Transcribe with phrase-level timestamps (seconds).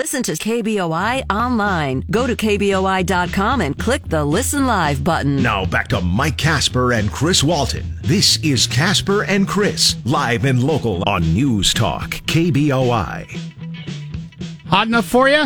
[0.00, 2.04] Listen to KBOI online.
[2.10, 5.42] Go to KBOI.com and click the Listen Live button.
[5.42, 7.98] Now back to Mike Casper and Chris Walton.
[8.00, 13.26] This is Casper and Chris, live and local on News Talk, KBOI.
[14.68, 15.44] Hot enough for you?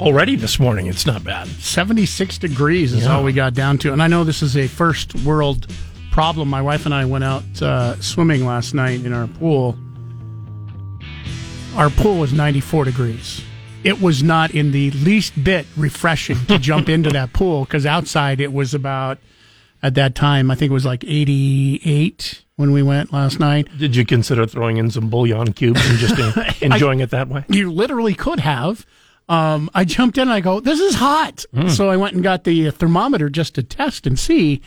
[0.00, 1.46] Already this morning, it's not bad.
[1.46, 3.14] 76 degrees is Yeah.
[3.14, 3.92] all we got down to.
[3.92, 5.68] And I know this is a first world
[6.10, 6.48] problem.
[6.50, 9.78] My wife and I went out uh, swimming last night in our pool.
[11.76, 13.42] Our pool was 94 degrees.
[13.84, 18.40] It was not in the least bit refreshing to jump into that pool because outside
[18.40, 19.18] it was about,
[19.82, 23.68] at that time, I think it was like 88 when we went last night.
[23.76, 27.44] Did you consider throwing in some bouillon cubes and just uh, enjoying it that way?
[27.48, 28.86] You literally could have.
[29.28, 31.44] Um, I jumped in and I go, this is hot.
[31.52, 31.68] Hmm.
[31.68, 34.62] So I went and got the thermometer just to test and see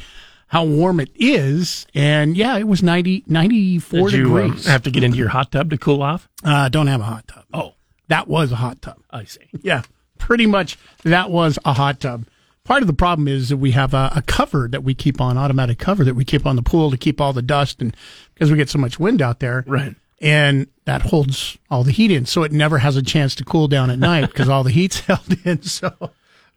[0.49, 1.87] how warm it is.
[1.95, 4.65] And yeah, it was 90, 94 Did you um, degrees.
[4.67, 6.27] have to get into your hot tub to cool off?
[6.43, 7.45] uh, don't have a hot tub.
[7.53, 7.73] Oh,
[8.09, 8.97] That was a hot tub.
[9.09, 9.41] I see.
[9.61, 9.83] Yeah,
[10.17, 12.25] pretty much that was a hot tub.
[12.65, 15.37] Part of the problem is that we have a, a cover that we keep on,
[15.37, 17.95] automatic cover that we keep on the pool to keep all the dust and
[18.33, 19.63] because we get so much wind out there.
[19.65, 19.95] Right.
[20.21, 22.25] And that holds all the heat in.
[22.25, 24.99] So it never has a chance to cool down at night because all the heat's
[25.07, 25.61] held in.
[25.63, 26.11] So,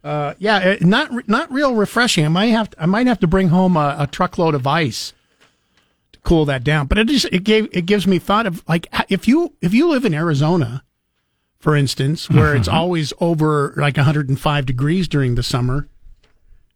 [0.05, 2.25] uh, yeah, not, not real refreshing.
[2.25, 5.13] I might have to, I might have to bring home a, a truckload of ice
[6.13, 6.87] to cool that down.
[6.87, 9.89] But it just, it gave, it gives me thought of like, if you, if you
[9.89, 10.85] live in Arizona,
[11.63, 15.89] for instance, where it's always over like 105 degrees during the summer.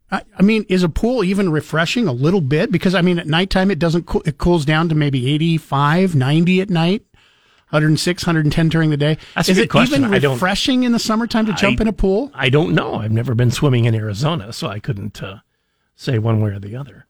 [0.09, 2.71] I, I mean, is a pool even refreshing a little bit?
[2.71, 6.61] Because I mean, at nighttime it doesn't cool, it cools down to maybe 85, 90
[6.61, 7.03] at night,
[7.69, 9.17] 106, 110 during the day.
[9.35, 10.05] That's a is good it question.
[10.05, 12.31] even I refreshing in the summertime to jump in a pool?
[12.33, 12.95] I don't know.
[12.95, 15.37] I've never been swimming in Arizona, so I couldn't uh,
[15.95, 17.05] say one way or the other.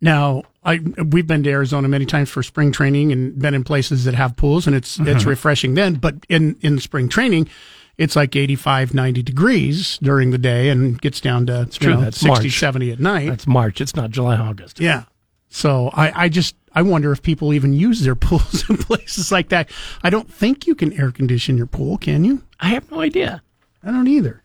[0.00, 4.04] Now, I we've been to Arizona many times for spring training and been in places
[4.04, 5.28] that have pools and it's it's Mm-hmm.
[5.28, 7.48] refreshing then, but in in spring training
[7.96, 11.94] it's like 85 90 degrees during the day and gets down to you true.
[11.94, 12.58] know, That's 60 March.
[12.60, 13.28] 70 at night.
[13.28, 13.80] That's March.
[13.80, 14.78] It's not July, August.
[14.78, 15.02] yeah.
[15.48, 19.48] So I I just I wonder if people even use their pools in places like
[19.48, 19.70] that.
[20.02, 22.42] I don't think you can air condition your pool, can you?
[22.60, 23.42] I have no idea.
[23.82, 24.42] I don't either.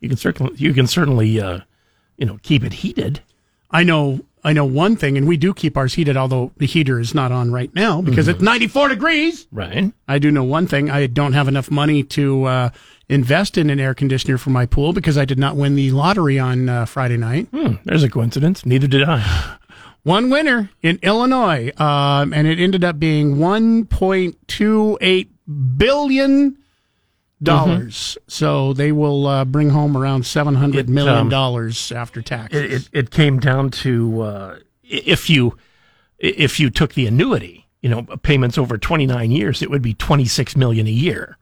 [0.00, 1.60] You can certainly, you can certainly, uh,
[2.16, 3.20] you know, keep it heated.
[3.70, 7.00] I know I know one thing and we do keep ours heated although the heater
[7.00, 9.46] is not on right now because it's 94 degrees.
[9.50, 9.92] Right.
[10.06, 10.90] I do know one thing.
[10.90, 12.70] I don't have enough money to uh,
[13.08, 16.38] invest in an air conditioner for my pool because I did not win the lottery
[16.38, 17.48] on uh, Friday night.
[17.52, 18.66] Hmm, there's a coincidence.
[18.66, 19.56] Neither did I.
[20.04, 25.30] One winner in Illinois, um, and it ended up being one point two eight
[25.76, 26.56] billion
[27.42, 28.16] dollars.
[28.28, 32.54] So they will uh, bring home around seven hundred million um, dollars after tax.
[32.54, 35.56] it, it, it came down to uh, if you
[36.18, 40.56] if you took the annuity, you know, payments over 29 years, it would be 26
[40.56, 41.36] million a year,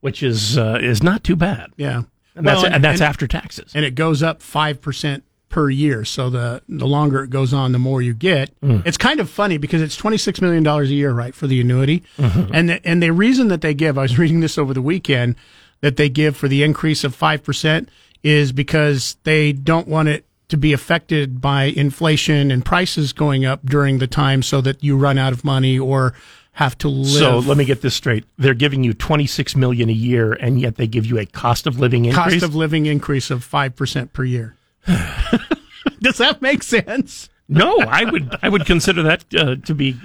[0.00, 1.70] which is uh, is not too bad.
[1.76, 2.02] yeah,
[2.34, 3.72] And that's Well, and, that's and- after taxes.
[3.74, 6.04] and it goes up five percent per year.
[6.06, 8.50] So the the longer it goes on, the more you get.
[8.62, 8.78] Hmm.
[8.86, 11.60] It's kind of funny because it's twenty six million dollars a year, right, for the
[11.60, 12.02] annuity.
[12.16, 12.54] Mm-hmm.
[12.54, 15.36] And the, and the reason that they give, I was reading this over the weekend,
[15.82, 17.90] that they give for the increase of five percent
[18.22, 23.64] is because they don't want it to be affected by inflation and prices going up
[23.64, 26.14] during the time, so that you run out of money or
[26.52, 27.06] have to live.
[27.08, 30.76] So let me get this straight: they're giving you 26 million a year, and yet
[30.76, 32.34] they give you a cost of living increase.
[32.34, 34.54] cost of living increase of five percent per year.
[36.00, 37.28] Does that make sense?
[37.48, 39.96] no, I would I would consider that uh, to be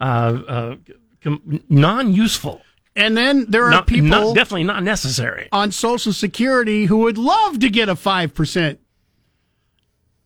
[0.00, 0.76] uh, uh,
[1.22, 2.62] com- non-useful.
[2.94, 5.48] And then there are Not, people not- definitely not necessary.
[5.52, 8.78] on Social Security who would love to get a 5%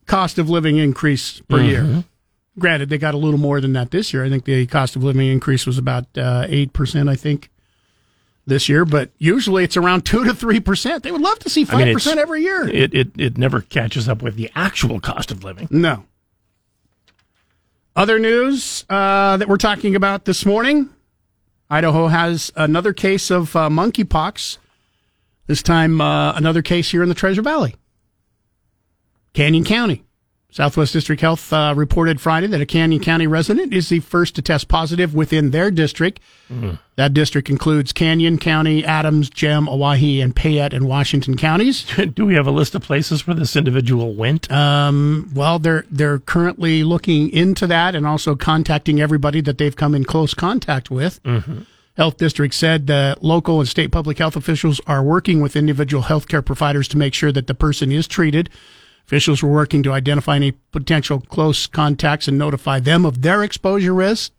[0.05, 1.67] cost of living increase per Mm-hmm.
[1.93, 2.03] year.
[2.59, 4.23] Granted, they got a little more than that this year.
[4.25, 7.49] I think the cost of living increase was about uh, 8%, I think,
[8.45, 8.85] this year.
[8.85, 11.03] But usually it's around 2 to 3%.
[11.03, 12.67] They would love to see 5% I mean, it's- every year.
[12.67, 15.67] It, it it never catches up with the actual cost of living.
[15.71, 16.05] No.
[17.95, 20.89] Other news uh, that we're talking about this morning
[21.71, 24.57] Idaho has another case of uh, monkeypox.
[25.47, 27.75] This time, uh, another case here in the Treasure Valley.
[29.33, 30.03] Canyon County.
[30.51, 34.41] Southwest District Health uh, reported Friday that a Canyon County resident is the first to
[34.41, 36.19] test positive within their district.
[36.97, 41.85] That district includes Canyon County, Adams, Gem, Owyhee, and Payette and Washington counties.
[42.13, 44.51] Do we have a list of places where this individual went?
[44.51, 49.95] Um, well, they're they're currently looking into that and also contacting everybody that they've come
[49.95, 51.21] in close contact with.
[51.95, 56.43] Health District said that local and state public health officials are working with individual healthcare
[56.43, 58.49] providers to make sure that the person is treated.
[59.11, 63.93] Officials were working to identify any potential close contacts and notify them of their exposure
[63.93, 64.31] risk.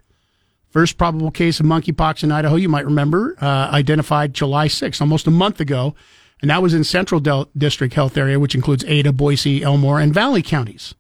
[0.71, 5.27] First probable case of monkeypox in Idaho, you might remember, uh, identified July 6th, almost
[5.27, 5.95] a month ago.
[6.41, 10.15] And that was in Central Del- District Health Area, which includes Ada, Boise, Elmore, and
[10.15, 10.95] Valley counties.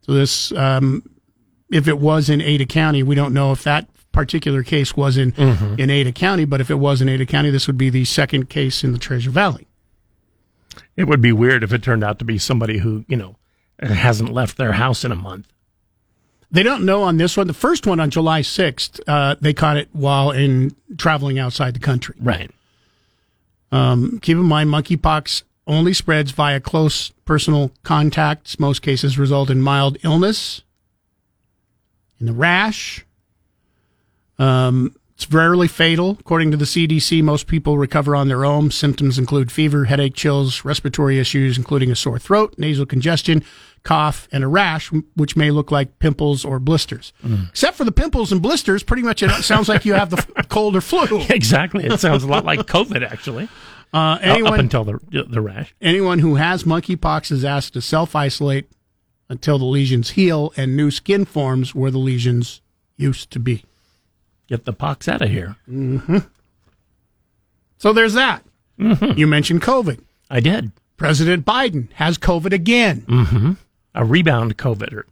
[0.00, 1.02] So this, um,
[1.70, 5.34] if it was in Ada County, we don't know if that particular case was in,
[5.78, 8.48] in Ada County, but if it was in Ada County, this would be the second
[8.48, 9.66] case in the Treasure Valley.
[10.96, 13.36] It would be weird if it turned out to be somebody who, you know,
[13.80, 15.48] hasn't left their house in a month.
[16.50, 17.48] They don't know on this one.
[17.48, 21.80] The first one on July 6th, uh, they caught it while in traveling outside the
[21.80, 22.14] country.
[22.20, 22.50] Right.
[23.72, 28.60] Um, keep in mind, monkeypox only spreads via close personal contacts.
[28.60, 30.62] Most cases result in mild illness,
[32.20, 33.04] in the rash.
[34.38, 36.16] Um, it's rarely fatal.
[36.20, 38.70] According to the CDC, most people recover on their own.
[38.70, 43.44] Symptoms include fever, headache, chills, respiratory issues, including a sore throat, nasal congestion,
[43.84, 47.12] cough, and a rash, which may look like pimples or blisters.
[47.50, 50.74] Except for the pimples and blisters, pretty much it sounds like you have the cold
[50.74, 51.20] or flu.
[51.30, 51.84] Exactly.
[51.84, 53.48] It sounds a lot like COVID, actually.
[53.92, 55.72] Uh, Up until the the rash.
[55.80, 58.68] anyone who has monkeypox is asked to self isolate
[59.28, 62.60] until the lesions heal and new skin forms where the lesions
[62.96, 63.64] used to be.
[64.54, 65.56] Get the pox out of here.
[67.78, 68.44] So there's that.
[68.78, 69.98] You mentioned COVID.
[70.30, 70.70] I did.
[70.96, 73.58] President Biden has COVID again.
[73.96, 75.06] A rebound COVID or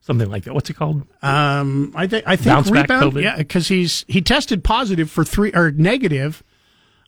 [0.00, 0.54] something like that.
[0.54, 1.06] What's it called?
[1.22, 3.12] Um, I think I think Bounce rebound.
[3.12, 3.22] COVID?
[3.22, 6.42] Yeah, because he's he tested positive for three or negative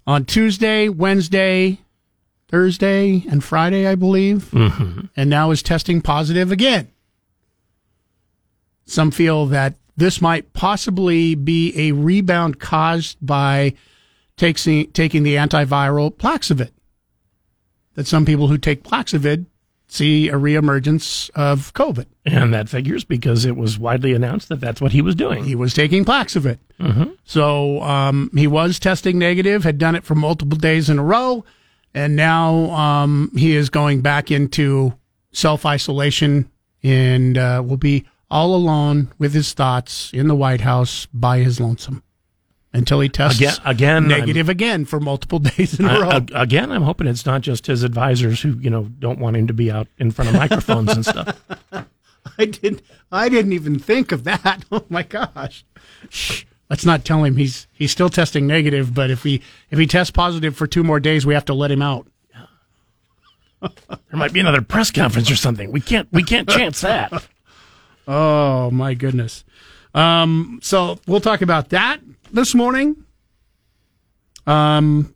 [0.07, 1.81] on Tuesday, Wednesday,
[2.47, 5.07] Thursday, and Friday, I believe, mm-hmm.
[5.17, 6.87] and now is testing positive again.
[8.87, 13.75] Some feel that this might possibly be a rebound caused by
[14.37, 16.71] taking taking the antiviral Plaxivit.
[17.95, 19.47] That some people who take Plaxivit
[19.89, 22.07] see a reemergence of COVID.
[22.25, 25.45] And that figures because it was widely announced that that's what he was doing.
[25.45, 26.59] he was taking Plaxivit.
[27.25, 31.45] So um, he was testing negative, had done it for multiple days in a row,
[31.93, 34.95] and now um, he is going back into
[35.33, 36.49] self isolation
[36.83, 41.59] and uh, will be all alone with his thoughts in the White House by his
[41.61, 42.03] lonesome
[42.73, 46.21] until he tests Again- again, negative again for multiple days in a row.
[46.35, 49.53] Again, I'm hoping it's not just his advisors who, you know, don't want him to
[49.55, 51.41] be out in front of microphones and stuff.
[52.39, 52.83] I didn't.
[53.11, 54.65] I didn't even think of that.
[54.73, 55.65] Oh my gosh!
[56.11, 56.45] Shh.
[56.69, 58.95] Let's not tell him he's he's still testing negative.
[58.95, 61.71] But if he if he tests positive for two more days, we have to let
[61.73, 62.07] him out.
[63.61, 65.73] There might be another press conference or something.
[65.73, 67.13] We can't we can't chance that.
[68.13, 69.45] Oh my goodness!
[69.95, 72.01] Um, so we'll talk about that
[72.33, 73.05] this morning.
[74.49, 75.15] Um,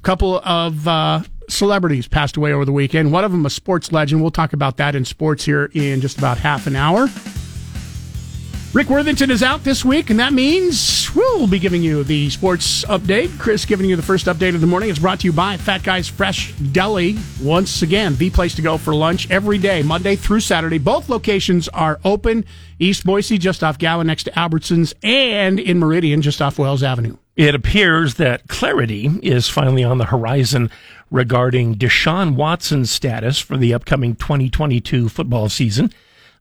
[0.00, 1.20] couple of uh,
[1.50, 3.12] celebrities passed away over the weekend.
[3.12, 4.22] One of them a sports legend.
[4.22, 7.08] We'll talk about that in sports here in just about half an hour.
[8.72, 12.84] Rick Worthington is out this week, and that means we'll be giving you the sports
[12.84, 13.36] update.
[13.36, 14.88] Chris giving you the first update of the morning.
[14.88, 17.18] It's brought to you by Fat Guys Fresh Deli.
[17.42, 20.78] Once again, the place to go for lunch every day, Monday through Saturday.
[20.78, 22.44] Both locations are open.
[22.78, 27.16] East Boise, just off Gowen, next to Albertsons, and in Meridian, just off Wells Avenue.
[27.34, 30.70] It appears that clarity is finally on the horizon
[31.10, 35.92] regarding Deshaun Watson's status for the upcoming 2022 football season.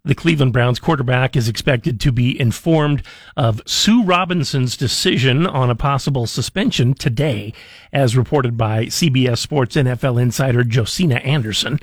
[0.06, 3.04] The Cleveland Browns quarterback is expected to be informed
[3.36, 7.54] of Sue Robinson's decision on a possible suspension today,
[7.92, 11.80] as reported by CBS Sports NFL insider Josina Anderson.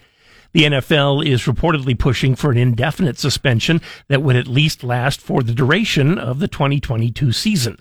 [0.53, 5.43] The NFL is reportedly pushing for an indefinite suspension that would at least last for
[5.43, 7.79] the duration of the 2022 season.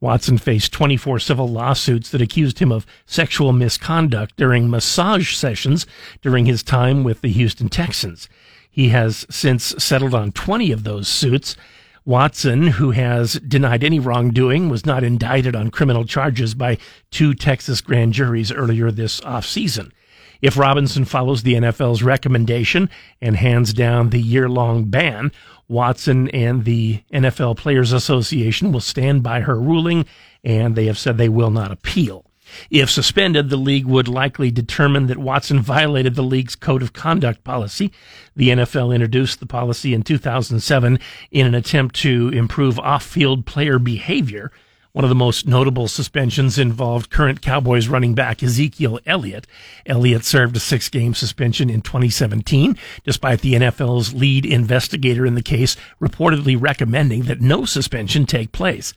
[0.00, 5.86] Watson faced 24 civil lawsuits that accused him of sexual misconduct during massage sessions
[6.20, 8.28] during his time with the Houston Texans.
[8.72, 11.56] He has since settled on 20 of those suits.
[12.04, 16.78] Watson, who has denied any wrongdoing, was not indicted on criminal charges by
[17.10, 19.92] two Texas grand juries earlier this offseason.
[20.40, 25.30] If Robinson follows the NFL's recommendation and hands down the year long ban,
[25.68, 30.06] Watson and the NFL Players Association will stand by her ruling,
[30.42, 32.24] and they have said they will not appeal.
[32.70, 37.44] If suspended, the league would likely determine that Watson violated the league's code of conduct
[37.44, 37.92] policy.
[38.36, 40.98] The NFL introduced the policy in 2007
[41.30, 44.50] in an attempt to improve off field player behavior.
[44.92, 49.46] One of the most notable suspensions involved current Cowboys running back Ezekiel Elliott.
[49.86, 55.42] Elliott served a six game suspension in 2017, despite the NFL's lead investigator in the
[55.42, 58.92] case reportedly recommending that no suspension take place.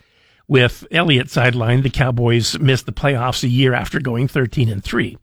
[0.47, 5.17] With Elliott sidelined, the Cowboys missed the playoffs a year after going 13 and 3.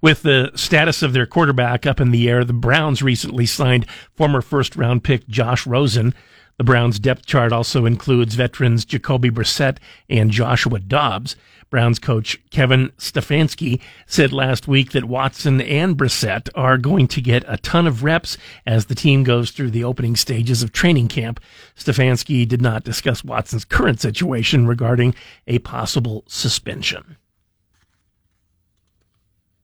[0.00, 4.40] With the status of their quarterback up in the air, the Browns recently signed former
[4.40, 6.14] first round pick Josh Rosen.
[6.60, 9.78] The Browns depth chart also includes veterans Jacoby Brissett
[10.10, 11.34] and Joshua Dobbs.
[11.70, 17.44] Browns coach Kevin Stefanski said last week that Watson and Brissett are going to get
[17.48, 18.36] a ton of reps
[18.66, 21.40] as the team goes through the opening stages of training camp.
[21.78, 25.14] Stefanski did not discuss Watson's current situation regarding
[25.46, 27.16] a possible suspension.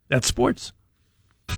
[0.09, 0.73] That's sports.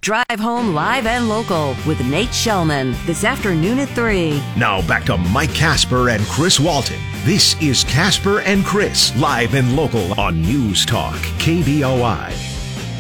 [0.01, 4.41] Drive home live and local with Nate Shellman this afternoon at 3.
[4.57, 7.01] Now back to Mike Casper and Chris Walton.
[7.25, 12.33] This is Casper and Chris, live and local on News Talk, KBOI.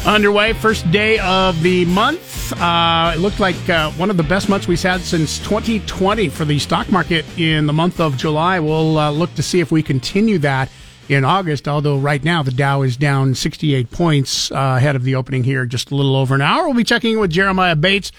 [0.06, 2.52] Underway, first day of the month.
[2.60, 6.44] Uh, it looked like uh, one of the best months we've had since 2020 for
[6.44, 8.58] the stock market in the month of July.
[8.58, 10.68] We'll uh, look to see if we continue that
[11.08, 15.14] in August, although right now the Dow is down 68 points uh, ahead of the
[15.14, 16.66] opening here, just a little over an hour.
[16.66, 18.12] We'll be checking in with Jeremiah Bates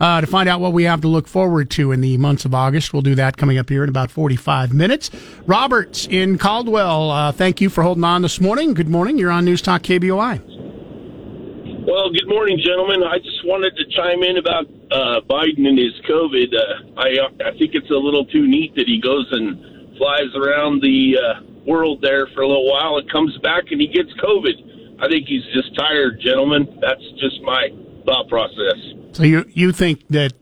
[0.00, 2.54] uh, to find out what we have to look forward to in the months of
[2.54, 2.92] August.
[2.92, 5.10] We'll do that coming up here in about 45 minutes.
[5.46, 8.74] Roberts in Caldwell, uh, thank you for holding on this morning.
[8.74, 9.18] Good morning.
[9.18, 10.64] You're on News Talk KBOI.
[11.86, 13.02] Well, good morning, gentlemen.
[13.04, 16.54] I just wanted to chime in about uh, Biden and his COVID.
[16.54, 20.80] Uh, I I think it's a little too neat that he goes and flies around
[20.80, 25.00] the uh, world there for a little while and comes back and he gets COVID.
[25.02, 26.78] I think he's just tired, gentlemen.
[26.80, 27.68] That's just my
[28.04, 28.78] thought process.
[29.12, 30.32] So you you think that,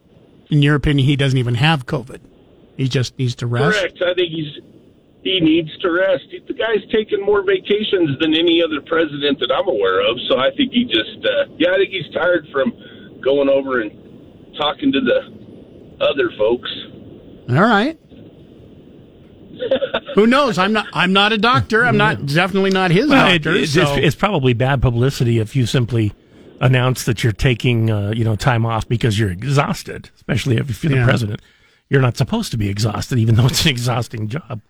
[0.51, 2.21] in your opinion, he doesn't even have COVID?
[2.77, 3.79] He just needs to rest.
[3.79, 4.03] Correct.
[4.03, 4.61] I think he's
[5.23, 6.25] he needs to rest.
[6.49, 10.19] The guy's taken more vacations than any other president that I'm aware of.
[10.29, 12.73] So I think he just uh, yeah, I think he's tired from
[13.23, 13.93] going over and
[14.57, 16.71] talking to the other folks.
[17.51, 17.99] All right.
[20.15, 20.59] Who knows?
[20.59, 20.87] I'm not.
[20.93, 21.85] I'm not a doctor.
[21.87, 23.59] I'm not definitely not his Well, it- doctor.
[23.59, 26.13] it- so- it's, it's probably bad publicity if you simply
[26.61, 30.93] announce that you're taking, uh, you know, time off because you're exhausted, especially if you're
[30.93, 31.01] Yeah.
[31.01, 31.41] the president.
[31.91, 34.61] You're not supposed to be exhausted, even though it's an exhausting job.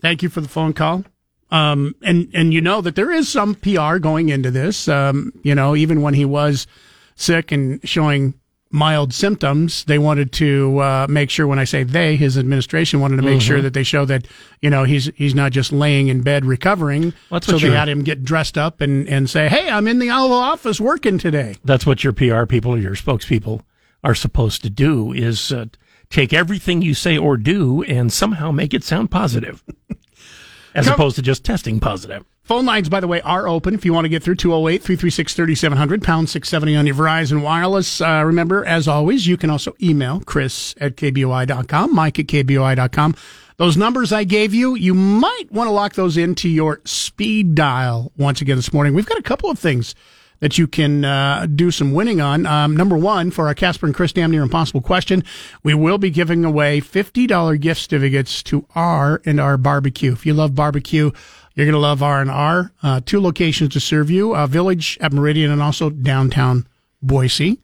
[0.00, 1.04] Thank you for the phone call.
[1.50, 4.88] Um, and and you know that there is some PR going into this.
[4.88, 6.66] Um, you know, even when he was
[7.14, 8.34] sick and showing
[8.70, 11.46] mild symptoms, they wanted to uh, make sure.
[11.46, 14.26] When I say they, his administration wanted to make sure that they show that
[14.60, 17.12] you know he's he's not just laying in bed recovering.
[17.30, 19.98] That's so what they had him get dressed up and and say, "Hey, I'm in
[19.98, 23.62] the Oval Office working today." That's what your PR people or your spokespeople
[24.04, 25.66] are supposed to do is uh,
[26.10, 29.62] take everything you say or do and somehow make it sound positive.
[30.74, 32.24] As Come- opposed to just testing positive.
[32.46, 35.34] Phone lines, by the way, are open if you want to get through 208 336
[35.34, 38.00] 3700, pound 670 on your Verizon Wireless.
[38.00, 43.16] Uh, remember, as always, you can also email chris at kboi.com, mike at kboi.com.
[43.56, 48.12] Those numbers I gave you, you might want to lock those into your speed dial
[48.16, 48.94] once again this morning.
[48.94, 49.96] We've got a couple of things
[50.38, 52.46] that you can uh, do some winning on.
[52.46, 55.24] Um, number one, for our Casper and Chris Damn Near Impossible question,
[55.64, 60.12] we will be giving away $50 gift certificates to R and R Barbecue.
[60.12, 61.10] If you love barbecue,
[61.56, 62.70] you're going to love R and R.
[62.82, 66.68] Uh, two locations to serve you: a Village at Meridian and also downtown
[67.02, 67.60] Boise.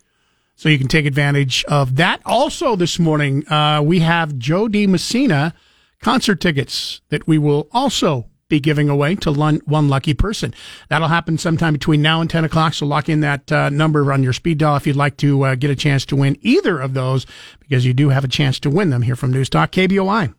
[0.56, 2.20] So you can take advantage of that.
[2.24, 5.54] Also, this morning uh, we have Jo Dee Messina
[6.00, 10.52] concert tickets that we will also be giving away to one lucky person.
[10.90, 12.74] That'll happen sometime between now and 10 o'clock.
[12.74, 15.54] So lock in that uh, number on your speed dial if you'd like to uh,
[15.54, 17.24] get a chance to win either of those,
[17.60, 20.34] because you do have a chance to win them here from News Talk KBOI.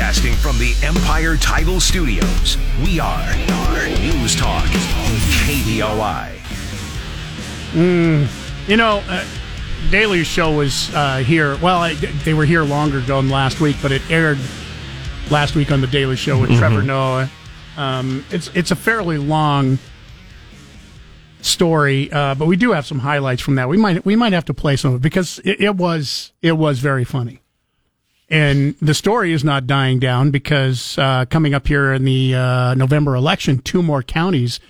[0.00, 4.64] Broadcasting from the Empire Title Studios, we are, we News Talk,
[5.44, 6.38] KBOI.
[8.66, 9.26] You know, uh,
[9.90, 11.58] Daily Show was uh, here.
[11.58, 11.92] Well, I,
[12.24, 14.38] they were here longer ago than last week, but it aired
[15.30, 17.30] last week on the Daily Show with Trevor Noah.
[17.76, 19.78] Um, it's it's a fairly long
[21.42, 23.68] story, uh, but we do have some highlights from that.
[23.68, 26.52] We might we might have to play some of it because it, it was it
[26.52, 27.42] was very funny.
[28.30, 32.74] And the story is not dying down because uh, coming up here in the uh,
[32.74, 34.60] November election, two more counties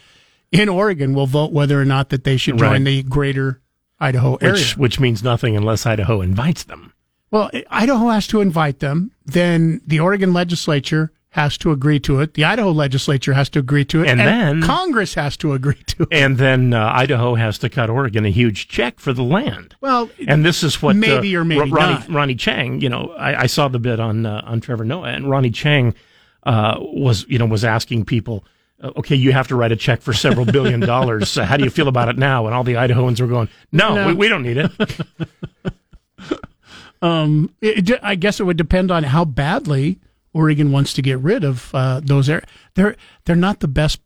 [0.51, 2.85] in Oregon will vote whether or not that they should join Right.
[2.85, 3.61] the greater
[4.01, 4.55] Idaho area.
[4.55, 6.95] Which, which means nothing unless Idaho invites them.
[7.31, 9.13] Well, Idaho has to invite them.
[9.27, 12.35] Then the Oregon legislature has to agree to it.
[12.35, 14.09] The Idaho legislature has to agree to it.
[14.09, 16.09] And then- Congress has to agree to it.
[16.13, 19.77] And then uh, Idaho has to cut Oregon a huge check for the land.
[19.81, 22.09] Well, And this is what Maybe uh, or maybe Ronny, not.
[22.09, 22.83] Ronny Chieng.
[22.83, 25.95] You know, I, I saw the bit on uh, on Trevor Noah, and Ronny Chieng
[26.43, 28.45] uh, was you know was asking people,
[28.83, 31.37] uh, okay, you have to write a check for several billion dollars.
[31.37, 32.47] How do you feel about it now?
[32.47, 34.07] And all the Idahoans were going, no, No.
[34.09, 34.71] We, we don't need it.
[37.03, 40.01] um, it- I guess it would depend on how badly
[40.33, 42.49] Oregon wants to get rid of uh, those areas.
[42.75, 44.01] They're they're not the best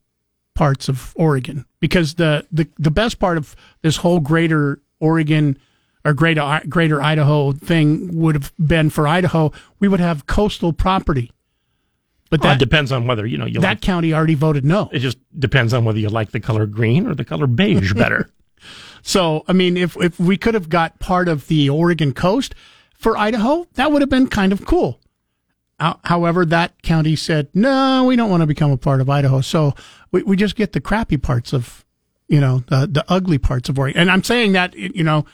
[0.54, 5.58] parts of Oregon because the, the the best part of this whole greater Oregon
[6.04, 11.30] or greater greater Idaho thing would have been for Idaho, we would have coastal property.
[12.30, 13.80] But Well, that depends on whether you know you that like.
[13.80, 14.88] county already voted no.
[14.92, 18.30] It just depends on whether you like the color green or the color beige better.
[19.02, 22.54] So, I mean, if if we could have got part of the Oregon coast
[22.96, 25.00] for Idaho, that would have been kind of cool.
[25.84, 29.40] How- However, that county said, no, we don't want to become a part of Idaho.
[29.42, 29.74] So
[30.12, 31.84] we, we just get the crappy parts of,
[32.28, 34.00] you know, the, the ugly parts of Oregon.
[34.00, 35.26] And I'm saying that, you know,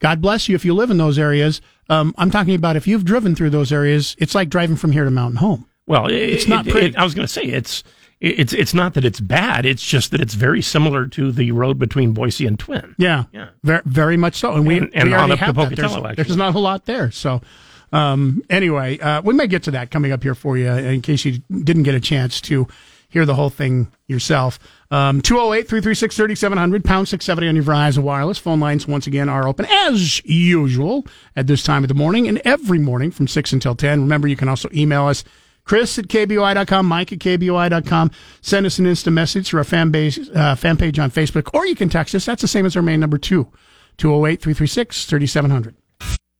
[0.00, 1.60] God bless you if you live in those areas.
[1.88, 5.04] Um, I'm talking about if you've driven through those areas, it's like driving from here
[5.04, 5.66] to Mountain Home.
[5.86, 6.96] Well, it's not pretty.
[6.96, 7.84] I was going to say it's
[8.20, 9.66] it's it's not that it's bad.
[9.66, 12.94] It's just that it's very similar to the road between Boise and Twin.
[12.98, 13.48] Yeah, Yeah.
[13.64, 14.54] very, very much so.
[14.54, 15.52] And we And- and we on up to.
[15.52, 17.10] Pocatello, There's, there's not a lot there.
[17.10, 17.40] So,
[17.92, 21.24] um, anyway, uh, we may get to that coming up here for you in case
[21.24, 22.66] you didn't get a chance to
[23.12, 24.58] hear the whole thing yourself.
[24.90, 28.38] Um, 208 336 3700, pound 670 on your Verizon Wireless.
[28.38, 31.06] Phone lines, once again, are open as usual
[31.36, 34.00] at this time of the morning and every morning from 6 until 10.
[34.00, 35.24] Remember, you can also email us.
[35.64, 38.10] Chris at KBOI.com, Mike at KBOI.com.
[38.40, 41.66] Send us an instant message through our fan, base, uh, fan page on Facebook, or
[41.66, 42.24] you can text us.
[42.24, 43.44] That's the same as our main number, too.
[43.98, 45.76] 208 336 3700.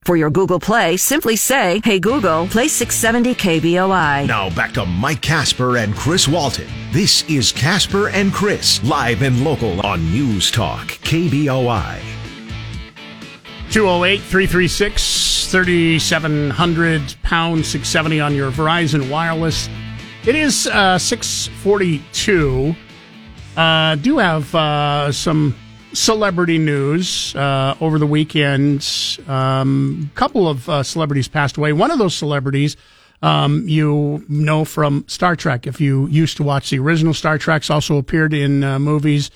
[0.05, 4.27] For your Google Play, simply say, Hey Google, play 670 KBOI.
[4.27, 6.67] Now back to Mike Casper and Chris Walton.
[6.91, 12.01] This is Casper and Chris, live and local on News Talk, KBOI.
[13.71, 19.69] 208 336 3700 pound 670 on your Verizon Wireless.
[20.27, 22.75] It is uh, 642.
[23.57, 25.55] Uh, do have uh, some
[25.93, 28.87] celebrity news uh, over the weekend.
[29.27, 31.73] A um, couple of uh, celebrities passed away.
[31.73, 32.77] One of those celebrities
[33.23, 35.67] um, you know from Star Trek.
[35.67, 39.31] If you used to watch the original Star Treks, also appeared in uh, movies.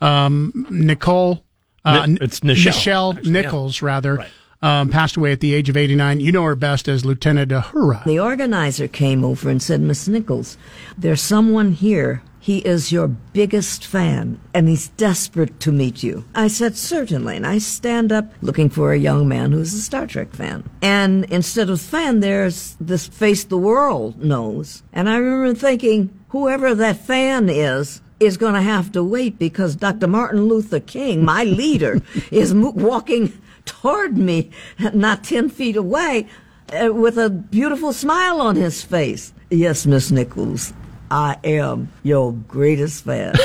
[0.00, 1.44] Um, Nicole.
[1.84, 3.40] Uh, Ni- it's Nichelle, Nichelle actually, yeah.
[3.40, 4.26] Nichols, rather,
[4.60, 6.20] um, passed away at the age of 89.
[6.20, 8.04] You know her best as Lieutenant Uhura.
[8.04, 10.58] The organizer came over and said, Miss Nichols,
[10.98, 12.22] there's someone here.
[12.48, 16.24] He is your biggest fan, and he's desperate to meet you.
[16.34, 17.36] I said, certainly.
[17.36, 20.64] And I stand up looking for a young man who's a Star Trek fan.
[20.80, 24.82] And instead of fan, there's this face the world knows.
[24.94, 29.76] And I remember thinking, whoever that fan is, is going to have to wait because
[29.76, 30.06] Dr.
[30.06, 33.30] Martin Luther King, my leader, is mo- walking
[33.66, 34.50] toward me,
[34.94, 36.26] not 10 feet away,
[36.72, 39.34] uh, with a beautiful smile on his face.
[39.50, 40.72] Yes, Miss Nichols,
[41.10, 43.34] I am your greatest fan.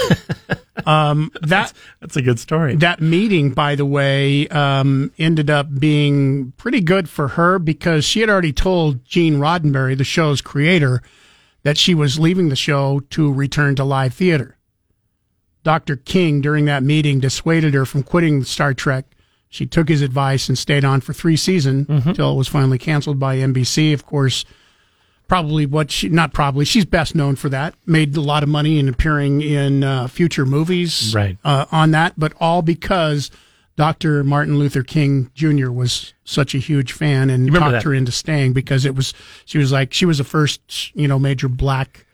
[1.42, 2.76] That That's a good story.
[2.78, 8.20] that meeting, by the way, um, ended up being pretty good for her because she
[8.20, 11.02] had already told Gene Roddenberry, the show's creator,
[11.64, 14.58] that she was leaving the show to return to live theater.
[15.64, 15.96] Dr.
[15.96, 19.06] King, during that meeting, dissuaded her from quitting Star Trek.
[19.48, 23.20] She took his advice and stayed on for three seasons until it was finally canceled
[23.20, 23.94] by NBC.
[23.94, 24.44] Of course,
[25.28, 27.74] probably what she, not probably, she's best known for that.
[27.86, 31.38] Made a lot of money in appearing in uh, future movies Right.
[31.44, 33.32] uh, on that, but all because
[33.76, 34.24] Dr.
[34.24, 35.72] Martin Luther King Jr.
[35.72, 37.84] was such a huge fan and talked that?
[37.84, 39.14] her into staying because it was,
[39.46, 42.06] she was like, she was the first, you know, major black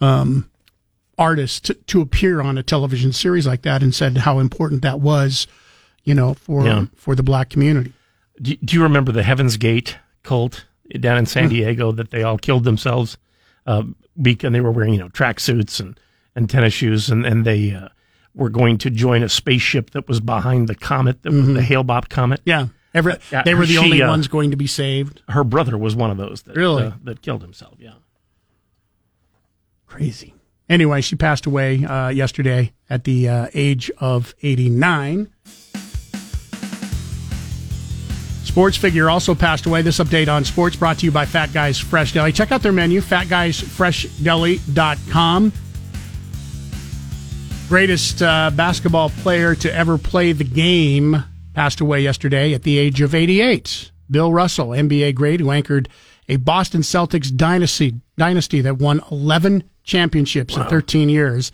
[0.00, 0.50] um,
[1.18, 4.98] artist to, to appear on a television series like that and said how important that
[5.00, 5.46] was,
[6.04, 6.86] you know, for, Yeah.
[6.96, 7.92] for the black community.
[8.40, 10.64] Do, do you remember the Heaven's Gate cult
[10.98, 13.16] down in San Diego that they all killed themselves
[13.66, 13.82] uh,
[14.20, 15.98] because they were wearing you know tracksuits and,
[16.34, 17.88] and tennis shoes and and they uh,
[18.34, 22.40] were going to join a spaceship that was behind the comet, the, the Hale-Bopp comet.
[22.44, 22.68] Yeah.
[22.94, 25.22] Every, Yeah, they were the she, only uh, ones going to be saved.
[25.28, 26.84] Her brother was one of those that Really?
[26.84, 27.74] uh, that killed himself.
[27.78, 27.94] Yeah.
[29.86, 30.34] Crazy.
[30.68, 35.28] Anyway, she passed away uh, yesterday at the uh, age of 89.
[38.50, 39.80] Sports figure also passed away.
[39.80, 42.32] This update on sports brought to you by Fat Guys Fresh Deli.
[42.32, 45.52] Check out their menu, fatguysfreshdeli.com.
[47.68, 51.22] Greatest uh, basketball player to ever play the game
[51.54, 53.92] passed away yesterday at the age of 88.
[54.10, 55.88] Bill Russell, NBA great, who anchored
[56.28, 61.52] a Boston Celtics dynasty, dynasty that won 11 championships in 13 years.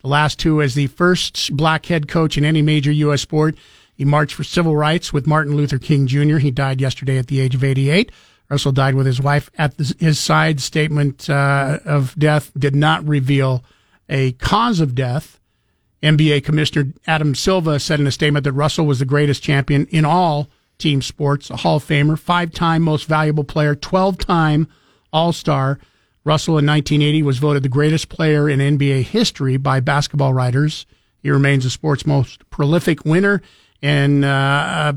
[0.00, 3.20] The last two as the first black head coach in any major U.S.
[3.20, 3.58] sport.
[4.00, 6.38] He marched for civil rights with Martin Luther King Jr.
[6.38, 8.10] He died yesterday at the age of 88.
[8.48, 10.58] Russell died with his wife at the, his side.
[10.58, 13.62] Statement uh, of death did not reveal
[14.08, 15.38] a cause of death.
[16.02, 20.06] NBA Commissioner Adam Silver said in a statement that Russell was the greatest champion in
[20.06, 24.66] all team sports, a Hall of Famer, five time most valuable player, 12 time
[25.12, 25.78] All Star.
[26.24, 30.86] Russell in 1980 was voted the greatest player in NBA history by basketball writers.
[31.22, 33.42] He remains the sport's most prolific winner
[33.82, 34.92] and uh,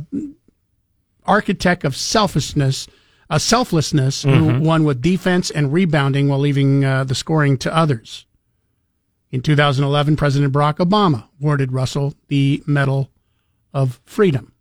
[1.26, 2.88] architect of selflessness,
[3.30, 8.26] uh, selflessness, who won with defense and rebounding while leaving uh, the scoring to others.
[9.32, 13.10] In 2011, President Barack Obama awarded Russell the Medal
[13.74, 14.54] of Freedom.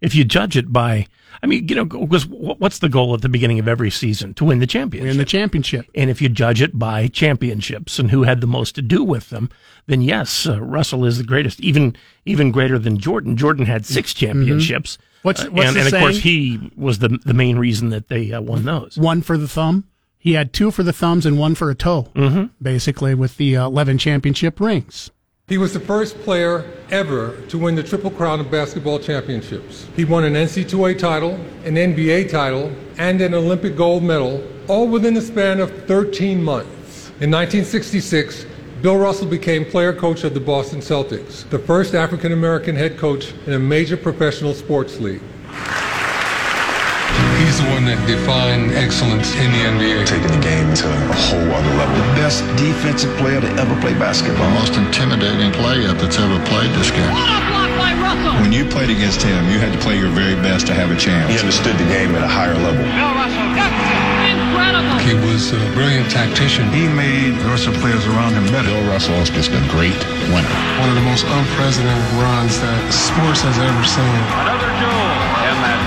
[0.00, 1.06] If you judge it by,
[1.42, 4.34] I mean, you know, because what's the goal at the beginning of every season?
[4.34, 5.10] To win the championship.
[5.10, 5.86] In the championship.
[5.94, 9.30] And if you judge it by championships and who had the most to do with
[9.30, 9.50] them,
[9.86, 13.36] then yes, uh, Russell is the greatest, even even greater than Jordan.
[13.36, 14.98] Jordan had 6 championships.
[15.22, 18.08] What's- Uh, what's and, the and of course, he was the the main reason that
[18.08, 18.96] they uh, won those.
[18.96, 19.84] One for the thumb.
[20.18, 22.46] He had two for the thumbs and one for a toe, mm-hmm.
[22.60, 25.10] basically, with the uh, 11 championship rings.
[25.48, 29.86] He was the first player ever to win the Triple Crown of basketball championships.
[29.94, 35.14] He won an NCAA title, an NBA title, and an Olympic gold medal, all within
[35.14, 37.10] the span of 13 months.
[37.20, 38.44] In 1966,
[38.82, 43.32] Bill Russell became player coach of the Boston Celtics, the first African American head coach
[43.46, 45.22] in a major professional sports league.
[47.86, 50.10] He's the that defined excellence in the NBA.
[50.10, 51.94] taking the game to a whole other level.
[51.94, 54.42] The best defensive player to ever play basketball.
[54.42, 57.06] The most intimidating player that's ever played this game.
[57.14, 58.42] What a block by Russell!
[58.42, 60.98] When you played against him, you had to play your very best to have a
[60.98, 61.30] chance.
[61.30, 62.82] He understood the game at a higher level.
[62.82, 63.78] Bill Russell, that's
[64.34, 64.98] Incredible.
[65.06, 66.66] He was a brilliant tactician.
[66.74, 68.66] He made the rest of the players around him better.
[68.66, 69.94] Bill Russell is just a great
[70.34, 70.54] winner.
[70.82, 74.18] One of the most unprecedented runs that sports has ever seen.
[74.42, 75.45] Another jewel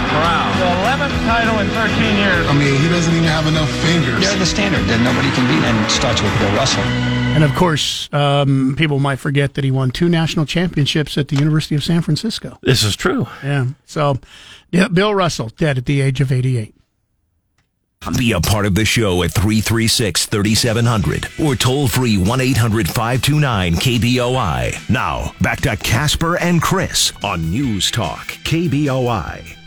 [0.09, 0.59] in.
[0.59, 2.47] The 11th title in 13 years.
[2.47, 4.19] I mean, he doesn't even have enough fingers.
[4.19, 6.83] They're the standard that nobody can beat, and it starts with Bill Russell.
[6.83, 11.35] And of course, um, people might forget that he won two national championships at the
[11.37, 12.57] University of San Francisco.
[12.61, 13.27] This is true.
[13.43, 13.67] Yeah.
[13.85, 14.17] So,
[14.71, 16.75] yeah, Bill Russell, dead at the age of 88.
[18.17, 23.73] Be a part of the show at 336 3700 or toll free 1 800 529
[23.75, 24.89] KBOI.
[24.89, 29.58] Now, back to Casper and Chris on News Talk KBOI.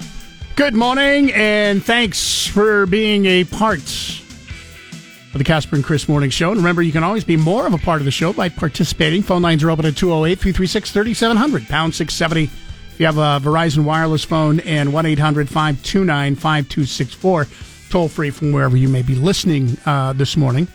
[0.55, 6.51] Good morning, and thanks for being a part of the Casper and Chris Morning Show.
[6.51, 9.23] And remember, you can always be more of a part of the show by participating.
[9.23, 12.45] Phone lines are open at 208 336 3700, pound 670.
[12.93, 17.47] If you have a Verizon wireless phone, and 1 800 529 5264,
[17.89, 20.69] toll free from wherever you may be listening uh, this morning.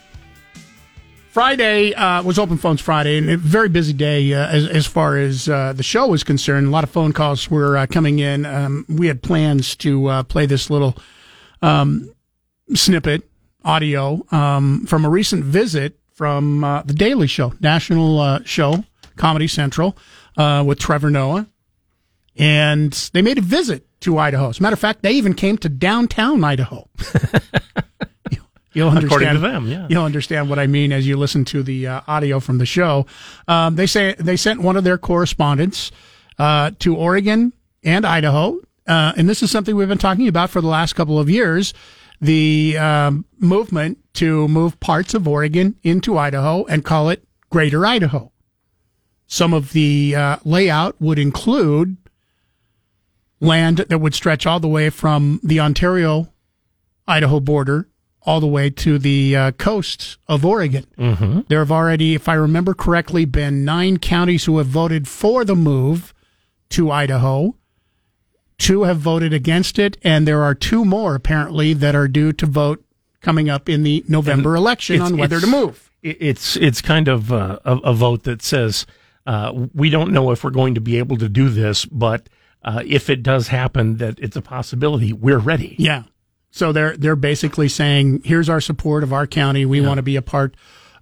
[1.38, 5.17] Friday uh, was Open Phones Friday, and a very busy day uh, as, as far
[5.17, 6.65] as uh, the show was concerned.
[6.65, 8.43] A lot of phone calls were uh, coming in.
[8.43, 10.97] Um, we had plans to uh, play this little
[11.62, 12.12] um,
[12.73, 13.30] snippet
[13.63, 18.84] audio um, from a recent visit from uh, the Daily Show, national show,
[19.15, 19.95] Comedy Central,
[20.36, 21.45] with Trevor Noah,
[22.36, 24.50] and they made a visit to Idaho.
[24.50, 26.89] As a matter of fact, they even came to downtown Idaho.
[28.73, 29.21] You'll understand.
[29.21, 29.88] According to them, yeah.
[29.89, 33.06] You'll understand what I mean as you listen to the uh, audio from the show.
[33.47, 35.91] Um, they say they sent one of their correspondents
[36.38, 37.53] uh, to Oregon
[37.84, 41.19] and Idaho, uh, and this is something we've been talking about for the last couple
[41.19, 41.73] of years.
[42.19, 48.32] The um, movement to move parts of Oregon into Idaho and call it Greater Idaho.
[49.27, 51.97] Some of the uh, layout would include
[53.39, 56.34] land that would stretch all the way from the Ontario
[57.08, 57.88] Idaho border
[58.27, 60.85] all the way to the uh, coast of Oregon.
[60.97, 61.41] Mm-hmm.
[61.47, 65.55] There have already, if I remember correctly, been nine counties who have voted for the
[65.55, 66.13] move
[66.71, 67.55] to Idaho.
[68.57, 72.45] Two have voted against it, and there are two more apparently that are due to
[72.45, 72.83] vote
[73.21, 75.89] coming up in the November election on whether to move.
[76.03, 78.85] It's it's kind of uh, a, a vote that says
[79.25, 82.27] uh, we don't know if we're going to be able to do this, but
[82.63, 85.13] uh, if it does happen, that it's a possibility.
[85.13, 85.75] We're ready.
[85.79, 86.03] Yeah.
[86.51, 89.65] So they're they're basically saying, here's our support of our county.
[89.65, 90.55] We want to be a part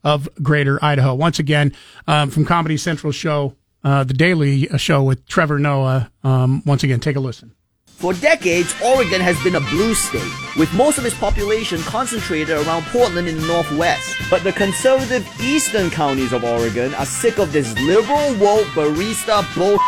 [0.03, 1.13] of Greater Idaho.
[1.15, 1.73] Once again,
[2.07, 6.11] um, from Comedy Central show, uh, the Daily Show with Trevor Noah.
[6.23, 7.53] Um, once again, take a listen.
[7.85, 12.83] For decades, Oregon has been a blue state, with most of its population concentrated around
[12.87, 14.17] Portland in the northwest.
[14.29, 19.79] But the conservative eastern counties of Oregon are sick of this liberal woke barista bull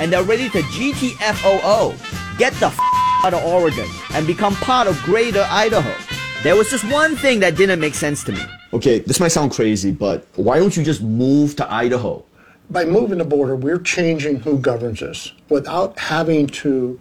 [0.00, 2.38] and they're ready to GTFOO.
[2.38, 2.78] Get the f-
[3.24, 5.94] out of Oregon and become part of greater Idaho.
[6.42, 8.42] There was just one thing that didn't make sense to me.
[8.74, 12.22] Okay, this might sound crazy, but why don't you just move to Idaho?
[12.68, 17.00] By moving the border, we're changing who governs us without having to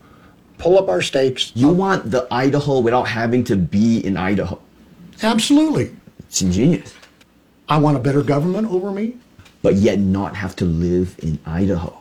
[0.60, 1.52] pull up our stakes.
[1.56, 4.62] You want the Idaho without having to be in Idaho.
[5.22, 5.94] Absolutely.
[6.20, 6.94] It's ingenious.
[7.68, 9.18] I want a better government over me.
[9.62, 11.98] But yet not have to live in Idaho.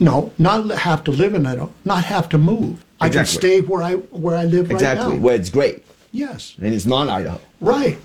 [0.00, 2.84] No, not have to live in Idaho, not have to move.
[3.00, 3.48] I can Exactly.
[3.50, 4.90] stay where I where I live Exactly, right now.
[4.92, 5.84] Exactly, where it's great.
[6.12, 6.54] Yes.
[6.62, 7.40] And it's not Idaho.
[7.60, 7.98] Right.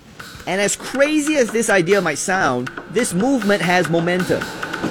[0.48, 4.44] And as crazy as this idea might sound, this movement has momentum.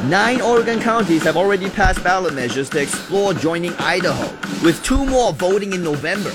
[0.08, 4.24] Nine Oregon counties have already passed ballot measures to explore joining Idaho,
[4.64, 6.30] with two more voting in November.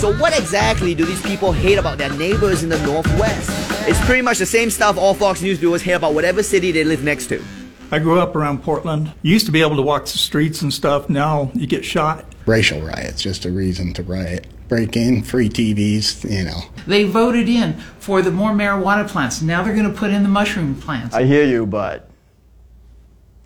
[0.00, 3.48] So, what exactly do these people hate about their neighbors in the Northwest?
[3.88, 6.84] It's pretty much the same stuff all Fox News viewers hate about whatever city they
[6.84, 7.42] live next to.
[7.90, 9.12] I grew up around Portland.
[9.22, 11.08] You used to be able to walk the streets and stuff.
[11.08, 12.24] Now you get shot.
[12.46, 14.46] Racial riots, just a reason to riot.
[14.68, 16.60] Break in, free TVs, you know.
[16.86, 19.40] They voted in for the more marijuana plants.
[19.40, 21.14] Now they're going to put in the mushroom plants.
[21.14, 22.10] I hear you, but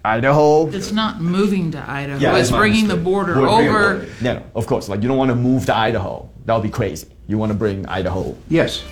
[0.05, 0.69] Idaho.
[0.69, 2.19] It's not moving to Idaho.
[2.19, 3.97] Yeah, it's bringing the border We're over.
[3.97, 4.09] border.
[4.23, 4.89] No, no, of course.
[4.89, 6.29] Like you don't want to move to Idaho.
[6.47, 7.09] That would be crazy.
[7.27, 8.35] You want to bring Idaho.
[8.49, 8.83] Yes.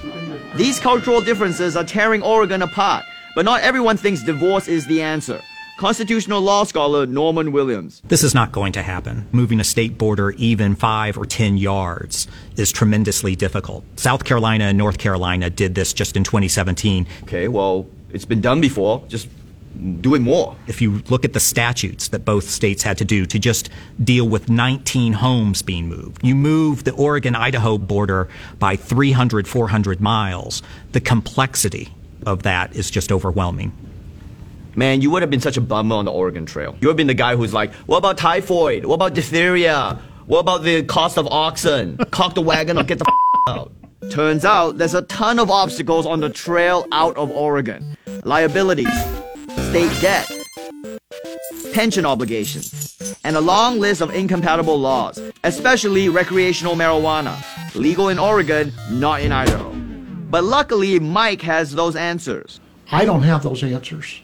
[0.54, 3.04] These cultural differences are tearing Oregon apart,
[3.38, 5.40] but not everyone thinks divorce is the answer.
[5.76, 8.02] Constitutional law scholar Norman Williams.
[8.08, 9.28] This is not going to happen.
[9.30, 13.84] Moving a state border even five or ten yards is tremendously difficult.
[13.94, 17.06] South Carolina and North Carolina did this just in 2017.
[17.22, 19.04] Okay, well, it's been done before.
[19.06, 19.28] Just
[20.00, 20.56] do it more.
[20.66, 23.70] If you look at the statutes that both states had to do to just
[24.02, 28.26] deal with 19 homes being moved, you move the Oregon Idaho border
[28.58, 30.60] by 300, 400 miles.
[30.90, 31.92] The complexity
[32.28, 33.72] of that is just overwhelming.
[34.76, 36.76] Man, you would have been such a bummer on the Oregon Trail.
[36.80, 38.84] You would have been the guy who's like, what about typhoid?
[38.84, 39.98] What about diphtheria?
[40.26, 41.96] What about the cost of oxen?
[42.10, 43.72] Cock the wagon or get the f- out.
[44.10, 47.96] Turns out there's a ton of obstacles on the trail out of Oregon.
[48.24, 48.92] Liabilities,
[49.70, 50.30] state debt,
[51.72, 57.36] pension obligations, and a long list of incompatible laws, especially recreational marijuana.
[57.74, 59.72] Legal in Oregon, not in Idaho.
[60.30, 62.60] But luckily, Mike has those answers.
[62.90, 64.20] I don't have those answers.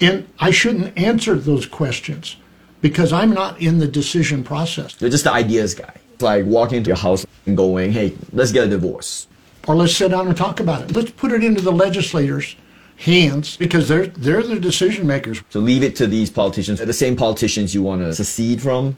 [0.00, 2.36] And I shouldn't answer those questions
[2.80, 5.00] because I'm not in the decision process.
[5.00, 5.94] You're just the ideas guy.
[6.12, 9.26] It's like walking into your house and going, "Hey, let's get a divorce."
[9.66, 10.94] Or let's sit down and talk about it.
[10.94, 12.56] Let's put it into the legislators'
[12.96, 15.40] hands because they're they're the decision makers.
[15.50, 18.96] So leave it to these politicians, the same politicians you want to secede from.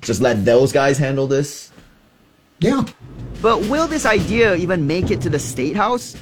[0.00, 1.70] Just let those guys handle this.
[2.58, 2.84] Yeah.
[3.40, 6.14] But will this idea even make it to the state house?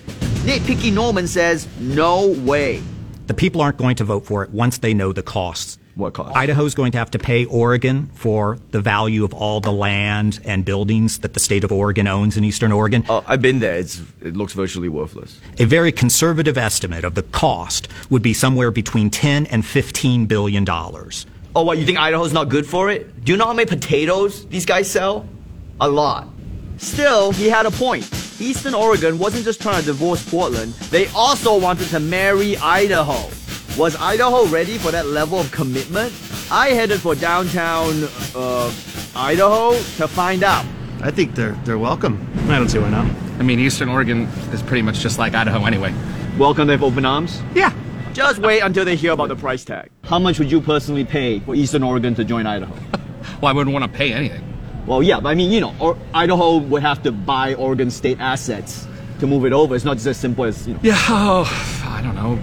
[0.45, 2.83] Nitpicky Norman says, no way.
[3.27, 5.79] The people aren't going to vote for it once they know the costs.
[5.97, 6.35] What cost?
[6.35, 10.65] Idaho's going to have to pay Oregon for the value of all the land and
[10.65, 13.05] buildings that the state of Oregon owns in eastern Oregon.
[13.09, 13.75] Oh, I've been there.
[13.77, 15.39] It's it looks virtually worthless.
[15.59, 20.65] A very conservative estimate of the cost would be somewhere between 10 and 15 billion
[20.65, 21.27] dollars.
[21.55, 23.25] Oh, what, you think Idaho's not good for it?
[23.25, 25.29] Do you know how many potatoes these guys sell?
[25.81, 26.29] A lot.
[26.81, 28.09] Still, he had a point.
[28.41, 33.29] Eastern Oregon wasn't just trying to divorce Portland, they also wanted to marry Idaho.
[33.77, 36.13] Was Idaho ready for that level of commitment?
[36.51, 38.73] I headed for downtown, uh,
[39.15, 40.65] Idaho to find out.
[41.03, 42.27] I think they're they're welcome.
[42.49, 43.07] I don't see why not.
[43.39, 45.95] I mean, Eastern Oregon is pretty much just like Idaho anyway.
[46.39, 47.43] Welcome with open arms?
[47.55, 47.73] Yeah.
[48.13, 49.91] Just wait until they hear about the price tag.
[50.05, 52.75] How much would you personally pay for Eastern Oregon to join Idaho?
[53.41, 54.50] Well, I wouldn't want to pay anything.
[54.91, 58.19] Well, yeah, but I mean, you know, or Idaho would have to buy Oregon state
[58.19, 58.89] assets
[59.21, 59.77] to move it over.
[59.77, 60.81] It's not just as simple as, you know.
[60.83, 62.43] Yeah, oh, I don't know,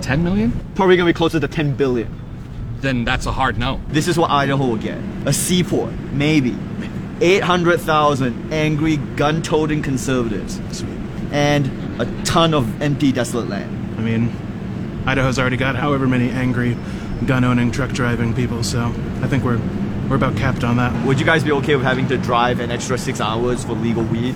[0.00, 0.52] 10 million?
[0.76, 2.08] Probably gonna be closer to 10 billion.
[2.80, 3.80] Then that's a hard no.
[3.88, 6.56] This is what Idaho will get a seaport, maybe.
[7.20, 10.60] 800,000 angry, gun toting conservatives.
[11.32, 13.98] And a ton of empty, desolate land.
[13.98, 14.32] I mean,
[15.06, 16.76] Idaho's already got however many angry,
[17.26, 19.60] gun-owning, truck-driving people, so I think we're
[20.08, 21.06] we're about capped on that.
[21.06, 24.02] Would you guys be okay with having to drive an extra six hours for legal
[24.04, 24.34] weed?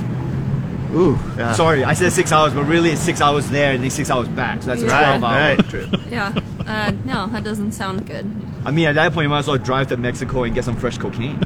[0.94, 1.54] Ooh, yeah.
[1.54, 4.28] sorry, I said six hours, but really it's six hours there and then six hours
[4.28, 5.18] back, so that's a Right.
[5.18, 5.68] 12 hour Right.
[5.70, 5.90] trip.
[6.10, 6.34] Yeah.
[6.66, 8.30] Uh, no, that doesn't sound good.
[8.66, 10.76] I mean, at that point, you might as well drive to Mexico and get some
[10.76, 11.40] fresh cocaine.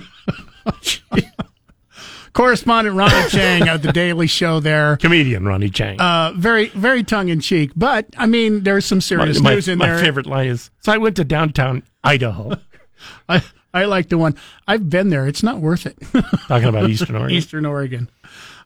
[2.33, 4.97] Correspondent Ronny Chieng of the Daily Show there.
[4.99, 5.99] Comedian Ronny Chieng.
[5.99, 9.79] Uh, very, very tongue in cheek, but I mean, there's some serious my, news in
[9.79, 9.99] my there.
[9.99, 12.59] favorite line is, so I went to downtown Idaho.
[13.29, 13.43] I,
[13.77, 14.37] I like the one.
[14.67, 15.27] I've been there.
[15.27, 15.99] It's not worth it.
[16.49, 17.37] Talking about Eastern Oregon.
[17.37, 18.09] Eastern Oregon.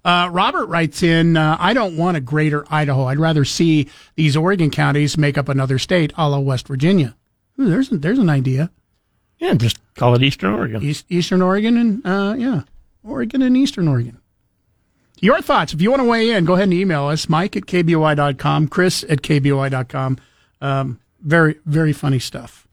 [0.04, 3.04] Uh, Robert writes in, uh, I don't want a greater Idaho.
[3.04, 7.16] I'd rather see these Oregon counties make up another state, a la West Virginia.
[7.58, 8.70] Ooh, there's, there's an idea.
[9.40, 10.82] Yeah, just call it Eastern Oregon.
[10.82, 12.62] East, Eastern Oregon and, uh, yeah,
[13.02, 14.20] Oregon and Eastern Oregon.
[15.20, 15.74] Your thoughts.
[15.74, 19.04] If you want to weigh in, go ahead and email us, Mike at KBOI.com, Chris
[19.08, 20.18] at KBOI.com.
[20.60, 22.66] Um, very, very funny stuff.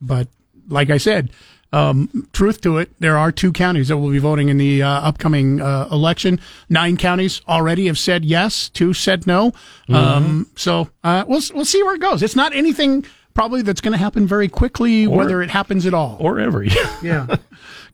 [0.00, 0.28] But
[0.68, 1.30] like I said,
[1.72, 4.88] um, truth to it, there are two counties that will be voting in the uh,
[4.88, 6.40] upcoming uh, election.
[6.68, 9.52] Nine counties already have said yes, two said no.
[9.88, 12.22] Um, so uh, we'll we'll see where it goes.
[12.22, 13.04] It's not anything
[13.34, 16.16] probably that's going to happen very quickly, Or- whether it happens at all.
[16.20, 16.64] Or ever.
[17.02, 17.26] Yeah.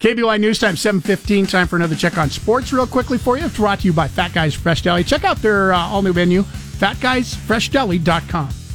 [0.00, 1.46] KBOI News Time, 715.
[1.46, 3.46] Time for another check on sports real quickly for you.
[3.46, 5.04] It's brought to you by Fat Guys Fresh Deli.
[5.04, 8.65] Check out their uh, all new menu, fatguysfreshdeli.com.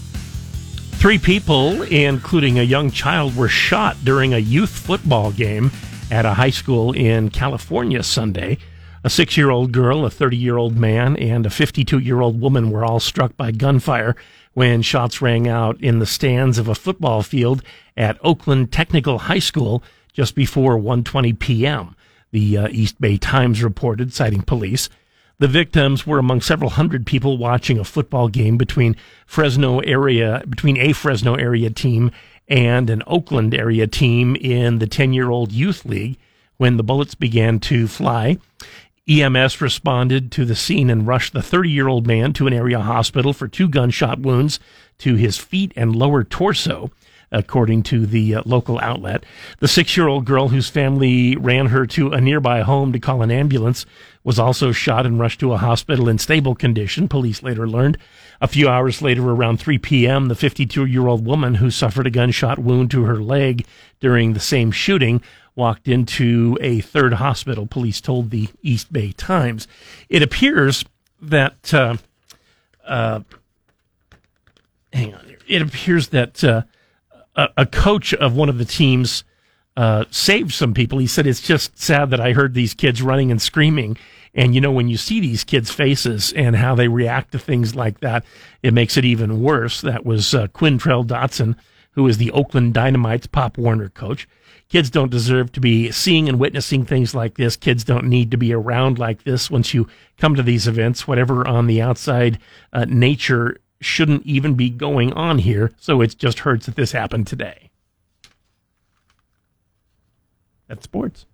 [1.01, 5.71] Three people, including a young child, were shot during a youth football game
[6.11, 8.59] at a high school in California Sunday.
[9.03, 12.39] A six year old girl, a 30 year old man, and a 52 year old
[12.39, 14.15] woman were all struck by gunfire
[14.53, 17.63] when shots rang out in the stands of a football field
[17.97, 19.83] at Oakland Technical High School
[20.13, 21.95] just before 1:20 p.m.
[22.29, 24.87] The uh, East Bay Times reported, citing police.
[25.41, 30.77] The victims were among several hundred people watching a football game between Fresno area, between
[30.77, 32.11] a Fresno area team
[32.47, 36.19] and an Oakland area team in the 10 year old youth league
[36.57, 38.37] when the bullets began to fly.
[39.09, 42.79] EMS responded to the scene and rushed the 30 year old man to an area
[42.79, 44.59] hospital for two gunshot wounds
[44.99, 46.91] to his feet and lower torso
[47.31, 49.23] according to the uh, local outlet.
[49.59, 53.21] The six year old girl whose family ran her to a nearby home to call
[53.21, 53.85] an ambulance
[54.23, 57.97] was also shot and rushed to a hospital in stable condition, police later learned.
[58.39, 62.11] A few hours later, around 3 p.m., the 52 year old woman who suffered a
[62.11, 63.65] gunshot wound to her leg
[63.99, 65.21] during the same shooting
[65.55, 69.67] walked into a third hospital, police told the East Bay Times.
[70.09, 70.85] It appears
[71.21, 71.97] that, uh,
[72.85, 73.21] uh,
[74.93, 75.39] hang on here.
[75.47, 76.63] It appears that, uh,
[77.35, 79.23] a, a coach of one of the teams
[79.77, 80.99] uh, saved some people.
[80.99, 83.97] He said, It's just sad that I heard these kids running and screaming.
[84.33, 87.75] And, you know, when you see these kids' faces and how they react to things
[87.75, 88.23] like that,
[88.63, 89.81] it makes it even worse.
[89.81, 91.55] That was uh, Quintrell Dotson,
[91.91, 94.27] who is the Oakland Dynamite's Pop Warner coach.
[94.69, 97.57] Kids don't deserve to be seeing and witnessing things like this.
[97.57, 99.85] Kids don't need to be around like this once you
[100.17, 102.39] come to these events, whatever on the outside
[102.71, 105.71] uh, nature shouldn't even be going on here.
[105.77, 107.70] So it just hurts that this happened today.
[110.71, 111.25] That's sports.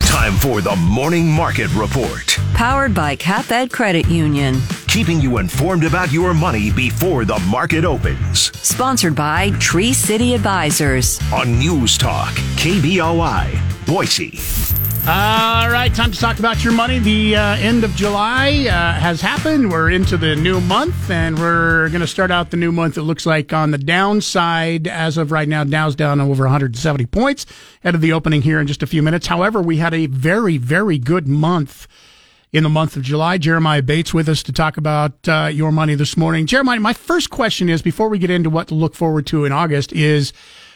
[0.00, 2.36] Time for the Morning Market Report.
[2.54, 4.60] Powered by CapEd Credit Union.
[4.88, 8.50] Keeping you informed about your money before the market opens.
[8.66, 11.20] Sponsored by Tree City Advisors.
[11.32, 14.85] On News Talk, KBOI, Boise.
[15.08, 16.98] All right, time to talk about your money.
[16.98, 19.70] The uh, end of July uh, has happened.
[19.70, 22.98] We're into the new month, and we're going to start out the new month.
[22.98, 25.62] It looks like on the downside as of right now.
[25.62, 27.46] Dow's down over 170 points
[27.84, 29.28] ahead of the opening here in just a few minutes.
[29.28, 31.86] However, we had a very, very good month
[32.52, 33.38] in the month of July.
[33.38, 36.46] Jeremiah Bates with us to talk about uh, your money this morning.
[36.46, 39.52] Jeremiah, my first question is before we get into what to look forward to in
[39.52, 40.32] August is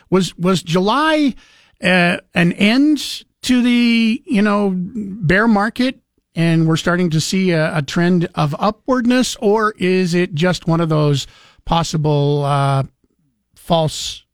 [0.08, 1.34] was was July
[1.82, 6.00] uh, an end to the you know bear market
[6.34, 10.80] and we're starting to see a, a trend of upwardness or is it just one
[10.80, 11.26] of those
[11.64, 12.82] possible uh,
[13.54, 14.24] false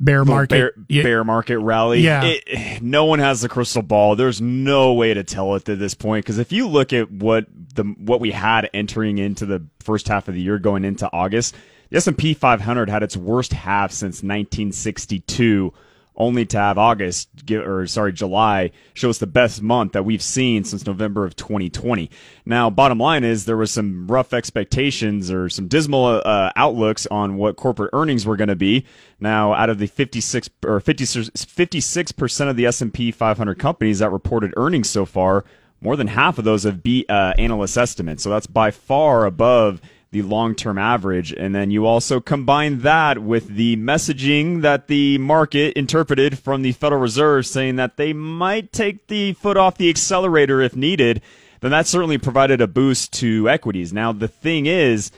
[0.00, 0.74] bear market?
[0.88, 2.00] bear, bear, market rally?
[2.00, 2.22] Yeah.
[2.24, 4.16] It, no one has the crystal ball.
[4.16, 7.46] There's no way to tell it at this point because if you look at what
[7.74, 11.54] the what we had entering into the first half of the year going into august
[11.90, 15.72] the s&p 500 had its worst half since 1962
[16.16, 20.64] only to have August or sorry July show us the best month that we've seen
[20.64, 22.10] since November of 2020.
[22.44, 27.36] Now, bottom line is there was some rough expectations or some dismal uh, outlooks on
[27.36, 28.84] what corporate earnings were going to be.
[29.18, 34.54] Now, out of the 56 or 56 percent of the S&P 500 companies that reported
[34.56, 35.44] earnings so far,
[35.80, 38.22] more than half of those have beat uh, analyst estimates.
[38.22, 39.80] So that's by far above
[40.14, 41.32] the long term average.
[41.32, 46.72] And then you also combine that with the messaging that the market interpreted from the
[46.72, 51.20] Federal Reserve saying that they might take the foot off the accelerator if needed,
[51.60, 53.92] then that certainly provided a boost to equities.
[53.92, 55.10] Now, the thing is,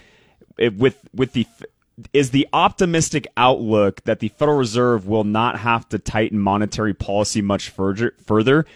[0.59, 1.47] with, with the
[2.13, 7.43] is the optimistic outlook that the Federal Reserve will not have to tighten monetary policy
[7.43, 8.67] much further, further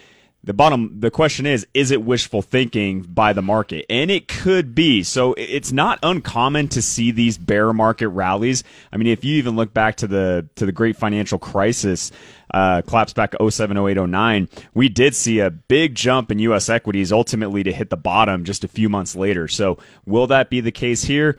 [0.43, 3.85] the bottom the question is is it wishful thinking by the market?
[3.89, 5.03] And it could be.
[5.03, 8.63] So it's not uncommon to see these bear market rallies.
[8.91, 12.11] I mean if you even look back to the to the great financial crisis
[12.53, 17.11] uh, collapse back 07 08 09 we did see a big jump in us equities
[17.11, 19.47] ultimately to hit the bottom just a few months later.
[19.47, 21.37] So will that be the case here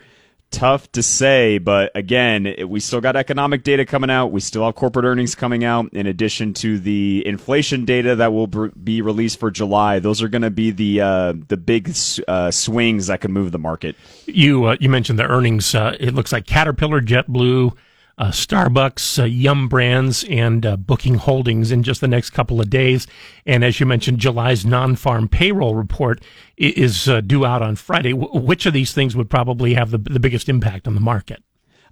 [0.53, 4.31] tough to say, but again, we still got economic data coming out.
[4.31, 8.47] We still have corporate earnings coming out in addition to the inflation data that will
[8.47, 9.99] be released for July.
[9.99, 11.97] Those are going to be the uh, the big
[12.29, 13.97] uh, swings that can move the market.
[14.27, 15.75] You uh, you mentioned the earnings.
[15.75, 17.75] Uh, it looks like Caterpillar, JetBlue,
[18.19, 22.71] uh, Starbucks, uh, Yum Brands, and uh, Booking Holdings in just the next couple of
[22.71, 23.07] days.
[23.47, 26.23] And as you mentioned, July's non-farm payroll report
[26.57, 28.13] is uh, due out on Friday.
[28.13, 31.43] W- which of these things would probably have the, the biggest impact on the market?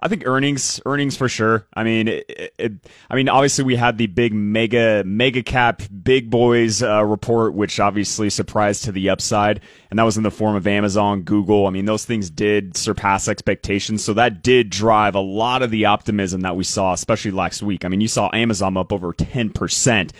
[0.03, 1.67] I think earnings, earnings for sure.
[1.75, 2.73] I mean, it, it,
[3.11, 7.79] I mean, obviously we had the big mega, mega cap, big boys uh, report, which
[7.79, 11.67] obviously surprised to the upside, and that was in the form of Amazon, Google.
[11.67, 15.85] I mean, those things did surpass expectations, so that did drive a lot of the
[15.85, 17.85] optimism that we saw, especially last week.
[17.85, 20.15] I mean, you saw Amazon up over ten percent.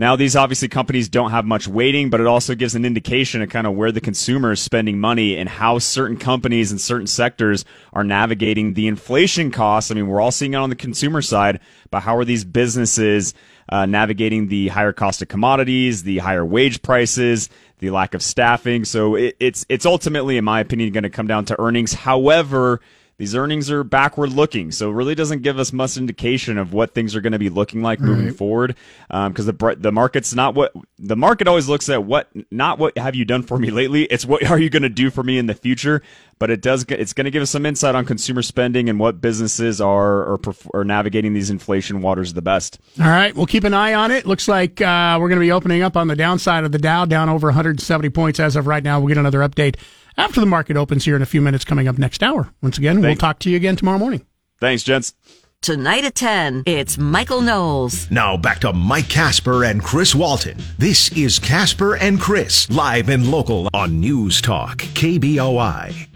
[0.00, 3.50] Now, these obviously companies don't have much weighting, but it also gives an indication of
[3.50, 7.66] kind of where the consumer is spending money and how certain companies and certain sectors
[7.92, 9.90] are navigating the inflation costs.
[9.90, 13.34] I mean, we're all seeing it on the consumer side, but how are these businesses
[13.68, 18.86] uh, navigating the higher cost of commodities, the higher wage prices, the lack of staffing?
[18.86, 21.92] So it, it's it's ultimately, in my opinion, going to come down to earnings.
[21.92, 22.80] However,
[23.20, 26.94] these earnings are backward looking, so it really doesn't give us much indication of what
[26.94, 28.34] things are going to be looking like moving Right.
[28.34, 28.74] forward.
[29.08, 32.02] Because the the market's not what the market always looks at.
[32.04, 34.04] What not what have you done for me lately?
[34.04, 36.00] It's what are you going to do for me in the future.
[36.38, 39.20] But it does it's going to give us some insight on consumer spending and what
[39.20, 40.38] businesses are are,
[40.72, 42.78] are navigating these inflation waters the best.
[42.98, 44.24] All right, we'll keep an eye on it.
[44.24, 47.04] Looks like uh, we're going to be opening up on the downside of the Dow,
[47.04, 48.98] down over 170 points as of right now.
[48.98, 49.76] We'll get another update
[50.20, 52.52] after the market opens here in a few minutes coming up next hour.
[52.62, 54.24] Once again, we'll talk to you again tomorrow morning.
[54.60, 55.14] Thanks, gents.
[55.62, 58.10] Tonight at 10, it's Michael Knowles.
[58.10, 60.56] Now back to Mike Casper and Chris Walton.
[60.78, 66.09] This is Casper and Chris, live and local on News Talk, KBOI.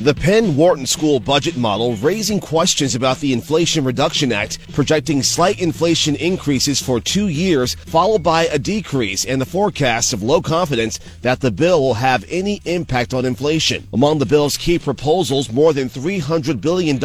[0.00, 5.60] The Penn Wharton School budget model raising questions about the Inflation Reduction Act, projecting slight
[5.60, 10.98] inflation increases for two years, followed by a decrease, and the forecast of low confidence
[11.20, 13.86] that the bill will have any impact on inflation.
[13.92, 16.98] Among the bill's key proposals, more than $300 billion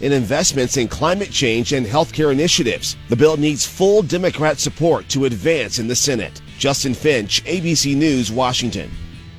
[0.00, 2.96] in investments in climate change and healthcare initiatives.
[3.08, 6.42] The bill needs full Democrat support to advance in the Senate.
[6.58, 8.90] Justin Finch, ABC News, Washington.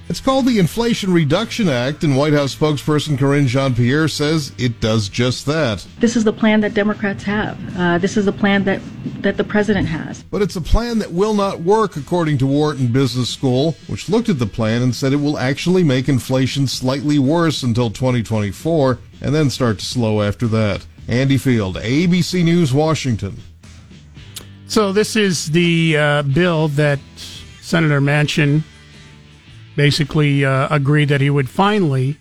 [0.07, 4.79] It's called the Inflation Reduction Act, and White House spokesperson Karine Jean Pierre says it
[4.79, 5.85] does just that.
[5.99, 7.57] This is the plan that Democrats have.
[7.75, 8.81] Uh, this is the plan that,
[9.23, 10.21] that the president has.
[10.21, 14.29] But it's a plan that will not work, according to Wharton Business School, which looked
[14.29, 19.33] at the plan and said it will actually make inflation slightly worse until 2024 and
[19.33, 20.85] then start to slow after that.
[21.07, 23.37] Andy Field, ABC News, Washington.
[24.67, 26.99] So this is the uh, bill that
[27.61, 28.61] Senator Manchin
[29.75, 32.17] basically uh, agreed that he would finally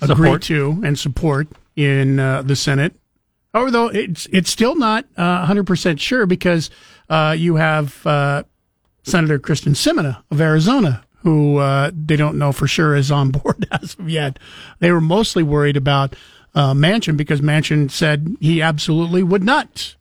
[0.00, 2.94] agree to and support in uh, the Senate.
[3.54, 6.68] Although it's it's still not uh, 100% sure because
[7.08, 8.42] uh, you have uh,
[9.02, 13.66] Senator Kyrsten Sinema of Arizona, who uh, they don't know for sure is on board
[13.70, 14.38] as of yet.
[14.80, 16.14] They were mostly worried about
[16.54, 19.96] uh, Manchin because Manchin said he absolutely would not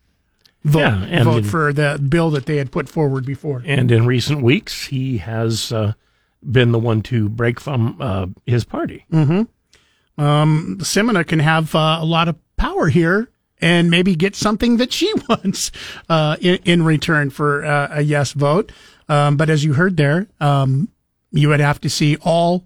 [0.65, 3.63] vote, Yeah, vote in- for the bill that they had put forward before.
[3.65, 5.93] And in recent weeks, he has uh,
[6.51, 9.05] been the one to break from uh, his party.
[9.11, 9.43] hmm
[10.17, 13.29] Um, Sinema can have uh, a lot of power here
[13.61, 15.71] and maybe get something that she wants
[16.09, 18.71] uh, in, in return for uh, a yes vote.
[19.09, 20.89] Um, but as you heard there, um,
[21.31, 22.65] you would have to see all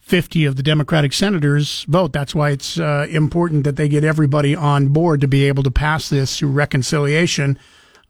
[0.00, 2.12] 50 of the Democratic senators vote.
[2.12, 5.70] That's why it's uh, important that they get everybody on board to be able to
[5.70, 7.58] pass this through reconciliation.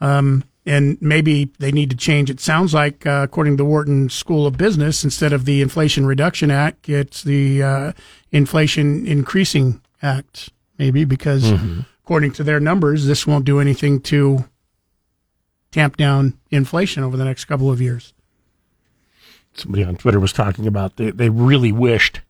[0.01, 2.31] Um, and maybe they need to change.
[2.31, 6.07] It sounds like, uh, according to the Wharton School of Business, instead of the Inflation
[6.07, 7.93] Reduction Act, it's the uh,
[8.31, 11.87] Inflation Increasing Act, maybe, because Mhm.
[12.05, 14.45] according to their numbers, this won't do anything to
[15.73, 18.13] tamp down inflation over the next couple of years.
[19.55, 22.21] Somebody on Twitter was talking about they, they really wished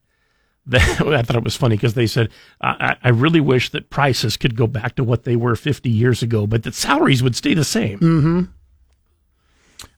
[0.72, 2.28] I thought it was funny because they said
[2.60, 6.22] I, I really wish that prices could go back to what they were 50 years
[6.22, 7.98] ago, but that salaries would stay the same.
[7.98, 8.42] Mm-hmm.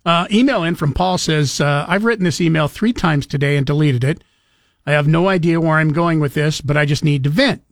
[0.06, 3.66] Uh, email in from Paul says, uh, I've written this email three times today and
[3.66, 4.24] deleted it.
[4.86, 7.62] I have no idea where I'm going with this, but I just need to vent.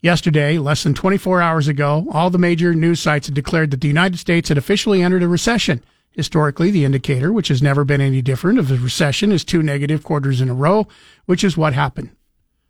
[0.00, 3.88] Yesterday, less than 24 hours ago, all the major news sites had declared that the
[3.88, 5.82] United States had officially entered a recession.
[6.12, 10.04] Historically, the indicator, which has never been any different of a recession, is two negative
[10.04, 10.86] quarters in a row,
[11.24, 12.10] which is what happened.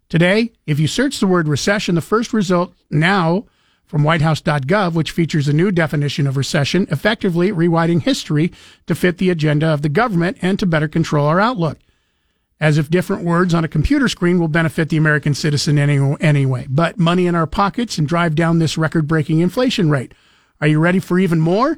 [0.09, 3.47] Today, if you search the word recession, the first result now
[3.85, 8.53] from whitehouse.gov, which features a new definition of recession, effectively rewriting history
[8.87, 11.79] to fit the agenda of the government and to better control our outlook.
[12.61, 16.67] As if different words on a computer screen will benefit the American citizen any, anyway.
[16.71, 20.15] But money in our pockets and drive down this record breaking inflation rate.
[20.61, 21.77] Are you ready for even more?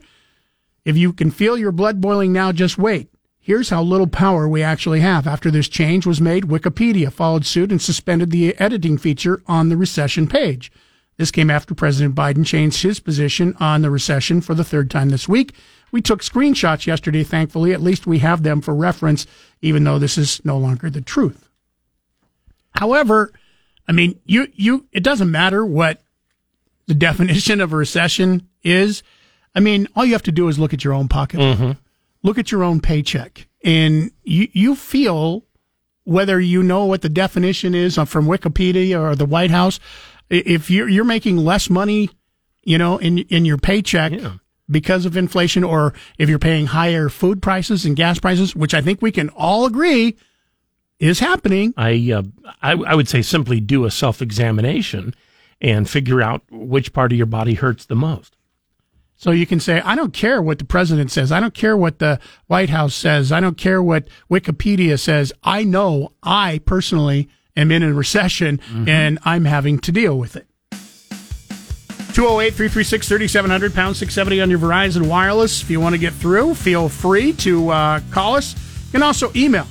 [0.84, 3.08] If you can feel your blood boiling now, just wait.
[3.40, 5.26] Here's how little power we actually have.
[5.26, 9.76] After this change was made, Wikipedia followed suit and suspended the editing feature on the
[9.76, 10.72] recession page.
[11.16, 15.10] This came after President Biden changed his position on the recession for the third time
[15.10, 15.54] this week.
[15.92, 17.72] We took screenshots yesterday, thankfully.
[17.72, 19.26] At least we have them for reference,
[19.62, 21.48] even though this is no longer the truth.
[22.74, 23.32] However,
[23.86, 26.02] I mean, you, you, it doesn't matter what
[26.86, 29.02] the definition of a recession is.
[29.54, 31.38] I mean, all you have to do is look at your own pocket,
[32.22, 35.44] look at your own paycheck, and you, you feel
[36.04, 39.80] whether you know what the definition is from Wikipedia or the White House.
[40.28, 42.10] If you're, you're making less money,
[42.62, 44.12] you know, in, in your paycheck
[44.70, 48.80] because of inflation, or if you're paying higher food prices and gas prices, which I
[48.80, 50.16] think we can all agree
[50.98, 51.74] is happening.
[51.76, 52.22] I, uh,
[52.62, 55.14] I I would say simply do a self examination
[55.60, 58.36] and figure out which part of your body hurts the most.
[59.24, 61.32] So you can say, I don't care what the president says.
[61.32, 63.32] I don't care what the White House says.
[63.32, 65.32] I don't care what Wikipedia says.
[65.42, 70.46] I know I personally am in a recession and I'm having to deal with it.
[72.12, 75.62] 208 336 3700, pound 670 on your Verizon Wireless.
[75.62, 78.52] If you want to get through, feel free to uh, call us.
[78.88, 79.66] You can also email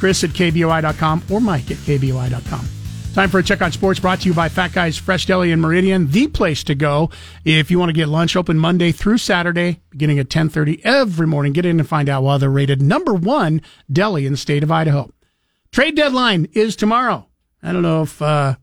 [0.00, 2.81] Chris at KBOI.com or Mike at KBOI.com.
[3.14, 5.60] Time for a check on sports brought to you by Fat Guys Fresh Deli in
[5.60, 7.10] Meridian, the place to go
[7.44, 11.52] if you want to get lunch open Monday through Saturday, beginning at 1030 every morning.
[11.52, 13.60] Get in and find out why they're rated number one
[13.92, 15.10] deli in the state of Idaho.
[15.72, 17.28] Trade deadline is tomorrow.
[17.62, 18.56] I don't know if uh,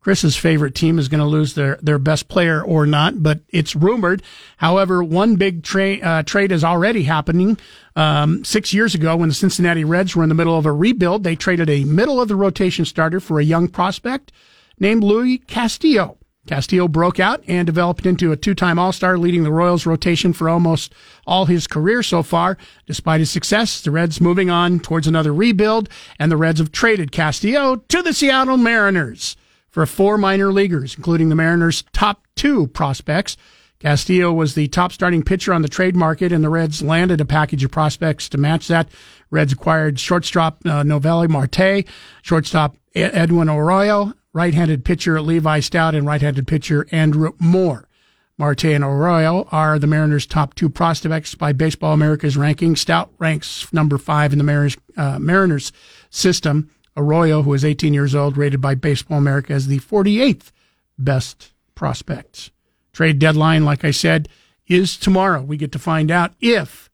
[0.00, 3.76] Chris's favorite team is going to lose their, their best player or not, but it's
[3.76, 4.22] rumored.
[4.56, 7.58] However, one big tra- uh, trade is already happening.
[7.96, 11.22] Um, six years ago, when the Cincinnati Reds were in the middle of a rebuild,
[11.22, 14.32] they traded a middle of the rotation starter for a young prospect
[14.78, 16.16] named Luis Castillo.
[16.46, 20.94] Castillo broke out and developed into a two-time All-Star, leading the Royals rotation for almost
[21.26, 22.56] all his career so far.
[22.86, 27.12] Despite his success, the Reds moving on towards another rebuild, and the Reds have traded
[27.12, 29.36] Castillo to the Seattle Mariners
[29.70, 33.36] for four minor leaguers, including the Mariners' top two prospects.
[33.78, 37.24] Castillo was the top starting pitcher on the trade market, and the Reds landed a
[37.24, 38.90] package of prospects to match that.
[39.30, 41.86] Reds acquired shortstop uh, Noelvi Marte,
[42.20, 47.88] shortstop Edwin Arroyo, right-handed pitcher Levi Stoudt, and right-handed pitcher Andrew Moore.
[48.36, 52.74] Marte and Arroyo are the Mariners' top two prospects by Baseball America's ranking.
[52.74, 55.72] Stoudt ranks number five in the Mariners, uh, Mariners
[56.10, 56.70] system.
[56.96, 60.50] Arroyo, who is 18 years old, rated by Baseball America as the 48th
[60.98, 62.50] best prospect.
[62.92, 64.28] Trade deadline, like I said,
[64.66, 65.40] is tomorrow.
[65.42, 66.90] We get to find out if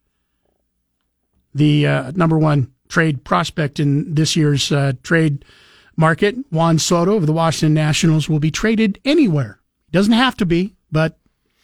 [1.55, 5.45] the uh, number one trade prospect in this year's uh, trade
[5.97, 9.61] market, Juan Soto of the Washington Nationals, will be traded anywhere.
[9.91, 11.19] Doesn't have to be, but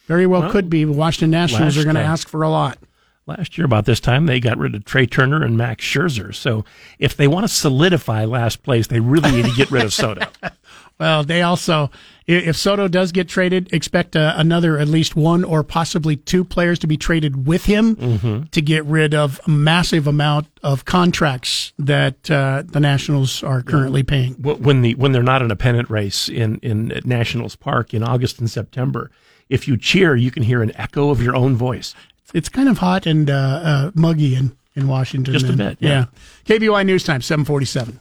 [0.07, 0.83] very well, Well, could be.
[0.83, 2.77] The Washington Nationals are going to uh, ask for a lot.
[3.25, 6.35] Last year, about this time, they got rid of Trea Turner and Max Scherzer.
[6.35, 6.65] So
[6.99, 10.25] if they want to solidify last place, they really need to get rid of Soto.
[10.99, 11.89] Well, they also,
[12.27, 16.77] if Soto does get traded, expect uh, another at least one or possibly two players
[16.79, 18.43] to be traded with him Mm-hmm.
[18.51, 24.03] to get rid of a massive amount of contracts that uh, the Nationals are currently
[24.03, 24.33] paying.
[24.35, 28.03] When the when they're not in a pennant race in in at Nationals Park in
[28.03, 29.09] August and September,
[29.49, 31.95] if you cheer, you can hear an echo of your own voice.
[32.33, 35.33] It's kind of hot and uh, uh, muggy in, in Washington.
[35.33, 36.05] Just a and- bit, yeah.
[36.45, 37.99] KBOI News Time, 747.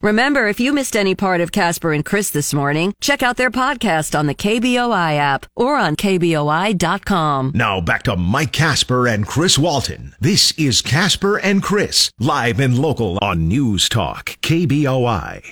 [0.00, 3.50] Remember, if you missed any part of Casper and Chris this morning, check out their
[3.50, 7.52] podcast on the KBOI app or on KBOI.com.
[7.54, 10.14] Now back to Mike Casper and Chris Walton.
[10.20, 15.50] This is Casper and Chris, live and local on News Talk, KBOI.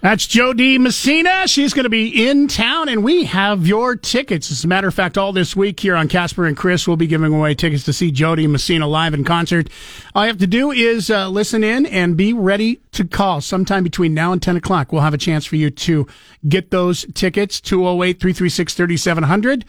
[0.00, 1.48] That's Jo Dee Messina.
[1.48, 4.48] She's going to be in town, and we have your tickets.
[4.48, 7.08] As a matter of fact, all this week here on Casper and Chris, we'll be
[7.08, 9.68] giving away tickets to see Jo Dee Messina live in concert.
[10.14, 13.82] All you have to do is uh, listen in and be ready to call sometime
[13.82, 14.92] between now and 10 o'clock.
[14.92, 16.06] We'll have a chance for you to
[16.48, 19.62] get those tickets, 208 336 3700.
[19.64, 19.68] If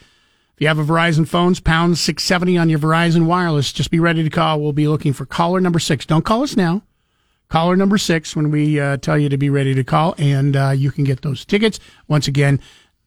[0.60, 3.74] you have a Verizon phones, pound 670 on your Verizon wireless.
[3.74, 4.62] Just be ready to call.
[4.62, 6.06] We'll be looking for caller number six.
[6.06, 6.84] Don't call us now
[7.50, 10.70] caller number six when we uh, tell you to be ready to call, and uh,
[10.70, 11.80] you can get those tickets.
[12.08, 12.60] Once again,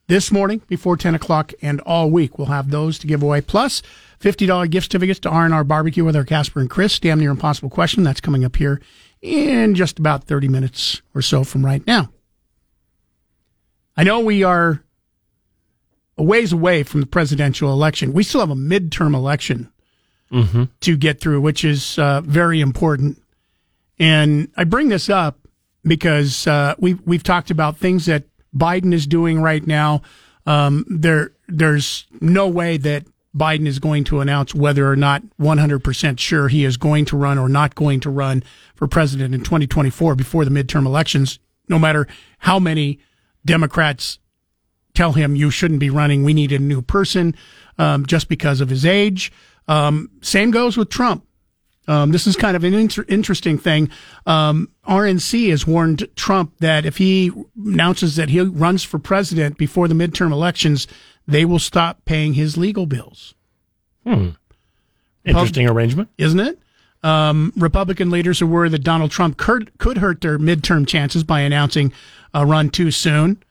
[0.08, 3.40] this morning before 10 o'clock and all week, we'll have those to give away.
[3.40, 3.82] Plus,
[4.20, 6.98] $50 gift certificates to R&R Barbecue with our Casper and Chris.
[6.98, 8.02] Damn near impossible question.
[8.02, 8.80] That's coming up here
[9.20, 12.10] in just about 30 minutes or so from right now.
[13.96, 14.82] I know we are
[16.18, 18.12] a ways away from the presidential election.
[18.12, 19.70] We still have a midterm election
[20.32, 20.64] Mm-hmm.
[20.80, 23.21] to get through, which is uh, very important.
[24.02, 25.46] And I bring this up
[25.84, 30.02] because uh, we've we've talked about things that Biden is doing right now.
[30.44, 36.18] Um, there there's no way that Biden is going to announce whether or not 100%
[36.18, 38.42] sure he is going to run or not going to run
[38.74, 41.38] for president in 2024 before the midterm elections,
[41.68, 42.08] no matter
[42.40, 42.98] how many
[43.46, 44.18] Democrats
[44.94, 46.24] tell him you shouldn't be running.
[46.24, 47.36] We need a new person
[47.78, 49.30] um, just because of his age.
[49.68, 51.24] Um, same goes with Trump.
[51.88, 53.90] Um, this is kind of an inter- interesting thing.
[54.24, 59.88] Um, RNC has warned Trump that if he announces that he runs for president before
[59.88, 60.86] the midterm elections,
[61.26, 63.34] they will stop paying his legal bills.
[64.06, 64.30] Hmm.
[65.24, 66.08] Interesting Pub- arrangement.
[66.18, 66.58] isn't it?
[67.02, 71.40] Um, Republican leaders are worried that Donald Trump could, could hurt their midterm chances by
[71.40, 71.92] announcing
[72.32, 73.42] a run too soon.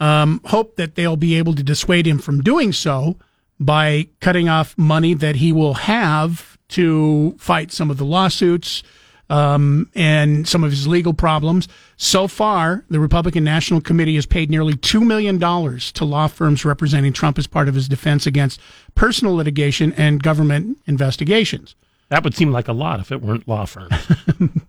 [0.00, 3.16] Um, hope that they'll be able to dissuade him from doing so
[3.58, 8.82] by cutting off money that he will have to fight some of the lawsuits
[9.30, 11.68] um, and some of his legal problems.
[11.96, 17.12] So far, the Republican National Committee has paid nearly $2 million to law firms representing
[17.12, 18.60] Trump as part of his defense against
[18.94, 21.74] personal litigation and government investigations.
[22.08, 23.92] That would seem like a lot if it weren't law firms.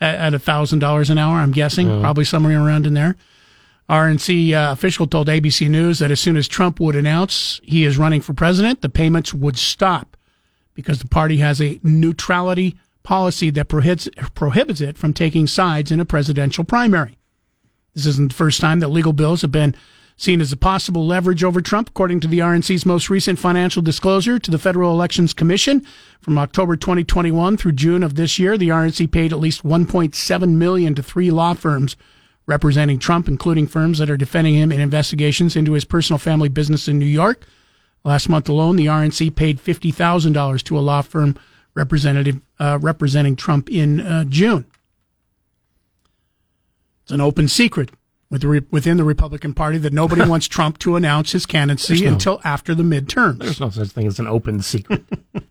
[0.00, 1.36] at a thousand dollars an hour.
[1.38, 2.00] I'm guessing Yeah.
[2.00, 3.16] probably somewhere around in there.
[3.88, 7.96] RNC uh, official told ABC News that as soon as Trump would announce he is
[7.96, 10.15] running for president, the payments would stop
[10.76, 15.98] because the party has a neutrality policy that prohibits prohibits it from taking sides in
[15.98, 17.18] a presidential primary.
[17.94, 19.74] This isn't the first time that legal bills have been
[20.16, 24.38] seen as a possible leverage over Trump, according to the RNC's most recent financial disclosure
[24.38, 25.84] to the Federal Elections Commission.
[26.20, 30.94] From October 2021 through June of this year, the RNC paid at least 1.7 million
[30.94, 31.96] to three law firms
[32.46, 36.88] representing Trump, including firms that are defending him in investigations into his personal family business
[36.88, 37.44] in New York.
[38.06, 41.36] Last month alone, the RNC paid $50,000 to a law firm
[41.74, 44.64] representative uh, representing Trump in uh, June.
[47.02, 47.90] It's an open secret
[48.30, 52.04] with the, re- within the Republican Party that nobody wants Trump to announce his candidacy
[52.04, 53.40] no- until after the midterms.
[53.40, 55.04] There's no such thing as an open secret.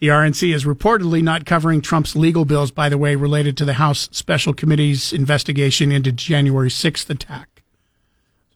[0.00, 3.74] The RNC is reportedly not covering Trump's legal bills, by the way, related to the
[3.74, 7.49] House Special Committee's investigation into January 6th attack.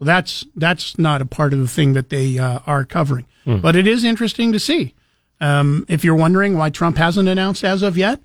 [0.04, 3.24] So that's that's not a part of the thing that they uh, are covering.
[3.44, 3.58] Hmm.
[3.58, 4.94] But it is interesting to see.
[5.40, 8.20] Um, if you're wondering why Trump hasn't announced as of yet,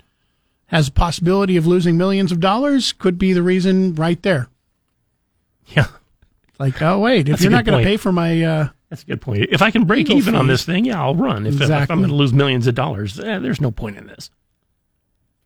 [0.66, 4.48] has a possibility of losing millions of dollars, could be the reason right there.
[5.72, 5.86] Yeah.
[6.58, 9.06] Like, oh wait, if That's you're not going to pay for my uh, That's a
[9.06, 9.46] good point.
[9.50, 11.46] If I can break even on this thing, yeah, I'll run.
[11.46, 14.30] If, if I'm going to lose millions of dollars, eh, there's no point in this.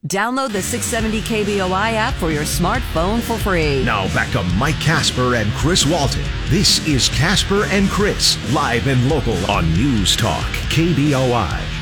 [0.07, 3.82] Download the 670 KBOI app for your smartphone for free.
[3.84, 6.22] Now back to Mike Casper and Chris Walton.
[6.48, 11.74] This is Casper and Chris, live and local on News Talk, KBOI.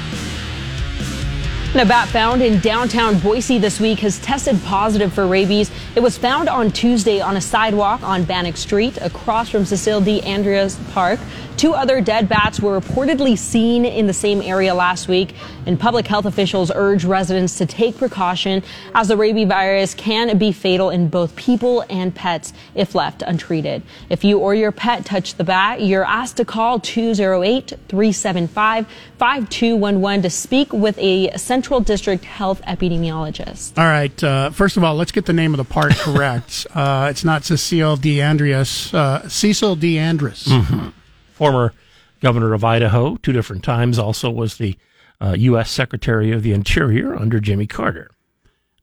[1.74, 5.70] A bat found in downtown Boise this week has tested positive for rabies.
[5.96, 10.22] It was found on Tuesday on a sidewalk on Bannock Street across from Cecile D.
[10.22, 11.18] Andreas Park.
[11.56, 15.34] Two other dead bats were reportedly seen in the same area last week,
[15.66, 18.62] and public health officials urge residents to take precaution
[18.94, 23.82] as the rabies virus can be fatal in both people and pets if left untreated.
[24.08, 28.86] If you or your pet touch the bat, you're asked to call 208 375
[29.18, 33.78] 5211 to speak with a Central District Health epidemiologist.
[33.78, 34.22] All right.
[34.22, 36.66] Uh, first of all, let's get the name of the park correct.
[36.74, 38.92] uh, it's not Cecile DeAndreas.
[38.94, 39.98] Uh, Cecil D.
[39.98, 40.48] Andrus.
[40.48, 40.92] Mhm.
[41.32, 41.72] Former
[42.20, 44.76] governor of Idaho, two different times, also was the
[45.20, 45.70] uh, U.S.
[45.70, 48.10] Secretary of the Interior under Jimmy Carter.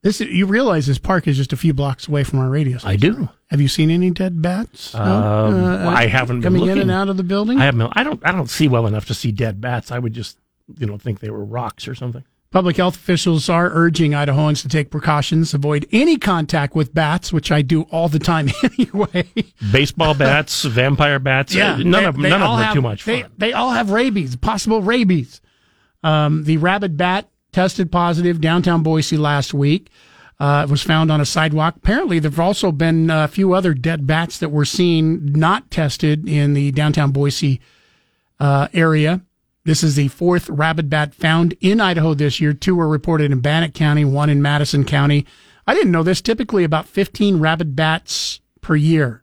[0.01, 2.89] This you realize this park is just a few blocks away from our radio station.
[2.89, 3.29] I do.
[3.49, 4.95] Have you seen any dead bats?
[4.95, 5.01] Um,
[5.65, 7.59] Uh, I haven't been coming in and out of the building.
[7.59, 7.89] I have no.
[7.91, 8.21] I don't.
[8.25, 9.91] I don't see well enough to see dead bats.
[9.91, 10.37] I would just,
[10.77, 12.23] you know, think they were rocks or something.
[12.51, 17.51] Public health officials are urging Idahoans to take precautions, avoid any contact with bats, which
[17.51, 19.27] I do all the time anyway.
[19.71, 21.55] Baseball bats, vampire bats.
[21.55, 22.23] uh, none they- of them.
[22.23, 23.31] they None of them are have- too much They, fun.
[23.37, 25.41] they all have rabies, possible rabies.
[26.03, 29.89] Um, the rabid bat tested positive downtown Boise last week.
[30.39, 31.75] Uh, it was found on a sidewalk.
[31.75, 36.27] Apparently, there have also been a few other dead bats that were seen not tested
[36.27, 37.59] in the downtown Boise
[38.39, 39.21] uh, area.
[39.69, 42.53] This is the fourth rabid bat found in Idaho this year.
[42.53, 45.27] Two were reported in Bannock County, one in Madison County.
[45.67, 46.21] I didn't know this.
[46.21, 49.21] Typically, about 15 rabid bats per year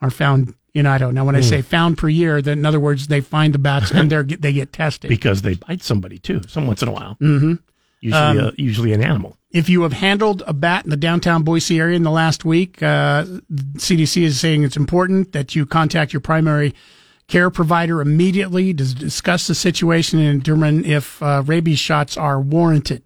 [0.00, 1.10] are found in Idaho.
[1.10, 1.48] Now, when I Hmm.
[1.50, 4.52] say found per year, then in other words, they find the bats and they they
[4.54, 5.10] get tested.
[5.10, 7.18] because they bite somebody too, some once in a while.
[7.20, 7.56] Mm-hmm.
[8.00, 9.36] Usually, Um, uh, usually an animal.
[9.50, 12.82] If you have handled a bat in the downtown Boise area in the last week,
[12.82, 13.26] uh,
[13.76, 16.72] CDC is saying it's important that you contact your primary
[17.26, 23.02] care provider immediately to discuss the situation and determine if uh, rabies shots are warranted.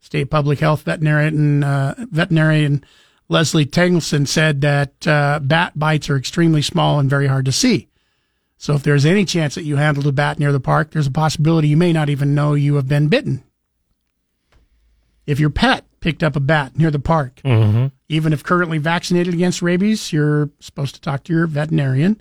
[0.00, 2.84] State Public Health veterinarian uh, veterinarian
[3.28, 7.88] Leslie Tengelsen said that uh, bat bites are extremely small and very hard to see.
[8.58, 11.12] So if there's any chance that you handled a bat near the park, there's a
[11.12, 13.42] possibility you may not even know you have been bitten.
[15.26, 17.40] If your pet picked up a bat near the park.
[17.42, 17.90] Mhm.
[18.10, 22.20] Even if currently vaccinated against rabies, you're supposed to talk to your veterinarian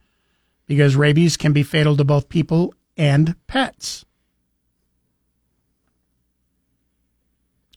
[0.65, 4.05] because rabies can be fatal to both people and pets.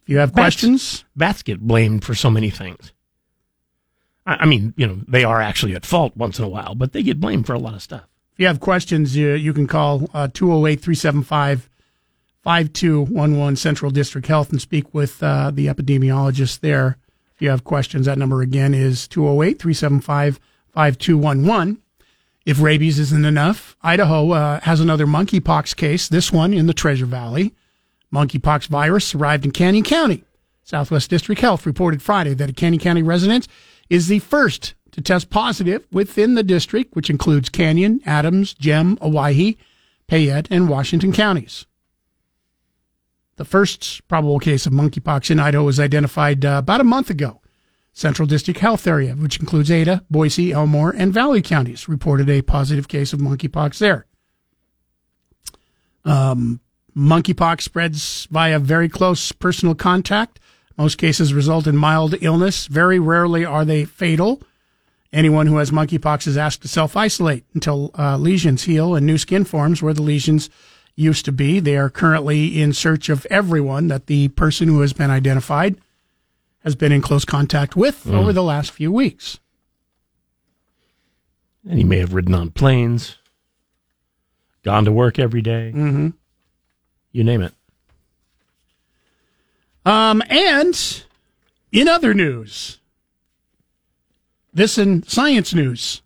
[0.02, 2.92] If you have Bats- questions, Bats get blamed for so many things.
[4.24, 6.92] I, I mean, you know, they are actually at fault once in a while, but
[6.92, 8.06] they get blamed for a lot of stuff.
[8.34, 11.68] If you have questions, you, you can call uh, 208 375
[12.42, 16.98] 5211 Central District Health and speak with uh, the epidemiologist there.
[17.34, 20.38] If you have questions, that number again is 208 375
[20.72, 21.82] 5211.
[22.46, 27.04] If rabies isn't enough, Idaho uh, has another monkeypox case, this one in the Treasure
[27.04, 27.52] Valley.
[28.14, 30.22] Monkeypox virus arrived in Canyon County.
[30.62, 33.48] Southwest District Health reported Friday that a Canyon County resident
[33.90, 39.58] is the first to test positive within the district, which includes Canyon, Adams, Gem, Owyhee,
[40.06, 41.66] Payette, and Washington counties.
[43.36, 47.40] The first probable case of monkeypox in Idaho was identified uh, about a month ago.
[47.96, 52.88] Central District Health Area, which includes Ada, Boise, Elmore, and Valley counties, reported a positive
[52.88, 54.04] case of monkeypox there.
[56.04, 56.60] Um,
[56.94, 60.38] monkeypox spreads via very close personal contact.
[60.76, 62.66] Most cases result in mild illness.
[62.66, 64.42] Very rarely are they fatal.
[65.10, 69.16] Anyone who has monkeypox is asked to self isolate until uh, lesions heal and new
[69.16, 70.50] skin forms where the lesions
[70.96, 71.60] used to be.
[71.60, 75.78] They are currently in search of everyone that the person who has been identified
[76.66, 78.14] has been in close contact with Mm.
[78.14, 79.38] over the last few weeks.
[81.64, 83.18] And he may have ridden on planes,
[84.64, 85.70] gone to work every day.
[85.72, 86.08] Mm-hmm.
[87.12, 87.54] You name it.
[89.84, 91.04] Um, and
[91.70, 92.80] in other news,
[94.52, 96.02] this in science news,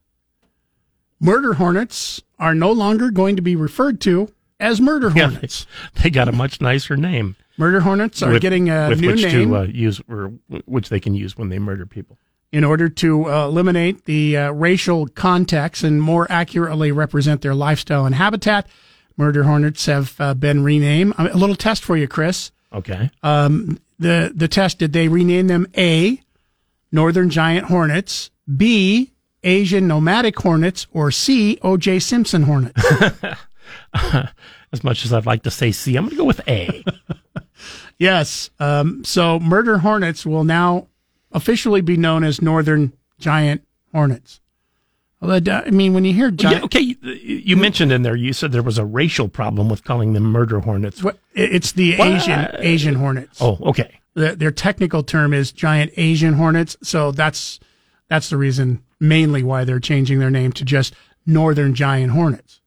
[1.19, 4.31] murder hornets are no longer going to be referred to
[4.61, 5.67] as murder Yeah, hornets.
[6.03, 7.37] They got a much nicer name.
[7.57, 10.33] Murder hornets are With- getting a with new which name to uh, use, or
[10.67, 12.17] which they can use when they murder people.
[12.53, 18.07] in order to uh, eliminate the uh, racial context and more accurately represent their lifestyle
[18.07, 18.67] and habitat.
[19.17, 21.15] Murder hornets have uh, been renamed.
[21.19, 22.51] A little test for you, Chris.
[22.73, 23.11] Okay.
[23.23, 26.21] Um, the the test did they rename them A,
[26.91, 29.13] Northern Giant Hornets, B,
[29.45, 31.99] Asian Nomadic Hornets, or C, O.J.
[31.99, 32.83] Simpson Hornets?
[34.73, 36.85] as much as I'd like to say C, I'm going to go with A.
[37.99, 38.51] yes.
[38.59, 40.89] Um, so Murder Hornets will now
[41.33, 43.63] officially be known as Northern Giant
[43.93, 44.41] Hornets.
[45.23, 48.53] I mean, when you hear giant, Yeah, okay, you, you mentioned in there, you said
[48.53, 51.03] there was a racial problem with calling them murder hornets.
[51.03, 52.09] What- it's the What?
[52.09, 53.41] Asian Asian hornets.
[53.41, 54.01] Oh, okay.
[54.15, 56.77] The, their technical term is giant Asian hornets.
[56.83, 57.61] So that's
[58.09, 60.95] that's the reason mainly why they're changing their name to just
[61.27, 62.60] Northern Giant Hornets.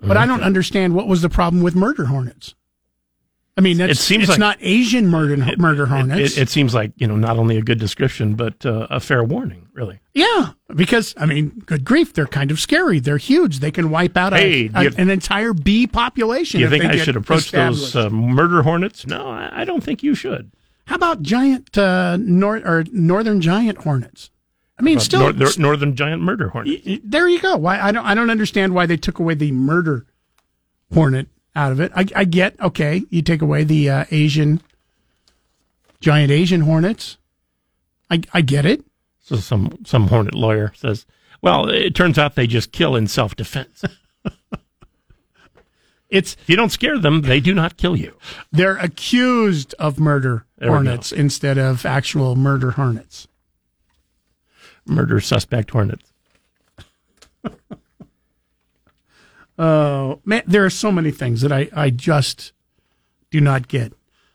[0.00, 2.54] But I don't understand what was the problem with murder hornets.
[3.56, 6.36] I mean, that's, It seems it's like- not Asian murder murder hornets.
[6.36, 9.24] It, it seems like, you know, not only a good description, but uh, a fair
[9.24, 9.98] warning, really.
[10.14, 13.00] yeah, because I mean, good grief, they're kind of scary.
[13.00, 13.58] They're huge.
[13.58, 16.60] They can wipe out Hey, a- you- an entire bee population.
[16.60, 19.04] You think I should approach those uh, murder hornets?
[19.08, 20.52] No, I, I don't think you should.
[20.86, 24.30] How about giant uh, nor- or northern giant hornets?
[24.78, 26.82] I mean, still, nor- nor- northern giant murder hornet.
[26.86, 27.56] y- y- there you go.
[27.56, 30.06] Why I don't I don't understand why they took away the murder
[30.94, 31.26] hornet
[31.56, 31.90] out of it.
[31.96, 34.60] I, I get okay, you take away the uh, Asian
[36.00, 37.16] giant Asian hornets.
[38.10, 38.84] I I get it.
[39.20, 41.04] So some some hornet lawyer says,
[41.42, 43.82] well, it turns out they just kill in self defense.
[46.10, 48.14] It's if you don't scare them, they do not kill you.
[48.50, 53.28] They're accused of murder There hornets instead of actual murder hornets.
[54.88, 56.12] Murder suspect hornets.
[59.58, 62.52] Oh man, there are so many things that I, I just
[63.30, 63.92] do not get.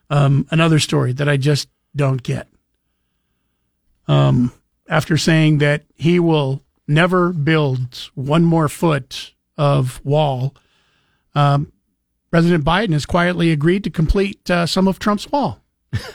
[0.09, 2.47] Um, another story that I just don't get.
[4.07, 4.51] Um,
[4.89, 10.53] after saying that he will never build one more foot of wall,
[11.35, 11.71] um,
[12.29, 15.61] President Biden has quietly agreed to complete uh, some of Trump's wall.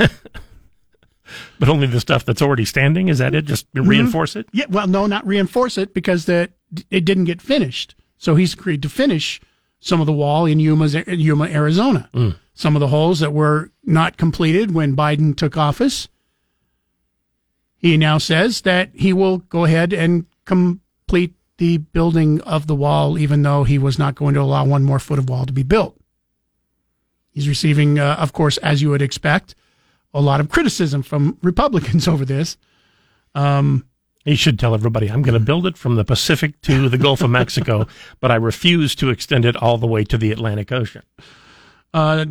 [1.59, 3.09] But only the stuff that's already standing.
[3.09, 3.45] Is that it?
[3.45, 4.49] Just reinforce it?
[4.53, 6.51] Yeah, well, no, not reinforce it because the
[6.91, 7.95] it didn't get finished.
[8.19, 9.41] So he's agreed to finish
[9.81, 12.09] some of the wall in Yuma, Yuma, Arizona.
[12.13, 12.37] Mm.
[12.55, 16.09] Some of the holes that were not completed when Biden took office.
[17.77, 23.19] He now says that he will go ahead and complete the building of the wall,
[23.19, 25.63] even though he was not going to allow one more foot of wall to be
[25.63, 25.97] built.
[27.31, 29.55] He's receiving, uh, of course, as you would expect,
[30.15, 32.57] a lot of criticism from Republicans over this.
[33.35, 33.85] Um,
[34.25, 37.21] He should tell everybody, I'm going to build it from the Pacific to the Gulf
[37.23, 37.87] of Mexico,
[38.21, 41.03] but I refuse to extend it all the way to the Atlantic Ocean.
[41.95, 42.25] uh,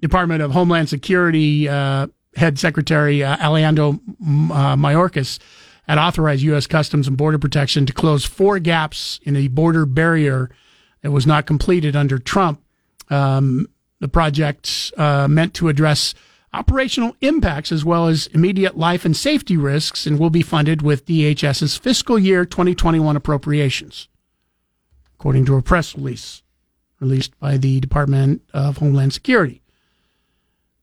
[0.00, 5.38] Department of Homeland Security uh, Head Secretary uh, Alejandro uh, Mayorkas
[5.86, 6.66] had authorized U.S.
[6.66, 10.48] Customs and Border Protection to close four gaps in a border barrier
[11.02, 12.62] that was not completed under Trump.
[13.10, 13.68] Um,
[13.98, 16.14] the project uh, meant to address
[16.52, 21.06] operational impacts as well as immediate life and safety risks and will be funded with
[21.06, 24.08] DHS's fiscal year 2021 appropriations,
[25.14, 26.42] according to a press release
[27.00, 29.62] released by the Department of Homeland Security.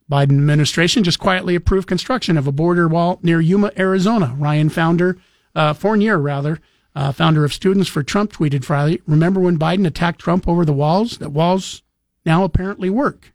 [0.10, 4.34] Biden administration just quietly approved construction of a border wall near Yuma, Arizona.
[4.38, 5.18] Ryan founder,
[5.54, 6.60] uh, Fournier rather,
[6.96, 10.74] uh, founder of Students for Trump, tweeted Friday, "Remember when Biden attacked Trump over the
[10.74, 11.18] walls?
[11.18, 11.84] That walls
[12.26, 13.34] now apparently work."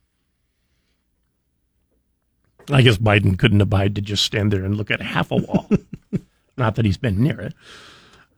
[2.71, 5.69] I guess Biden couldn't abide to just stand there and look at half a wall.
[6.57, 7.55] not that he's been near it.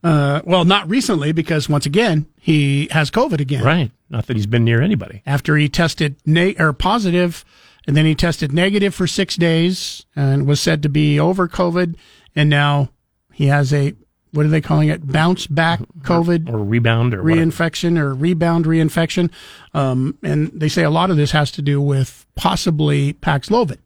[0.02, 3.64] Uh, well, not recently because once again he has COVID again.
[3.64, 3.90] Right.
[4.10, 5.22] Not that he's been near anybody.
[5.24, 7.44] After he tested ne- or positive,
[7.86, 11.96] and then he tested negative for six days and was said to be over COVID,
[12.36, 12.90] and now
[13.32, 13.94] he has a
[14.32, 15.06] what are they calling it?
[15.06, 18.10] Bounce back COVID or, or rebound or reinfection whatever.
[18.10, 19.30] or rebound reinfection.
[19.72, 23.78] Um, and they say a lot of this has to do with possibly Paxlovid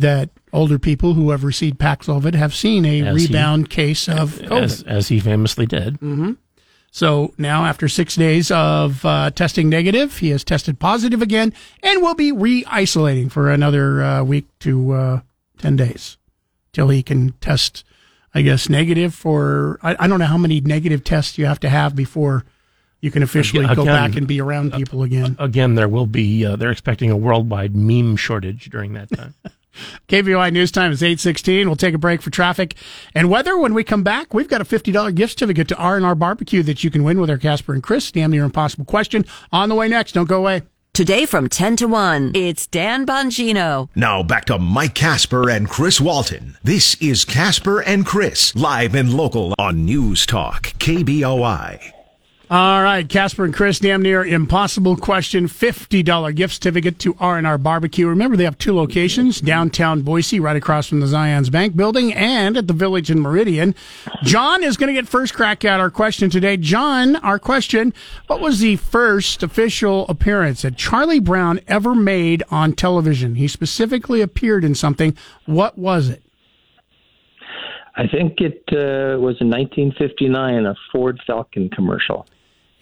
[0.00, 4.34] that older people who have received Paxlovid have seen a as rebound he, case of
[4.34, 4.62] COVID.
[4.62, 5.94] As, as he famously did.
[5.94, 6.32] Mm-hmm.
[6.90, 12.02] So now, after six days of uh, testing negative, he has tested positive again and
[12.02, 15.20] will be re isolating for another uh, week to uh,
[15.58, 16.18] 10 days
[16.72, 17.84] till he can test,
[18.34, 19.78] I guess, negative for.
[19.82, 22.44] I, I, don't know how many negative tests you have to have before
[23.00, 25.36] you can officially again, go back and be around people again.
[25.38, 29.34] Again, there will be, uh, they're expecting a worldwide meme shortage during that time.
[30.08, 31.66] KBOI News Time is 816.
[31.66, 32.74] We'll take a break for traffic
[33.14, 33.58] and weather.
[33.58, 36.90] When we come back, we've got a $50 gift certificate to R&R Barbecue that you
[36.90, 38.10] can win with our Casper and Chris.
[38.10, 39.24] Damn near impossible question.
[39.52, 40.12] On the way next.
[40.12, 40.62] Don't go away.
[40.92, 43.88] Today from 10 to 1, it's Dan Bongino.
[43.94, 46.58] Now back to Mike Casper and Chris Walton.
[46.64, 51.99] This is Casper and Chris, live and local on News Talk, KBOI.
[52.52, 55.46] All right, Casper and Chris, damn near impossible question.
[55.46, 58.08] $50 gift certificate to R&R Barbecue.
[58.08, 62.56] Remember, they have two locations, downtown Boise, right across from the Zions Bank building, and
[62.56, 63.76] at the Village in Meridian.
[64.24, 66.56] John is going to get first crack at our question today.
[66.56, 67.94] John, our question,
[68.26, 73.36] what was the first official appearance that Charlie Brown ever made on television?
[73.36, 75.16] He specifically appeared in something.
[75.46, 76.20] What was it?
[77.94, 82.26] I think it uh, was in 1959, a Ford Falcon commercial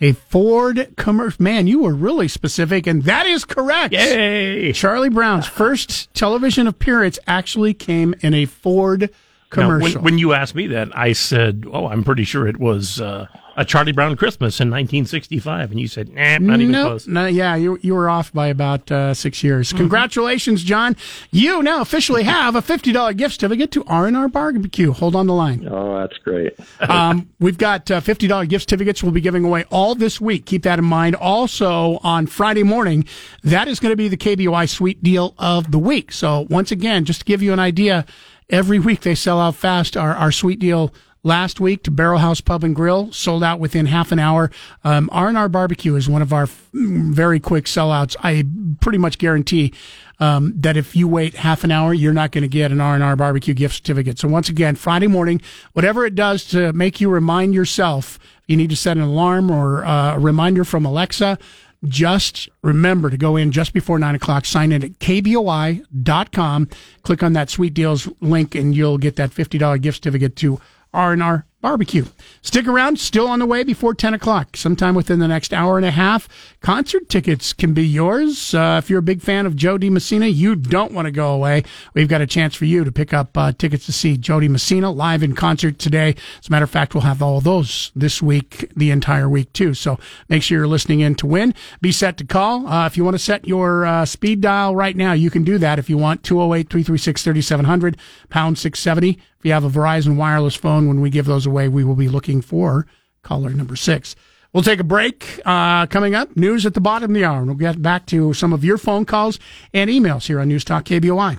[0.00, 1.42] a Ford commercial.
[1.42, 3.92] Man, you were really specific, and that is correct.
[3.92, 4.72] Yay!
[4.72, 9.10] Charlie Brown's first television appearance actually came in a Ford
[9.50, 9.88] commercial.
[9.88, 13.00] Now, when, when, you asked me that, I said, "Oh, I'm pretty sure it was."
[13.00, 13.26] Uh,
[13.58, 17.26] a Charlie Brown Christmas in 1965, and you said, "Nah, not even nope, close." No,
[17.26, 19.68] yeah, you you were off by about uh, six years.
[19.68, 19.78] Mm-hmm.
[19.78, 20.94] Congratulations, John!
[21.32, 24.92] You now officially have a fifty dollar gift certificate to R and R Barbecue.
[24.92, 25.66] Hold on the line.
[25.68, 26.54] Oh, that's great.
[26.88, 29.02] um, we've got uh, fifty dollar gift certificates.
[29.02, 30.46] We'll be giving away all this week.
[30.46, 31.16] Keep that in mind.
[31.16, 33.06] Also on Friday morning,
[33.42, 36.12] that is going to be the KBOI Sweet Deal of the week.
[36.12, 38.06] So once again, just to give you an idea,
[38.48, 39.96] every week they sell out fast.
[39.96, 40.94] Our our Sweet Deal
[41.28, 44.50] last week to Barrel House Pub and Grill, sold out within half an hour.
[44.82, 48.16] Um, R&R Barbecue is one of our f- very quick sellouts.
[48.22, 48.44] I
[48.80, 49.74] pretty much guarantee
[50.20, 53.14] um, that if you wait half an hour, you're not going to get an R&R
[53.14, 54.18] Barbecue gift certificate.
[54.18, 55.40] So once again, Friday morning,
[55.74, 59.84] whatever it does to make you remind yourself, you need to set an alarm or
[59.84, 61.38] uh, a reminder from Alexa
[61.84, 66.68] just remember to go in just before 9 o'clock, sign in at kboi.com,
[67.02, 70.60] click on that sweet deals link, and you'll get that $50 gift certificate to
[70.98, 72.04] R&R Barbecue.
[72.40, 74.56] Stick around, still on the way before 10 o'clock.
[74.56, 76.28] Sometime within the next hour and a half,
[76.60, 78.54] concert tickets can be yours.
[78.54, 81.32] Uh, if you're a big fan of Jo Dee Messina, you don't want to go
[81.32, 81.64] away.
[81.94, 84.46] We've got a chance for you to pick up uh, tickets to see Jo Dee
[84.46, 86.14] Messina live in concert today.
[86.40, 89.74] As a matter of fact, we'll have all those this week, the entire week too.
[89.74, 91.54] So make sure you're listening in to win.
[91.80, 92.68] Be set to call.
[92.68, 95.58] Uh, if you want to set your uh, speed dial right now, you can do
[95.58, 96.22] that if you want.
[96.22, 97.96] 208 336 3700,
[98.30, 99.18] pound 670.
[99.38, 102.08] If you have a Verizon wireless phone, when we give those away, we will be
[102.08, 102.86] looking for
[103.22, 104.16] caller number six.
[104.52, 105.40] We'll take a break.
[105.44, 107.38] Uh, coming up, news at the bottom of the hour.
[107.38, 109.38] And we'll get back to some of your phone calls
[109.72, 111.38] and emails here on News Talk KBOI.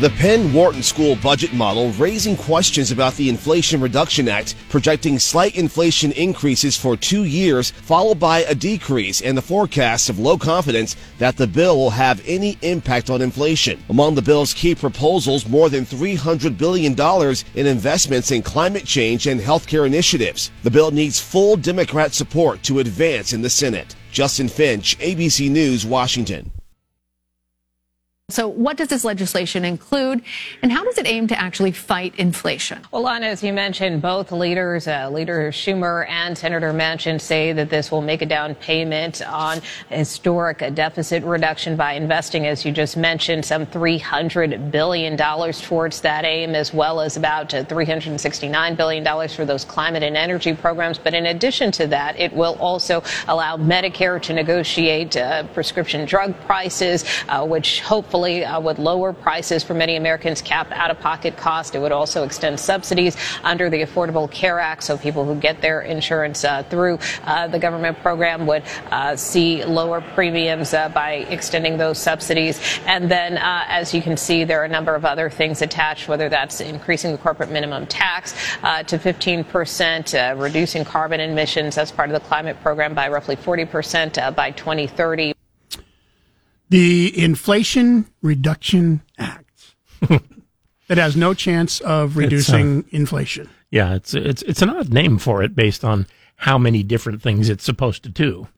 [0.00, 5.54] The Penn Wharton School budget model raising questions about the Inflation Reduction Act, projecting slight
[5.54, 10.96] inflation increases for two years, followed by a decrease, and the forecast of low confidence
[11.18, 13.80] that the bill will have any impact on inflation.
[13.88, 17.00] Among the bill's key proposals, more than $300 billion
[17.54, 20.50] in investments in climate change and healthcare initiatives.
[20.64, 23.94] The bill needs full Democrat support to advance in the Senate.
[24.10, 26.50] Justin Finch, ABC News, Washington.
[28.30, 30.22] So, what does this legislation include,
[30.62, 32.80] and how does it aim to actually fight inflation?
[32.90, 37.68] Well, Lana, as you mentioned, both leaders, uh, Leader Schumer and Senator Manchin, say that
[37.68, 39.60] this will make a down payment on
[39.90, 46.54] historic deficit reduction by investing, as you just mentioned, some $300 billion towards that aim,
[46.54, 50.96] as well as about uh, $369 billion for those climate and energy programs.
[50.96, 56.34] But in addition to that, it will also allow Medicare to negotiate uh, prescription drug
[56.46, 61.36] prices, uh, which hopefully uh, would lower prices for many Americans, cap out of pocket
[61.36, 61.74] cost.
[61.74, 65.80] It would also extend subsidies under the Affordable Care Act, so people who get their
[65.82, 71.76] insurance uh, through uh, the government program would uh, see lower premiums uh, by extending
[71.76, 72.60] those subsidies.
[72.86, 76.08] And then, uh, as you can see, there are a number of other things attached,
[76.08, 82.14] whether that's increasing the corporate minimum tax to 15%, reducing carbon emissions as part of
[82.14, 85.33] the climate program by roughly 40% by 2030.
[86.70, 89.74] The Inflation Reduction Act
[90.88, 93.48] that has no chance of reducing uh, inflation.
[93.70, 96.06] Yeah, it's it's it's an odd name for it based on
[96.36, 98.48] how many different things it's supposed to do.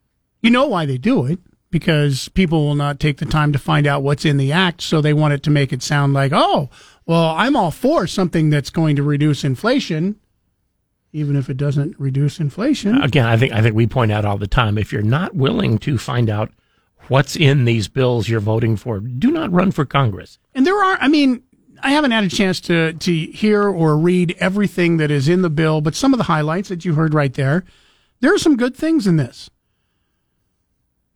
[0.42, 1.38] You know why they do it?
[1.70, 5.00] Because people will not take the time to find out what's in the act, so
[5.00, 6.70] they want it to make it sound like, oh,
[7.06, 10.16] well, I'm all for something that's going to reduce inflation,
[11.12, 13.00] even if it doesn't reduce inflation.
[13.02, 15.78] Again, I think I think we point out all the time if you're not willing
[15.78, 16.50] to find out
[17.08, 20.38] what's in these bills you're voting for, do not run for Congress.
[20.54, 21.42] And there are, I mean,
[21.82, 25.50] I haven't had a chance to, to hear or read everything that is in the
[25.50, 27.64] bill, but some of the highlights that you heard right there,
[28.20, 29.50] there are some good things in this.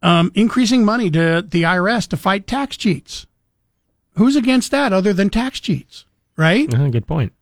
[0.03, 3.27] Um, increasing money to the IRS to fight tax cheats.
[4.15, 6.73] Who's against that other than tax cheats, right?
[6.73, 7.33] Uh, good point.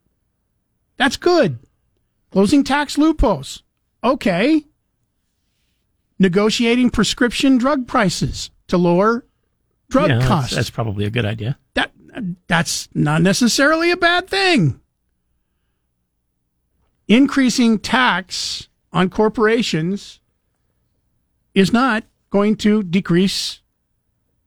[0.97, 1.59] That's good.
[2.31, 3.63] Closing tax loopholes.
[4.03, 4.65] Okay.
[6.19, 9.25] Negotiating prescription drug prices to lower
[9.89, 10.55] drug Yeah, that's- costs.
[10.57, 11.59] That's, probably a good idea.
[11.75, 11.93] that
[12.49, 14.81] that's not necessarily a bad thing.
[17.07, 20.21] Increasing tax on corporations
[21.55, 23.61] is not going to decrease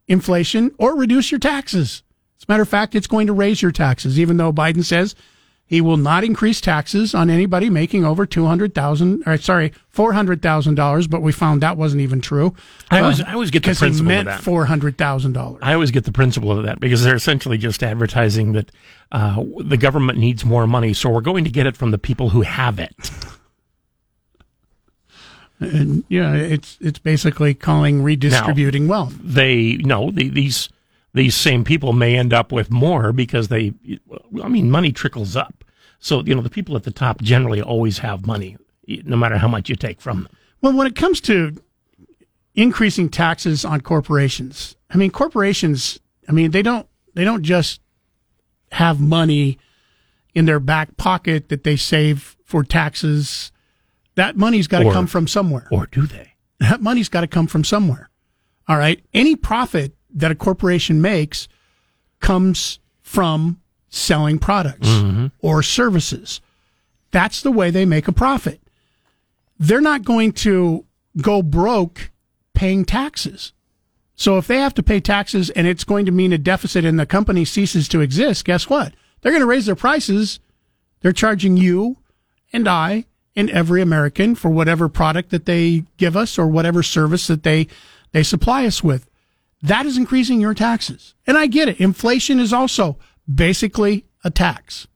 [0.07, 2.03] inflation or reduce your taxes.
[2.39, 5.15] As a matter of fact, it's going to raise your taxes, even though Biden says
[5.71, 10.11] he will not increase taxes on anybody making over two hundred thousand, or sorry, four
[10.11, 11.07] hundred thousand dollars.
[11.07, 12.53] But we found that wasn't even true.
[12.89, 14.41] I always- I always get the because he principle of meant that.
[14.41, 15.59] four hundred thousand dollars.
[15.63, 18.69] I always get the principle of that because they're essentially just advertising that
[19.13, 22.31] uh, the government needs more money, so we're going to get it from the people
[22.31, 22.93] who have it.
[25.61, 29.15] And yeah, it's it's basically calling redistributing Now, wealth.
[29.23, 30.67] They no the, these
[31.13, 33.73] these same people may end up with more because they,
[34.41, 35.63] I mean, money trickles up.
[35.99, 38.57] So you know the people at the top generally always have money,
[38.87, 40.31] no matter how much you take from them.
[40.61, 41.55] Well, when it comes to
[42.55, 47.81] increasing taxes on corporations, I mean, corporations, I mean, they don't they don't just
[48.71, 49.59] have money
[50.33, 53.51] in their back pocket that they save for taxes.
[54.15, 55.67] That money's got to come from somewhere.
[55.71, 56.33] Or do they?
[56.59, 58.09] That money's got to come from somewhere.
[58.67, 59.03] All right.
[59.13, 61.47] Any profit that a corporation makes
[62.19, 63.59] comes from
[63.89, 65.27] selling products mm-hmm.
[65.39, 66.41] or services.
[67.11, 68.61] That's the way they make a profit.
[69.59, 70.85] They're not going to
[71.21, 72.09] go broke
[72.53, 73.53] paying taxes.
[74.15, 76.99] So if they have to pay taxes and it's going to mean a deficit and
[76.99, 78.93] the company ceases to exist, guess what?
[79.21, 80.39] They're going to raise their prices.
[81.01, 81.97] They're charging you
[82.53, 83.05] and I
[83.35, 87.67] and every American for whatever product that they give us or whatever service that they
[88.11, 89.09] they supply us with.
[89.63, 91.13] That is increasing your taxes.
[91.27, 91.79] And I get it.
[91.79, 92.97] Inflation is also
[93.33, 94.87] basically a tax.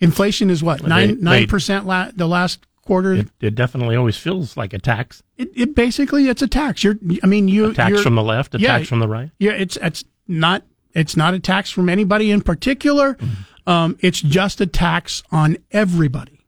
[0.00, 0.82] Inflation is what?
[0.82, 3.12] Nine they- nine percent la- the last quarter.
[3.14, 5.22] It, it definitely always feels like a tax.
[5.36, 6.82] It, it basically it's a tax.
[6.82, 9.30] You're I mean you A tax from the left, a yeah, tax from the right.
[9.38, 10.64] Yeah, it's it's not
[10.94, 13.14] it's not a tax from anybody in particular.
[13.14, 13.70] Mm-hmm.
[13.70, 16.40] Um, it's just a tax on everybody.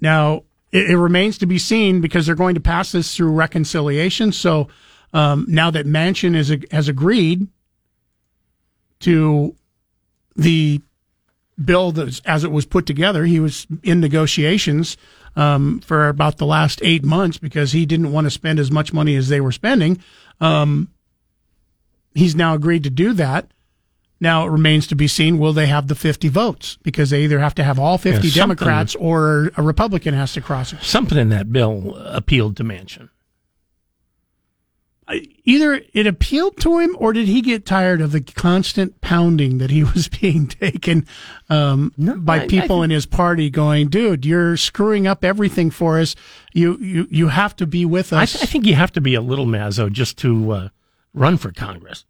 [0.00, 0.42] Now
[0.72, 4.32] it, it remains to be seen because they're going to pass this through reconciliation.
[4.32, 4.68] So
[5.12, 7.48] um, now that Manchin is, has agreed
[9.00, 9.54] to
[10.36, 10.80] the
[11.62, 14.96] bill that, as it was put together, he was in negotiations
[15.36, 18.92] um, for about the last eight months because he didn't want to spend as much
[18.92, 19.98] money as they were spending.
[20.40, 20.88] Um,
[22.14, 23.50] he's now agreed to do that.
[24.20, 27.38] Now it remains to be seen will they have the 50 votes because they either
[27.38, 30.82] have to have all 50 Yeah, Democrats or a Republican has to cross it.
[30.82, 33.10] Something in that bill appealed to Manchin.
[35.44, 39.70] Either it appealed to him or did he get tired of the constant pounding that
[39.70, 41.06] he was being taken
[41.48, 45.98] um, by I- I people in his party going, dude, you're screwing up everything for
[45.98, 46.14] us.
[46.52, 48.32] You you, you have to be with I, us.
[48.32, 50.68] th- I think you have to be a little mazzo just to uh,
[51.14, 52.04] run for Congress.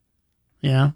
[0.61, 0.90] Yeah.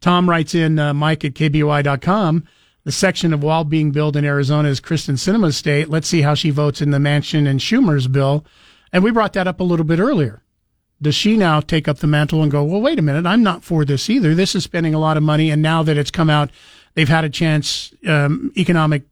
[0.00, 2.44] Tom writes in uh, Mike at KBOI.com.
[2.84, 5.88] The section of wall being built in Arizona is Kyrsten Sinema's state.
[5.88, 8.44] Let's see how she votes in the Manchin and Schumer's bill.
[8.92, 10.42] And we brought that up a little bit earlier.
[11.02, 13.64] Does she now take up the mantle and go, well, wait a minute, I'm not
[13.64, 14.34] for this either.
[14.34, 15.50] This is spending a lot of money.
[15.50, 16.50] And now that it's come out,
[16.94, 19.02] they've had a chance, um, economic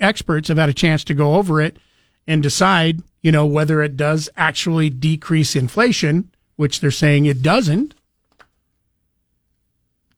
[0.00, 1.76] experts have had a chance to go over it
[2.26, 7.94] and decide, you know, whether it does actually decrease inflation, which they're saying it doesn't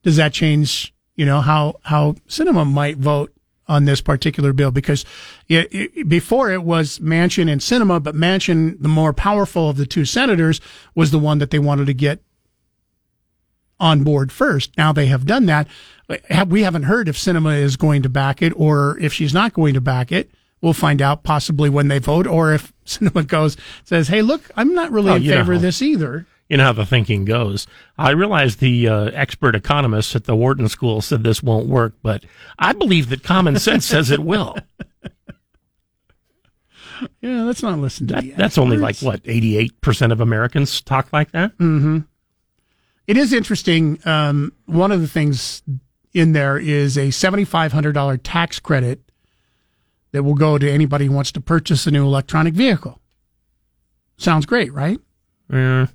[0.03, 3.31] does that change you know how how Sinema might vote
[3.67, 5.05] on this particular bill because
[5.47, 9.85] it, it, before it was Manchin and Sinema, but Manchin, the more powerful of the
[9.85, 10.59] two senators,
[10.93, 12.21] was the one that they wanted to get
[13.79, 14.77] on board first.
[14.77, 15.67] Now they have done that.
[16.47, 19.73] We haven't heard if Sinema is going to back it or if she's not going
[19.73, 20.31] to back it.
[20.61, 24.75] We'll find out possibly when they vote, or if Sinema goes says, "Hey, look, I'm
[24.75, 27.23] not really Oh, in you know favor of this either." You know how the thinking
[27.23, 27.65] goes.
[27.97, 32.25] I realize the uh, expert economists at the Wharton School said this won't work, but
[32.59, 34.57] I believe that common sense says it will.
[37.21, 40.81] Yeah, let's not listen to That, that's only like what eighty eight percent of Americans
[40.81, 41.51] talk like that.
[41.57, 41.99] hmm
[43.07, 43.97] It is interesting.
[44.05, 45.63] Um, one of the things
[46.13, 49.01] in there is a $7,500 tax credit
[50.11, 52.99] that will go to anybody who wants to purchase a new electronic vehicle.
[54.17, 54.99] Sounds great, right?
[55.51, 55.87] Yeah.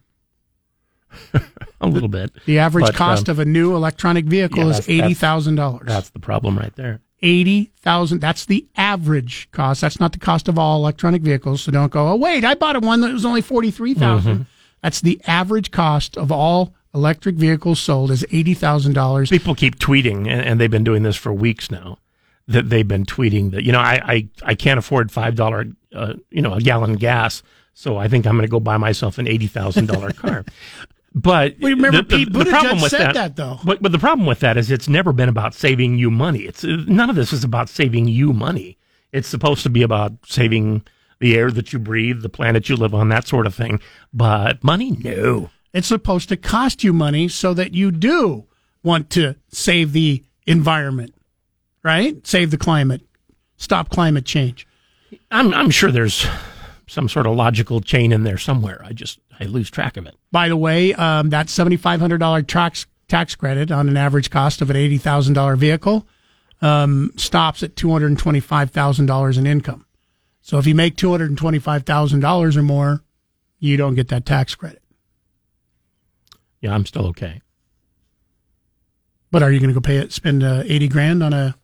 [1.81, 2.33] a little bit.
[2.47, 5.85] The average But, cost um, of a new electronic vehicle yeah, is that's- that's- $80,000.
[5.87, 7.01] That's the problem right there.
[7.23, 8.21] Eighty thousand.
[8.21, 9.81] That's the average cost.
[9.81, 11.63] That's not the cost of all electronic vehicles.
[11.63, 12.09] So don't go.
[12.11, 14.45] Oh wait, I bought a one that was only forty three Mhm.
[14.83, 19.31] That's the average cost of all electric vehicles sold is eighty thousand dollars.
[19.31, 21.99] People keep tweeting, and, and they've been doing this for weeks now.
[22.49, 25.65] That they've been tweeting that you know I I, I can't afford five dollar
[25.95, 27.43] uh, you know a gallon gas,
[27.73, 30.45] so I think I'm going to go buy myself an eighty thousand dollar car.
[31.19, 33.59] But We remember the, the- Pete the problem with said that, that, though.
[33.65, 36.41] But, but the problem with that is it's never been about saving you money.
[36.41, 38.77] It's uh, none of this is about saving you money.
[39.13, 40.83] It's supposed to be about saving
[41.19, 43.81] the air that you breathe, the planet you live on, that sort of thing.
[44.13, 45.49] But money, no.
[45.73, 48.45] It's supposed to cost you money so that you do
[48.83, 51.15] want to save the environment,
[51.83, 52.27] right?
[52.27, 53.01] Save the climate,
[53.57, 54.67] stop climate change.
[55.31, 56.27] I'm I'm sure there's
[56.87, 58.81] some sort of logical chain in there somewhere.
[58.85, 60.15] I just I lose track of it.
[60.33, 64.77] By the way, um, that $7,500 tax, tax credit on an average cost of an
[64.77, 66.07] $80,000 vehicle
[66.63, 69.85] um, stops at $225,000 in income.
[70.41, 73.03] So if you make $225,000 or more,
[73.59, 74.83] you don't get that tax credit.
[76.61, 77.43] Yeah, I'm still okay.
[79.31, 81.57] But are you going to go pay it, spend uh, 80 grand on a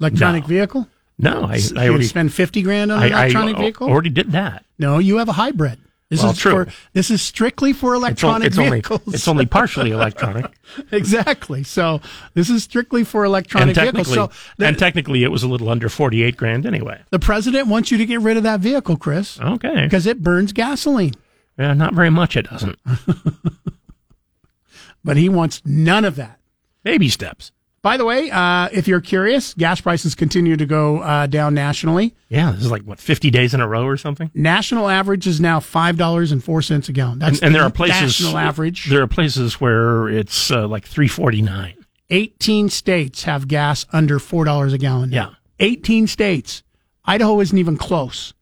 [0.00, 0.48] electronic No.
[0.48, 0.88] vehicle?
[1.22, 3.88] No, I, you already spend 50 grand on I- an I electronic al- vehicle?
[3.88, 4.64] already did that.
[4.78, 5.78] No, you have a hybrid.
[6.10, 6.52] This Well, is true.
[6.66, 9.14] for this is strictly for It's, on- electronic it's only vehicles.
[9.14, 10.44] it's only partially electronic.
[10.92, 11.62] exactly.
[11.62, 12.02] So
[12.34, 14.12] this is strictly for and electronic vehicles.
[14.12, 17.00] So the, and technically, it was a little under forty eight grand anyway.
[17.08, 20.52] the president wants you to get rid of that vehicle, Chris, Okay, because it burns
[20.52, 21.14] gasoline.
[21.58, 22.36] yeah, not very much.
[22.36, 22.78] It doesn't.
[25.04, 26.38] But he wants none of that.
[26.84, 27.50] Baby steps.
[27.82, 32.14] By the way, uh, if you're curious, gas prices continue to go uh, down nationally.
[32.28, 34.30] Yeah, this is like what fifty days in a row or something.
[34.34, 37.18] National average is now five dollars and four cents a gallon.
[37.18, 38.86] That's and, and there are places national average.
[38.88, 41.74] There are places where it's uh, like three forty nine.
[42.10, 45.08] 18 states have gas under $4 a gallon.
[45.08, 45.30] now.
[45.30, 45.34] Yeah.
[45.66, 46.62] 18 states.
[47.06, 48.34] Idaho isn't even close.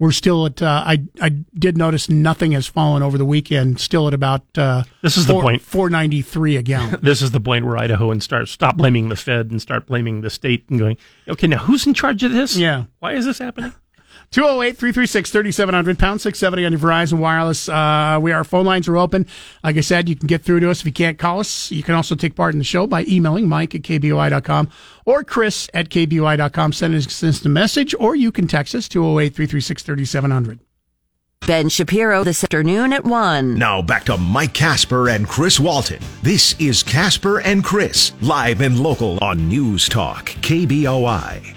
[0.00, 4.08] We're still at, uh, I, I did notice nothing has fallen over the weekend, still
[4.08, 5.62] at about, uh, This is the four- point.
[5.62, 6.98] 493 a gallon.
[7.02, 10.20] This is the point where Idaho and start stop blaming the Fed and start blaming
[10.22, 10.96] the state and going,
[11.28, 12.56] okay, now who's in charge of this?
[12.56, 12.84] Yeah.
[12.98, 13.72] Why is this happening?
[14.30, 17.68] 208 336 3700, pound 670 on your Verizon Wireless.
[17.68, 19.26] Uh, we, our phone lines are open.
[19.62, 21.70] Like I said, you can get through to us if you can't call us.
[21.70, 24.70] You can also take part in the show by emailing Mike at KBOI.com
[25.04, 26.72] or Chris at KBOI.com.
[26.72, 30.60] Send us a message or you can text us 208 336 3700.
[31.46, 33.58] Ben Shapiro this afternoon at 1.
[33.58, 36.00] Now back to Mike Casper and Chris Walton.
[36.22, 41.53] This is Casper and Chris, live and local on News Talk, KBOI.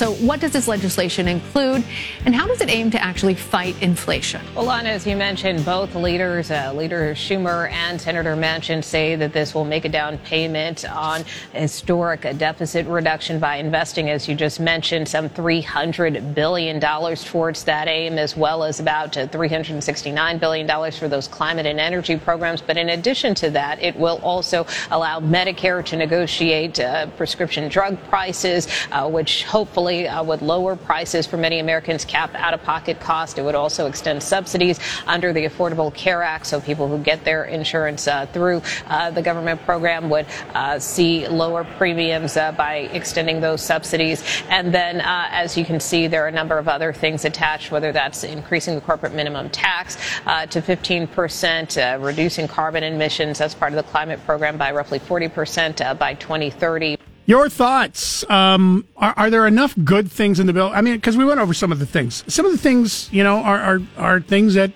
[0.00, 1.84] So, what does this legislation include,
[2.24, 4.40] and how does it aim to actually fight inflation?
[4.56, 9.34] Well, Lana, as you mentioned, both leaders, uh, Leader Schumer and Senator Manchin, say that
[9.34, 11.22] this will make a down payment on
[11.52, 18.16] historic deficit reduction by investing, as you just mentioned, some $300 billion towards that aim,
[18.16, 22.62] as well as about uh, $369 billion for those climate and energy programs.
[22.62, 28.02] But in addition to that, it will also allow Medicare to negotiate uh, prescription drug
[28.04, 33.00] prices, uh, which hopefully uh, would lower prices for many Americans, cap out of pocket
[33.00, 33.38] cost.
[33.38, 37.44] It would also extend subsidies under the Affordable Care Act, so people who get their
[37.44, 43.40] insurance uh, through uh, the government program would uh, see lower premiums uh, by extending
[43.40, 44.22] those subsidies.
[44.48, 47.92] And then, as you can see, there are a number of other things attached, whether
[47.92, 53.90] that's increasing the corporate minimum tax to 15%, reducing carbon emissions as part of the
[53.90, 56.96] climate program by roughly 40% by 2030.
[57.30, 58.28] Your thoughts?
[58.28, 60.72] Um, are, are, there enough good things in the bill?
[60.74, 62.24] I mean, because we went over some of the things.
[62.26, 64.72] Some of the things, you know, are, are, are things that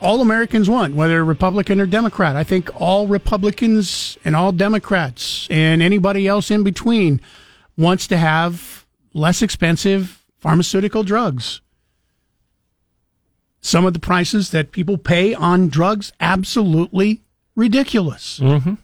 [0.00, 2.34] all Americans want, whether Republican or Democrat.
[2.34, 7.20] I think all Republicans and all Democrats and anybody else in between
[7.76, 11.60] wants to have less expensive pharmaceutical drugs.
[13.60, 17.20] Some of the prices that people pay on drugs absolutely
[17.54, 18.38] ridiculous.
[18.38, 18.74] Mm-hmm.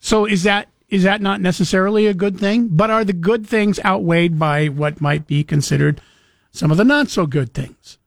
[0.00, 2.68] So is that is that not necessarily a good thing?
[2.68, 6.00] But are the good things outweighed by what might be considered
[6.52, 7.98] some of the not so good things?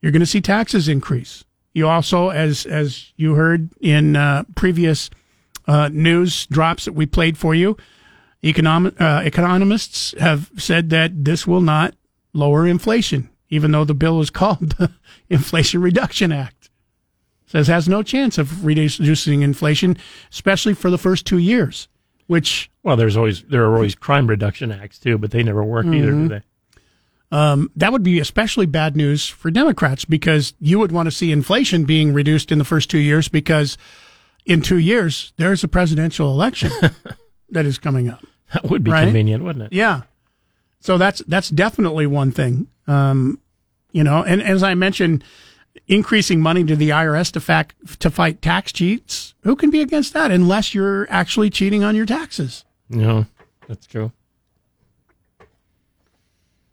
[0.00, 1.44] You're going to see taxes increase.
[1.74, 5.10] You also, as as you heard in uh, previous
[5.66, 7.76] uh, news drops that we played for you,
[8.44, 11.96] economic uh, economists have said that this will not
[12.32, 14.92] lower inflation, even though the bill is called the
[15.28, 16.55] Inflation Reduction Act
[17.56, 19.96] says has no chance of reducing inflation,
[20.30, 21.88] especially for the first two years.
[22.26, 25.86] Which well, there's always there are always crime reduction acts too, but they never work
[25.86, 25.94] mm-hmm.
[25.94, 26.42] either, do they?
[27.32, 31.32] Um, that would be especially bad news for Democrats because you would want to see
[31.32, 33.78] inflation being reduced in the first two years because
[34.44, 36.70] in two years there's a presidential election
[37.50, 38.24] that is coming up.
[38.52, 39.04] That would be right?
[39.04, 39.72] convenient, wouldn't it?
[39.72, 40.02] Yeah.
[40.80, 42.68] So that's that's definitely one thing.
[42.86, 43.40] Um,
[43.92, 45.24] you know, and, and as I mentioned,
[45.86, 49.34] increasing money to the IRS to fact to fight tax cheats.
[49.42, 52.64] Who can be against that unless you're actually cheating on your taxes?
[52.88, 53.26] No,
[53.68, 54.12] that's true.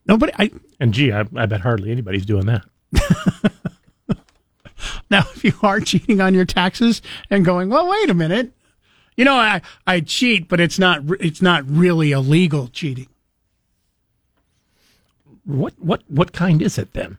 [0.05, 0.33] Nobody.
[0.37, 2.63] I and gee, I, I bet hardly anybody's doing that.
[5.09, 8.51] now, if you are cheating on your taxes and going, well, wait a minute,
[9.15, 13.07] you know, I I cheat, but it's not it's not really illegal cheating.
[15.45, 17.17] What what what kind is it then?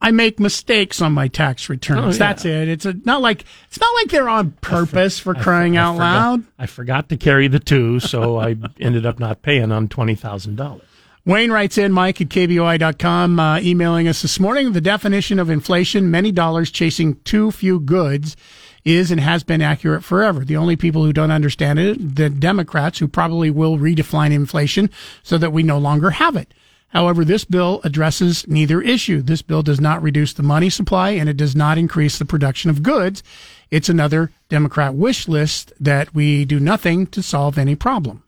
[0.00, 2.00] I make mistakes on my tax returns.
[2.00, 2.18] Oh, yeah.
[2.18, 2.68] That's it.
[2.68, 5.84] It's a, not like it's not like they're on purpose for, for crying I, I
[5.84, 6.44] out forgot, loud.
[6.58, 10.56] I forgot to carry the two, so I ended up not paying on twenty thousand
[10.56, 10.82] dollars.
[11.24, 14.72] Wayne writes in, Mike at KBOI.com, uh, emailing us this morning.
[14.72, 18.34] The definition of inflation, many dollars chasing too few goods,
[18.82, 20.42] is and has been accurate forever.
[20.42, 24.88] The only people who don't understand it, the Democrats, who probably will redefine inflation
[25.22, 26.54] so that we no longer have it.
[26.88, 29.20] However, this bill addresses neither issue.
[29.20, 32.70] This bill does not reduce the money supply and it does not increase the production
[32.70, 33.22] of goods.
[33.70, 38.22] It's another Democrat wish list that we do nothing to solve any problem.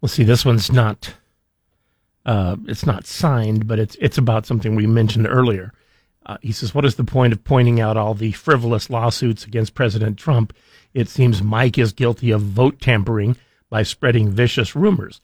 [0.00, 1.14] Well, see, this one's not.
[2.26, 5.72] Uh, it's not signed, but it's it's about something we mentioned earlier.
[6.26, 9.74] Uh, he says, "What is the point of pointing out all the frivolous lawsuits against
[9.74, 10.52] President Trump?
[10.94, 13.36] It seems Mike is guilty of vote tampering
[13.70, 15.20] by spreading vicious rumors."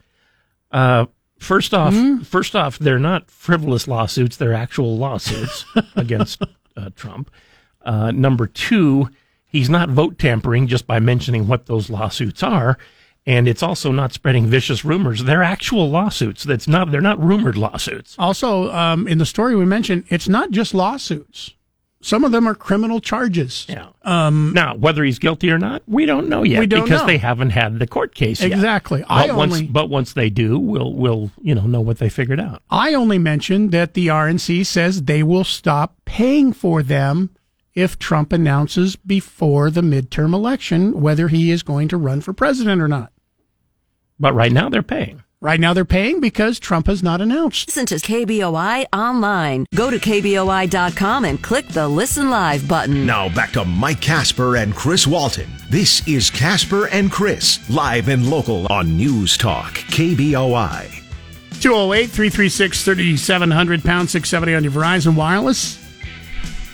[0.71, 1.07] Uh,
[1.39, 2.23] First off, mm-hmm.
[2.23, 5.65] first off, they're not frivolous lawsuits; they're actual lawsuits
[5.97, 6.43] against
[6.77, 7.31] uh, Trump.
[7.83, 9.09] Uh, number two,
[9.47, 12.77] he's not vote tampering just by mentioning what those lawsuits are,
[13.25, 15.25] and it's also not spreading vicious rumors.
[15.25, 16.43] They're actual lawsuits.
[16.43, 18.17] That's not they're not rumored lawsuits.
[18.19, 21.55] Also, um, in the story we mentioned, it's not just lawsuits.
[22.01, 23.67] Some of them are criminal charges.
[23.69, 23.89] Yeah.
[24.03, 27.07] Um, now, whether he's guilty or not, we don't know yet because know.
[27.07, 28.53] they haven't had the court case yet.
[28.53, 29.01] Exactly.
[29.01, 32.09] But I once, only, but once they do, we'll we'll you know know what they
[32.09, 32.63] figured out.
[32.71, 37.31] I only mentioned that the RNC says they will stop paying for them
[37.75, 42.81] if Trump announces before the midterm election whether he is going to run for president
[42.81, 43.13] or not.
[44.21, 45.23] But right now they're paying.
[45.41, 47.69] Right now they're paying because Trump has not announced.
[47.69, 49.67] Listen to KBOI online.
[49.73, 53.07] Go to KBOI.com and click the Listen Live button.
[53.07, 55.49] Now back to Mike Casper and Chris Walton.
[55.71, 60.91] This is Casper and Chris, live and local on News Talk, KBOI.
[61.61, 65.79] 208 336 3700 pound 670 on your Verizon Wireless.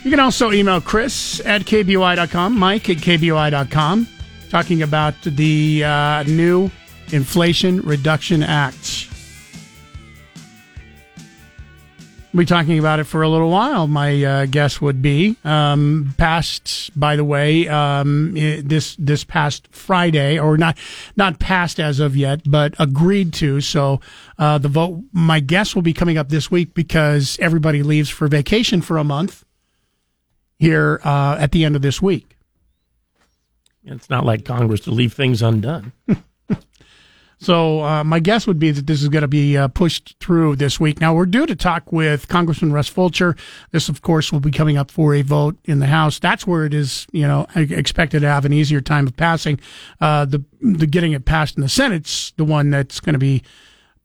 [0.05, 4.09] You can also email Chris at KBOI.com, Mike at KBOI.com,
[4.49, 6.70] talking about the uh, new
[7.12, 9.09] Inflation Reduction Act.
[12.35, 13.86] We'll be talking about it for a little while.
[13.86, 16.90] My uh, guess would be um, passed.
[16.98, 20.76] By the way, um, this this past Friday, or not
[21.14, 23.60] not passed as of yet, but agreed to.
[23.60, 24.01] So
[24.36, 25.05] uh, the vote.
[25.12, 29.05] My guess will be coming up this week because everybody leaves for vacation for a
[29.05, 29.44] month
[30.59, 32.36] here uh, at the end of this week.
[33.85, 35.93] It's not like Congress to leave things undone.
[37.39, 40.56] So uh, my guess would be that this is going to be uh, pushed through
[40.56, 41.01] this week.
[41.01, 43.36] Now we're due to talk with Congressman Russ Fulcher.
[43.70, 46.19] This, of course, will be coming up for a vote in the House.
[46.19, 49.61] That's where it is, you know, expected to have an easier time of passing.
[50.01, 53.43] Uh, the the getting it passed in the Senate's the one that's going to be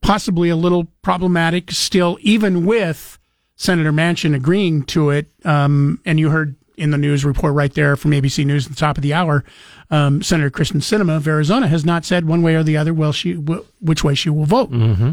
[0.01, 3.17] possibly a little problematic still, even with
[3.55, 5.31] Senator Manchin agreeing to it.
[5.45, 8.77] Um, and you heard in the news report right there from ABC News at the
[8.77, 9.43] top of the hour,
[9.89, 13.11] um, Senator Kyrsten Sinema of Arizona has not said one way or the other, well,
[13.11, 14.71] she w- which way she will vote.
[14.71, 15.11] Mm-hmm.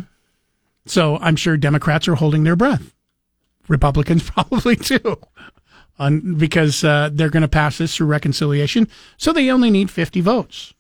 [0.85, 2.93] So I'm sure Democrats are holding their breath.
[3.69, 5.19] Republicans probably too,
[5.99, 8.89] on, because uh, they're going to pass this through reconciliation.
[9.17, 10.75] So they only need 50 votes.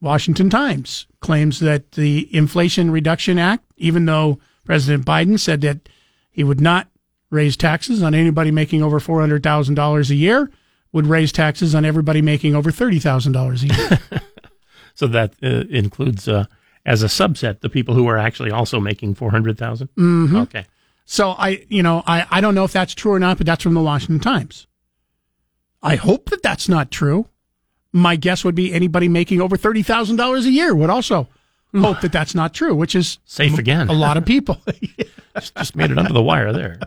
[0.00, 5.88] Washington Times claims that the Inflation Reduction Act, even though President Biden said that
[6.30, 6.88] he would not
[7.30, 10.50] raise taxes on anybody making over $400,000 a year,
[10.92, 14.20] would raise taxes on everybody making over $30,000 a year.
[14.94, 16.46] So that uh, includes, uh,
[16.84, 19.90] as a subset, the people who are actually also making four hundred thousand.
[19.94, 20.42] Mhm.
[20.42, 20.66] Okay.
[21.04, 23.62] So I, you know, I, I don't know if that's true or not, but that's
[23.62, 24.66] from the Washington Times.
[25.84, 27.26] I hope that that's not true.
[27.92, 31.28] My guess would be anybody making over thirty thousand dollars a year would also
[31.76, 33.88] hope that that's not true, which is Safe again.
[33.88, 34.60] A lot of people.
[35.36, 36.80] just, just made it under the wire there.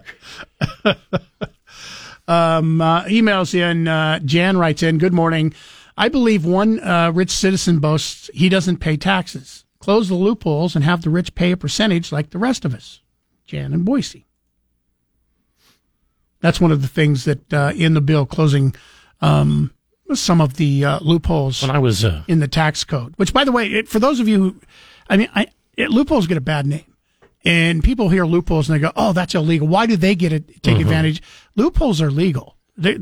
[2.32, 3.88] Um, uh, emails in.
[3.88, 4.98] Uh, Jan writes in.
[4.98, 5.54] Good morning.
[5.98, 9.66] I believe one uh, rich citizen boasts he doesn't pay taxes.
[9.80, 13.02] Close the loopholes and have the rich pay a percentage like the rest of us.
[13.46, 14.26] Jan in Boise.
[16.40, 18.74] That's one of the things that uh, in the bill closing
[19.20, 19.74] um,
[20.14, 23.14] some of the uh, loopholes When I was uh, in the tax code.
[23.18, 24.56] Which, by the way, it, for those of you who,
[25.10, 25.48] I mean, I,
[25.78, 26.91] it, loopholes get a bad name.
[27.44, 29.68] And people hear loopholes and they go, "Oh, that's illegal.
[29.68, 30.62] Why do they get it?
[30.62, 30.82] Take Mhm.
[30.82, 31.22] advantage?
[31.56, 32.58] Loopholes are legal.
[32.78, 32.98] They,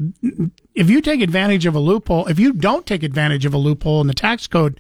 [0.76, 4.02] if you take advantage of a loophole, if you don't take advantage of a loophole
[4.02, 4.80] in the tax code,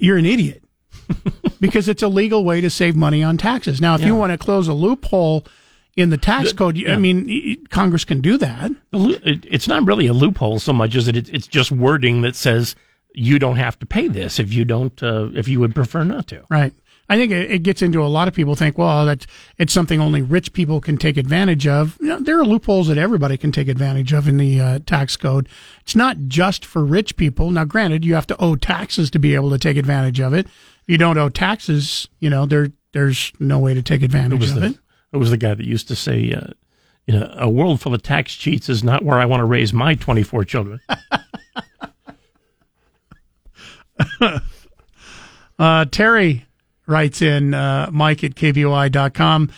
[0.00, 0.62] you're an idiot
[1.60, 3.80] because it's a legal way to save money on taxes.
[3.80, 5.46] Now, if you want to close a loophole
[5.96, 8.72] in the tax The- code, I mean, Congress can do that.
[8.90, 12.22] The loo- it- It's not really a loophole so much as it, it's just wording
[12.22, 12.74] that says
[13.14, 16.26] you don't have to pay this if you don't, uh, if you would prefer not
[16.28, 16.42] to.
[16.50, 16.72] Right.
[17.08, 19.26] I think it, it gets into a lot of people think, well, that
[19.58, 21.96] it's something only rich people can take advantage of.
[22.00, 25.16] You know, there are loopholes that everybody can take advantage of in the uh, tax
[25.16, 25.48] code.
[25.80, 27.50] It's not just for rich people.
[27.50, 30.46] Now, granted, you have to owe taxes to be able to take advantage of it.
[30.46, 34.52] If you don't owe taxes, you know, there there's no way to take advantage was
[34.52, 34.78] of the, it.
[35.12, 36.52] it was the guy that used to say, uh,
[37.06, 39.72] you know, a world full of tax cheats is not where I want to raise
[39.72, 40.80] my 24 children.
[45.58, 46.44] Uh, Terry
[46.86, 49.50] writes in, uh, Mike at KBOI.com.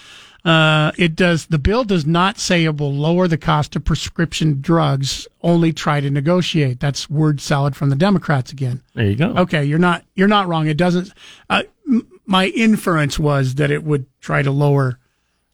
[0.44, 4.60] Uh, it does, the bill does not say it will lower the cost of prescription
[4.60, 6.80] drugs, only try to negotiate.
[6.80, 8.82] That's word salad from the Democrats again.
[8.94, 9.34] There you go.
[9.36, 9.64] Okay.
[9.64, 10.66] You're not, you're not wrong.
[10.68, 11.12] It doesn't,
[11.50, 14.98] uh, m- my inference was that it would try to lower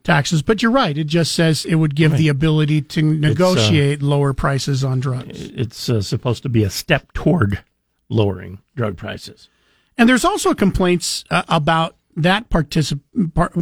[0.04, 0.96] taxes, but you're right.
[0.98, 5.40] It just says it would give the ability to negotiate lower prices on drugs.
[5.54, 7.64] It's uh, supposed to be a step toward
[8.08, 9.48] lowering drug prices.
[9.96, 13.00] And there's also complaints uh, about that particip-
[13.34, 13.54] part,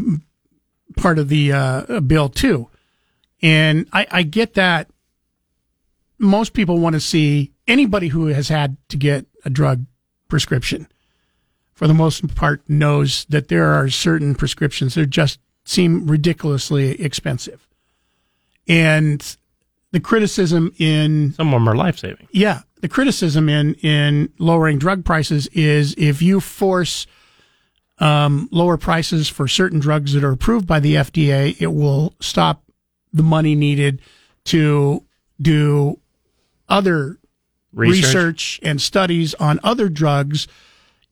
[0.96, 2.68] part of the uh, bill too.
[3.42, 4.88] And I, I get that
[6.18, 9.86] most people want to see anybody who has had to get a drug
[10.28, 10.86] prescription,
[11.74, 17.68] for the most part, knows that there are certain prescriptions that just seem ridiculously expensive.
[18.68, 19.36] And
[19.90, 22.28] the criticism in some of them are life saving.
[22.30, 27.06] Yeah, the criticism in in lowering drug prices is if you force
[27.98, 32.64] um, lower prices for certain drugs that are approved by the FDA, it will stop
[33.12, 34.02] the money needed
[34.44, 35.04] to
[35.40, 36.00] do
[36.68, 37.18] other
[37.72, 38.04] Research.
[38.04, 40.48] research and studies on other drugs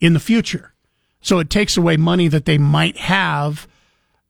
[0.00, 0.74] in the future.
[1.22, 3.68] So it takes away money that they might have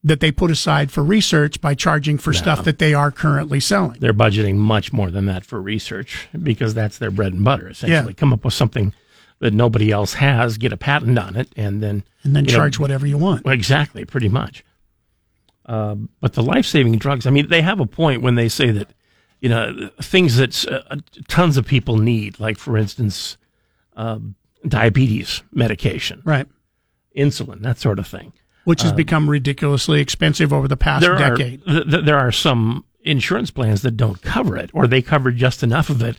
[0.03, 3.99] that they put aside for research by charging for stuff that they are currently selling.
[4.01, 7.69] They're budgeting much more than that for research because that's their bread and butter.
[7.69, 8.17] Essentially, Yeah.
[8.17, 8.95] come up with something
[9.41, 12.57] that nobody else has, get a patent on it, and then And then you know,
[12.59, 13.47] charge whatever you want.
[13.47, 14.65] Exactly, pretty much.
[15.67, 18.71] Um, but the life saving drugs, I mean, they have a point when they say
[18.71, 18.89] that,
[19.41, 20.97] you know, things that uh,
[21.29, 23.37] tons of people need, like, for instance,
[23.97, 24.35] um,
[24.67, 26.47] diabetes medication, right?
[27.17, 28.33] Insulin, that sort of thing.
[28.65, 31.63] Which has Uh, become ridiculously expensive over the past there decade.
[31.69, 35.63] Are, th- there are some insurance plans that don't cover it, or they cover just
[35.63, 36.19] enough of it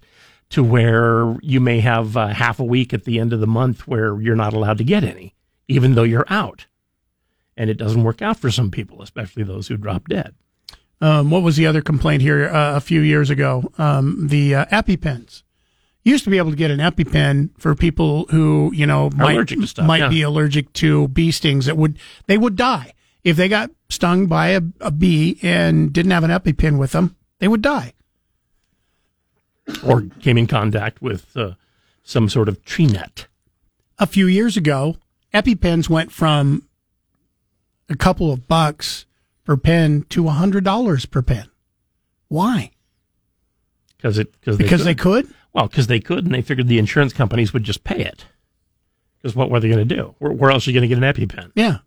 [0.50, 3.88] to where you may have uh, half a week at the end of the month
[3.88, 5.34] where you're not allowed to get any,
[5.68, 6.66] even though you're out.
[7.56, 10.34] And it doesn't work out for some people, especially those who drop dead.
[11.00, 13.72] Um, what was the other complaint here uh, a few years ago?
[13.78, 15.44] Um, the uh, EpiPens.
[16.04, 19.86] Used to be able to get an EpiPen for people who, you know, might, stuff,
[19.86, 20.10] might yeah.
[20.10, 22.94] be allergic to bee stings that would, they would die.
[23.24, 27.16] If they got stung by a, a bee and didn't have an EpiPen with them,
[27.38, 27.94] they would die.
[29.86, 31.52] Or came in contact with uh,
[32.04, 33.28] some sort of tree net.
[34.00, 34.98] a few years ago,
[35.34, 36.68] EpiPens went from
[37.88, 39.06] a couple of bucks
[39.44, 41.48] per pen to a hundred dollars per pen.
[42.28, 42.72] Why?
[44.02, 45.32] Cause it, cause Because they could?
[45.54, 48.26] Well, because they could, and they figured the insurance companies would just pay it.
[49.18, 50.16] Because what were they going to do?
[50.20, 51.52] Where, where else are you going to get an EpiPen?
[51.56, 51.80] Yeah.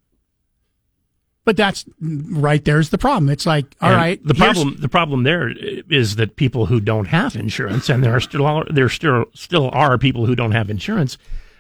[1.44, 3.28] But that's right there's the problem.
[3.28, 5.50] It's like, all And right, The problem, the problem there
[5.90, 9.98] is that people who don't have insurance, and there are still there still still are
[9.98, 11.18] people who don't have insurance,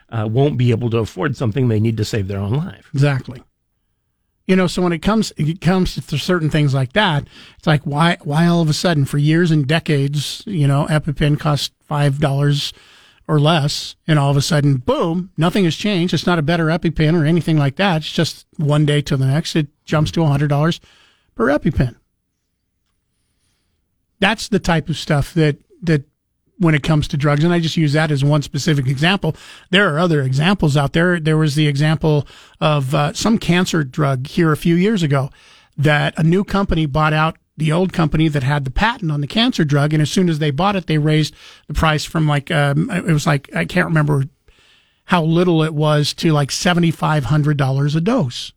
[0.08, 2.88] uh, won't be able to afford something they need to save their own life.
[2.94, 3.42] Exactly.
[4.46, 7.26] You know, so when it comes it comes to certain things like that,
[7.56, 11.40] it's like why why all of a sudden for years and decades, you know, EpiPen
[11.40, 12.72] cost five dollars
[13.26, 16.12] or less, and all of a sudden, boom, nothing has changed.
[16.12, 18.02] It's not a better EpiPen or anything like that.
[18.02, 20.78] It's just one day to the next, it jumps to hundred dollars
[21.34, 21.96] per EpiPen.
[24.20, 26.04] That's the type of stuff that that
[26.58, 29.34] when it comes to drugs, and I just use that as one specific example.
[29.70, 31.18] There are other examples out there.
[31.18, 32.26] There was the example
[32.60, 35.30] of uh, some cancer drug here a few years ago
[35.76, 39.26] that a new company bought out the old company that had the patent on the
[39.26, 41.34] cancer drug, and as soon as they bought it, they raised
[41.68, 44.24] the price from like um, it was like I can't remember
[45.06, 48.52] how little it was to like seventy five hundred dollars a dose.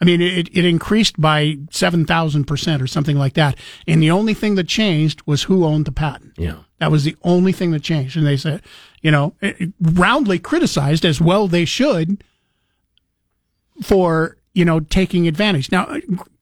[0.00, 3.56] I mean, it, it increased by 7,000% or something like that.
[3.86, 6.32] And the only thing that changed was who owned the patent.
[6.36, 6.56] Yeah.
[6.78, 8.16] That was the only thing that changed.
[8.16, 8.62] And they said,
[9.00, 12.22] you know, it- it roundly criticized as well they should
[13.82, 15.70] for, you know, taking advantage.
[15.70, 16.00] Now, eh,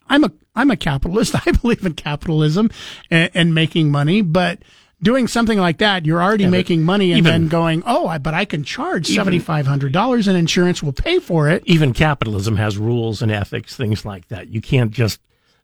[0.09, 1.35] I'm a, I'm a capitalist.
[1.47, 2.71] I believe in capitalism
[3.11, 4.61] and, and making money, but
[5.03, 8.19] doing something like that, you're already Yeah, making money and even- then going, oh, I,
[8.19, 11.63] but I can charge $7,500 and insurance will pay for it.
[11.67, 14.49] Even capitalism has rules and ethics, things like that.
[14.49, 15.21] You can't just,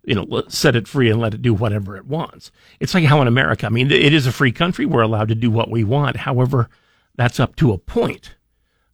[0.09, 2.51] you know, set it free and let it do whatever it wants.
[2.81, 4.87] It's like how in America, I mean, it is a free country.
[4.87, 6.17] We're allowed to do what we want.
[6.17, 6.71] However,
[7.15, 8.35] that's up to a point.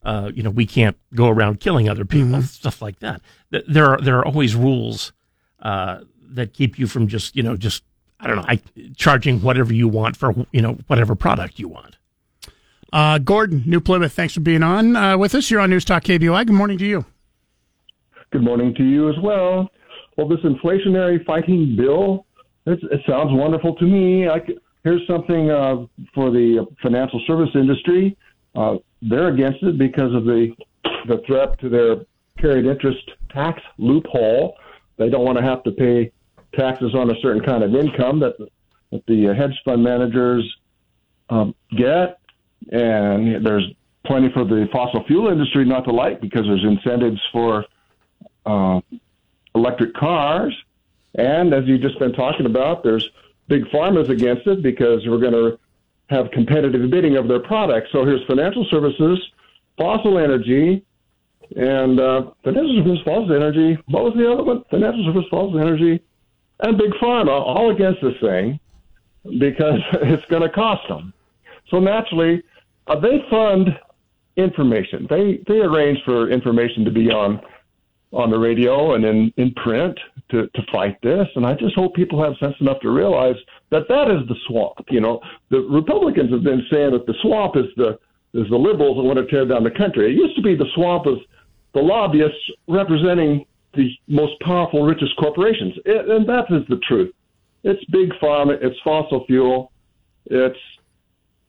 [0.02, 3.22] Uh, you know, we can't go around killing other people, stuff like that.
[3.50, 5.12] There are there are always rules
[5.60, 7.84] uh, that keep you from just you know just
[8.18, 8.60] I don't know, I,
[8.96, 11.96] charging whatever you want for you know whatever product you want.
[12.92, 15.50] Uh, Gordon, New Plymouth, thanks for being on uh, with us.
[15.50, 16.46] You're on News Talk KBOI.
[16.46, 17.06] Good morning to you.
[18.32, 19.70] Good morning to you as well.
[20.16, 22.26] Well, this inflationary fighting bill,
[22.66, 24.28] it, sounds wonderful to me.
[24.28, 24.40] I
[24.84, 28.16] here's something uh, for the financial service industry.
[28.54, 30.54] Uh, they're against it because of the
[31.08, 31.96] the threat to their
[32.38, 34.56] carried interest tax loophole.
[34.96, 36.12] They don't want to have to pay
[36.54, 38.34] taxes on a certain kind of income that,
[38.92, 40.48] that the hedge fund managers
[41.30, 42.18] um, get,
[42.70, 43.64] and there's
[44.06, 47.64] plenty for the fossil fuel industry not to like because there's incentives for
[48.46, 48.80] uh,
[49.54, 50.54] electric cars.
[51.16, 53.08] And as you've just been talking about, there's
[53.48, 55.58] big pharma's against it because we're going to
[56.10, 57.90] have competitive bidding of their products.
[57.92, 59.18] So here's financial services,
[59.78, 60.84] fossil energy,
[61.56, 63.78] and uh, financial services, fossil energy.
[63.86, 64.64] What was the other one?
[64.70, 66.02] Financial services, fossil energy,
[66.60, 68.58] and big pharma all against this thing
[69.38, 71.12] because it's going to cost them.
[71.70, 72.42] So naturally,
[72.86, 73.78] uh, they fund
[74.36, 75.06] information.
[75.08, 77.40] They they arrange for information to be on
[78.14, 79.98] on the radio and in, in print
[80.30, 81.26] to, to fight this.
[81.36, 83.36] And I just hope people have sense enough to realize
[83.70, 84.86] that that is the swamp.
[84.90, 85.20] You know,
[85.50, 87.98] the Republicans have been saying that the swamp is the
[88.34, 90.10] is the liberals that want to tear down the country.
[90.10, 91.18] It used to be the swamp of
[91.72, 97.12] the lobbyists representing the most powerful, richest corporations, it, and that is the truth.
[97.62, 99.72] It's big pharma, it's fossil fuel,
[100.26, 100.58] it's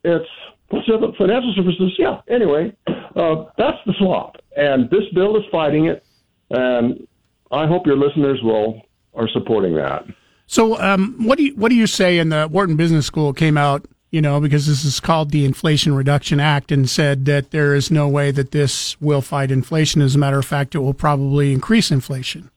[0.04, 0.30] it's
[0.70, 1.94] what's the other financial services?
[1.98, 2.22] Yeah.
[2.30, 6.05] Anyway, uh, that's the swamp, and this bill is fighting it,
[6.50, 7.08] and
[7.52, 8.82] I hope your listeners will
[9.14, 10.06] are supporting that.
[10.48, 12.18] So, um, what do you what do you say?
[12.20, 15.96] In the Wharton Business School came out, you know, because this is called the Inflation
[15.96, 20.02] Reduction Act, and said that there is no way that this will fight inflation.
[20.02, 22.52] As a matter of fact, it will probably increase inflation.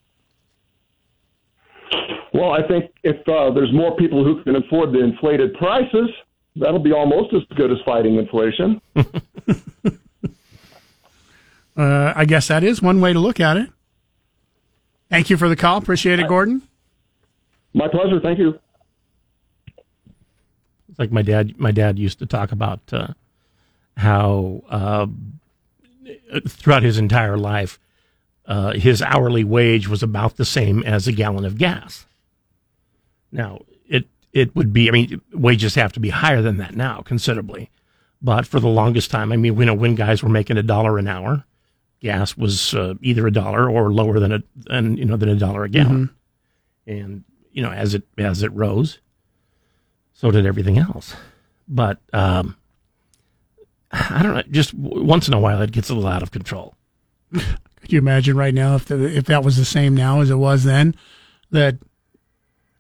[2.35, 6.10] Well, I think if uh, there's more people who can afford the inflated prices,
[6.56, 8.81] that'll be almost as good as fighting inflation.
[11.78, 13.70] Uh, I guess that is one way to look at it.
[15.10, 15.78] Thank you for the call.
[15.78, 16.62] Appreciate it, Gordon.
[17.72, 18.20] My pleasure.
[18.20, 18.59] Thank you.
[20.89, 21.59] It's like my dad.
[21.59, 23.09] My dad used to talk about uh,
[23.97, 25.06] how uh,
[26.47, 27.78] throughout his entire life,
[28.47, 32.06] uh, his hourly wage was about the same as a gallon of gas.
[33.32, 34.89] Now it it would be.
[34.89, 37.70] I mean, wages have to be higher than that now considerably,
[38.20, 40.98] but for the longest time, I mean, we know when guys were making a dollar
[40.98, 41.44] an hour,
[42.00, 45.36] gas was uh, either a dollar or lower than a than you know than a
[45.36, 46.10] dollar a gallon,
[46.86, 48.98] and you know as it as it rose,
[50.14, 51.14] so did everything else.
[51.66, 52.56] But um,
[53.90, 54.42] I don't know.
[54.50, 56.74] Just w- once in a while, it gets a little out of control.
[57.32, 60.36] Could you imagine right now if the, if that was the same now as it
[60.36, 60.94] was then?
[61.50, 61.76] That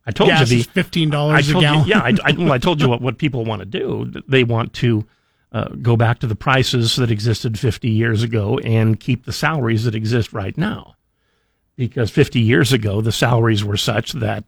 [0.06, 1.86] I told you the fifteen dollars a gallon.
[1.86, 4.12] You, yeah, I, I, well, I told you what, what people want to do.
[4.26, 5.06] They want to
[5.52, 9.84] uh, go back to the prices that existed 50 years ago and keep the salaries
[9.84, 10.94] that exist right now.
[11.76, 14.44] Because 50 years ago, the salaries were such that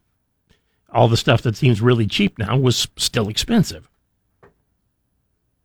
[0.92, 3.88] all the stuff that seems really cheap now was still expensive.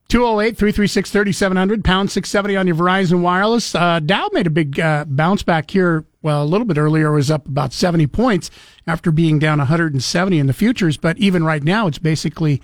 [0.07, 3.73] 208 336 3700, pound 670 on your Verizon Wireless.
[3.73, 6.05] Uh, Dow made a big uh, bounce back here.
[6.21, 8.51] Well, a little bit earlier, was up about 70 points
[8.85, 10.97] after being down 170 in the futures.
[10.97, 12.61] But even right now, it's basically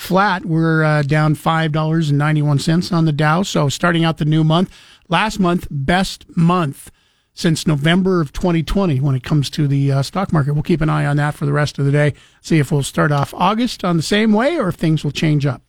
[0.00, 0.44] flat.
[0.44, 3.42] We're uh, down $5.91 on the Dow.
[3.42, 4.74] So starting out the new month,
[5.08, 6.90] last month, best month
[7.34, 10.54] since November of 2020 when it comes to the uh, stock market.
[10.54, 12.14] We'll keep an eye on that for the rest of the day.
[12.40, 15.46] See if we'll start off August on the same way or if things will change
[15.46, 15.62] up.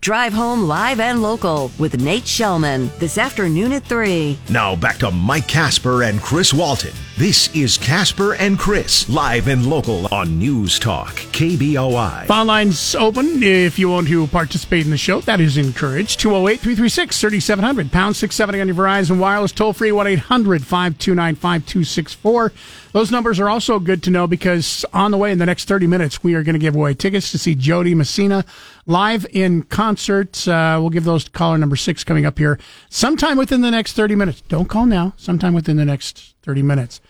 [0.00, 4.38] Drive home live and local with Nate Shellman this afternoon at 3.
[4.48, 6.94] Now back to Mike Casper and Chris Walton.
[7.18, 12.26] This is Casper and Chris, live and local on News Talk, KBOI.
[12.26, 15.20] Phone lines open if you want to participate in the show.
[15.22, 16.20] That is encouraged.
[16.20, 22.52] 208 336 3700, pound 670 on your Verizon Wireless, toll free 1 800 529 5264.
[22.92, 25.88] Those numbers are also good to know because on the way in the next 30
[25.88, 28.44] minutes, we are going to give away tickets to see Jo Dee Messina
[28.86, 30.46] live in concert.
[30.46, 33.94] Uh, we'll give those to caller number six coming up here sometime within the next
[33.94, 34.40] 30 minutes.
[34.42, 37.00] Don't call now, sometime within the next 30 minutes.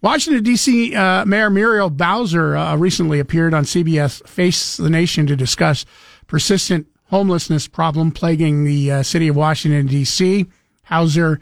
[0.00, 0.94] Washington, D.C.
[0.94, 5.84] Uh, Mayor Muriel Bowser uh, recently appeared on CBS Face the Nation to discuss
[6.28, 10.46] persistent homelessness problem plaguing the uh, city of Washington, D.C.
[10.88, 11.40] Bowser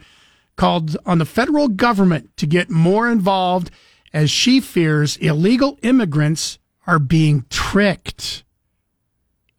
[0.55, 3.69] called on the federal government to get more involved
[4.11, 6.57] as she fears illegal immigrants
[6.87, 8.43] are being tricked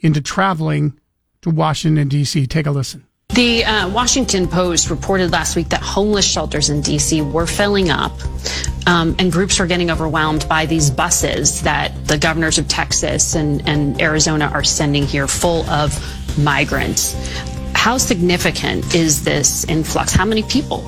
[0.00, 0.98] into traveling
[1.42, 2.46] to Washington, D.C.
[2.46, 3.07] Take a listen.
[3.34, 7.22] The uh, Washington Post reported last week that homeless shelters in D.C.
[7.22, 8.12] were filling up,
[8.86, 13.68] um, and groups were getting overwhelmed by these buses that the governors of Texas and,
[13.68, 15.94] and Arizona are sending here full of
[16.38, 17.14] migrants.
[17.74, 20.12] How significant is this influx?
[20.12, 20.82] How many people?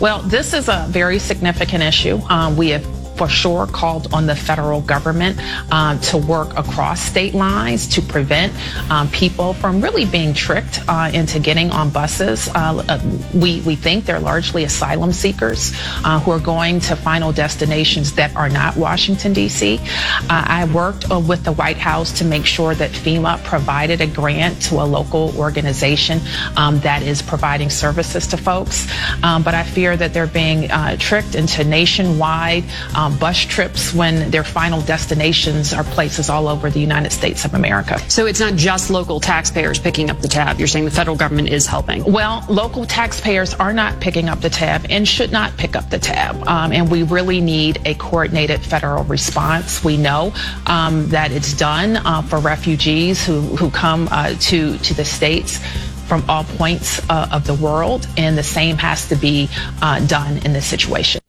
[0.00, 2.18] Well, this is a very significant issue.
[2.28, 2.84] Um, we have
[3.18, 5.38] for sure called on the federal government
[5.72, 8.52] um, to work across state lines to prevent
[8.90, 12.48] um, people from really being tricked uh, into getting on buses.
[12.48, 13.00] Uh, uh,
[13.34, 15.72] we, we think they're largely asylum seekers
[16.04, 19.78] uh, who are going to final destinations that are not Washington, D.C.
[19.78, 24.06] Uh, I worked uh, with the White House to make sure that FEMA provided a
[24.06, 26.20] grant to a local organization
[26.56, 28.86] um, that is providing services to folks.
[29.24, 30.68] Um, but I fear that they're being
[30.98, 32.64] tricked into nationwide
[33.08, 37.54] um, bus trips when their final destinations are places all over the United States of
[37.54, 37.98] America.
[38.10, 40.58] So it's not just local taxpayers picking up the tab.
[40.58, 42.04] You're saying the federal government is helping.
[42.04, 45.98] Well, local taxpayers are not picking up the tab and should not pick up the
[45.98, 46.46] tab.
[46.46, 49.84] Um, and we really need a coordinated federal response.
[49.84, 50.34] We know
[50.66, 55.58] um, that it's done uh, for refugees who, who come uh, to, to the states
[56.06, 59.48] from all points uh, of the world, and the same has to be
[59.82, 61.20] uh, done in this situation.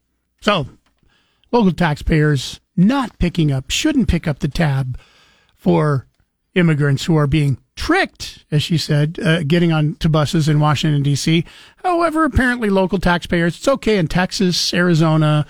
[0.41, 0.65] So,
[1.51, 4.97] local taxpayers not picking up, shouldn't pick up the tab
[5.55, 6.07] for
[6.55, 11.03] immigrants who are being tricked, as she said, uh, getting on to buses in Washington,
[11.03, 11.45] D.C.
[11.77, 15.45] However, apparently local taxpayers, it's okay in Texas, Arizona,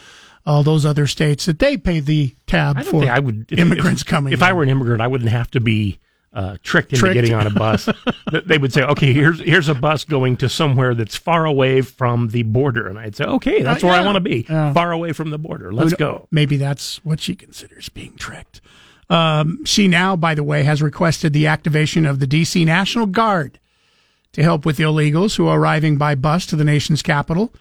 [0.45, 3.59] all those other states that they pay the tab I for think I would if,
[3.59, 4.33] immigrants if, coming.
[4.33, 5.99] If I were an immigrant, I wouldn't have to be
[6.33, 7.13] uh, tricked into Tricked.
[7.15, 7.89] getting on a bus.
[8.45, 12.27] they would say, "Okay, here's here's a bus going to somewhere that's far away from
[12.29, 14.71] the border," and I'd say, "Okay, that's Uh, where I want to be, Yeah.
[14.73, 15.71] far away from the border.
[15.73, 18.61] Let's go." Maybe that's what she considers being tricked.
[19.09, 22.63] Um, she now, by the way, has requested the activation of the D.C.
[22.63, 23.59] National Guard
[24.33, 27.51] to help with illegals who are arriving by bus to the nation's capital.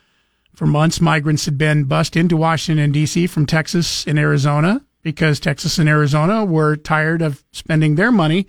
[0.54, 3.28] For months, migrants had been bussed into Washington, D.C.
[3.28, 8.46] from Texas and Arizona because Texas and Arizona were tired of spending their money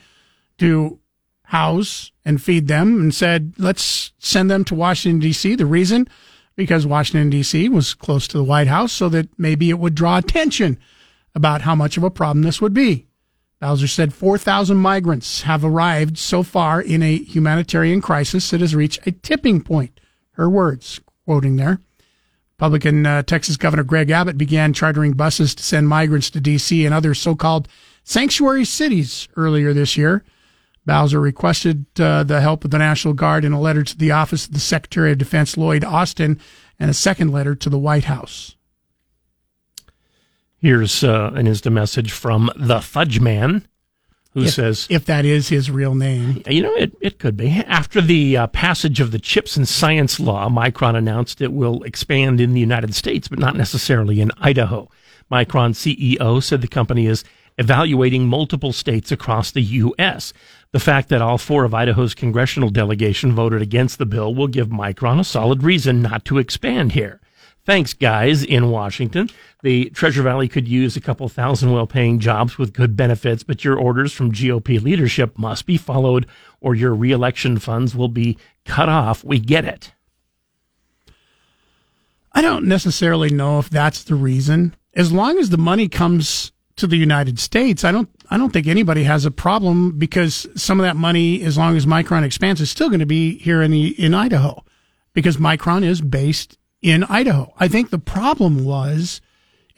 [0.57, 0.99] to
[1.43, 5.55] house and feed them and said, let's send them to Washington, D.C.
[5.55, 6.07] The reason?
[6.55, 7.69] Because Washington, D.C.
[7.69, 10.77] was close to the White House so that maybe it would draw attention
[11.33, 13.07] about how much of a problem this would be.
[13.59, 19.05] Bowser said 4,000 migrants have arrived so far in a humanitarian crisis that has reached
[19.05, 19.99] a tipping point.
[20.31, 21.79] Her words, quoting there.
[22.59, 26.85] Republican uh, Texas Governor Greg Abbott began chartering buses to send migrants to D.C.
[26.85, 27.69] and other so called
[28.03, 30.25] sanctuary cities earlier this year.
[30.85, 34.45] Bowser requested uh, the help of the National Guard in a letter to the office
[34.45, 36.37] of the Secretary of Defense Lloyd Austin
[36.77, 38.57] and a second letter to the White House.
[40.57, 43.65] Here's uh, an instant message from the Fudge Man,
[44.33, 46.43] who if, says, if that is his real name.
[46.47, 47.49] You know, it, it could be.
[47.49, 52.39] After the uh, passage of the Chips and Science Law, Micron announced it will expand
[52.39, 54.89] in the United States, but not necessarily in Idaho.
[55.31, 57.23] Micron CEO said the company is
[57.57, 60.33] evaluating multiple states across the U.S.
[60.71, 64.69] The fact that all four of Idaho's congressional delegation voted against the bill will give
[64.69, 67.19] Micron a solid reason not to expand here.
[67.65, 69.29] Thanks, guys, in Washington.
[69.61, 73.65] The Treasure Valley could use a couple thousand well paying jobs with good benefits, but
[73.65, 76.27] your orders from GOP leadership must be followed
[76.61, 79.23] or your reelection funds will be cut off.
[79.23, 79.91] We get it.
[82.31, 84.75] I don't necessarily know if that's the reason.
[84.93, 88.67] As long as the money comes to the United States, I don't I don't think
[88.67, 92.69] anybody has a problem because some of that money, as long as Micron expands, is
[92.69, 94.63] still going to be here in the in Idaho,
[95.13, 97.53] because Micron is based in Idaho.
[97.59, 99.19] I think the problem was,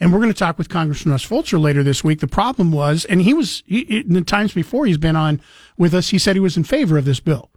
[0.02, 2.18] and we're going to talk with Congressman Russ Fulcher later this week.
[2.18, 5.40] The problem was, and he was he, in the times before he's been on
[5.78, 7.50] with us, he said he was in favor of this bill,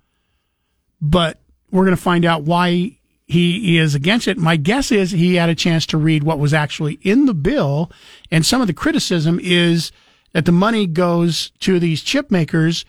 [1.02, 1.42] but
[1.72, 4.38] we're going to find out why he is against it.
[4.38, 7.92] My guess is he had a chance to read what was actually in the bill,
[8.30, 9.92] and some of the criticism is
[10.34, 12.86] that the money goes to these chip makers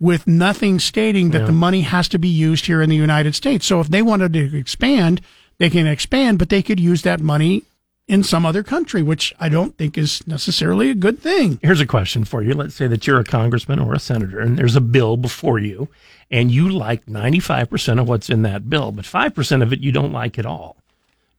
[0.00, 1.46] with nothing stating that Yeah.
[1.46, 3.64] the money has to be used here in the United States.
[3.64, 5.20] So if they wanted to expand,
[5.58, 7.62] they can expand, but they could use that money
[8.08, 11.60] in some other country, which I don't think is necessarily a good thing.
[11.62, 12.54] Here's a question for you.
[12.54, 15.88] Let's say that you're a congressman or a senator and there's a bill before you
[16.30, 20.12] and you like 95% of what's in that bill, but 5% of it you don't
[20.12, 20.76] like at all.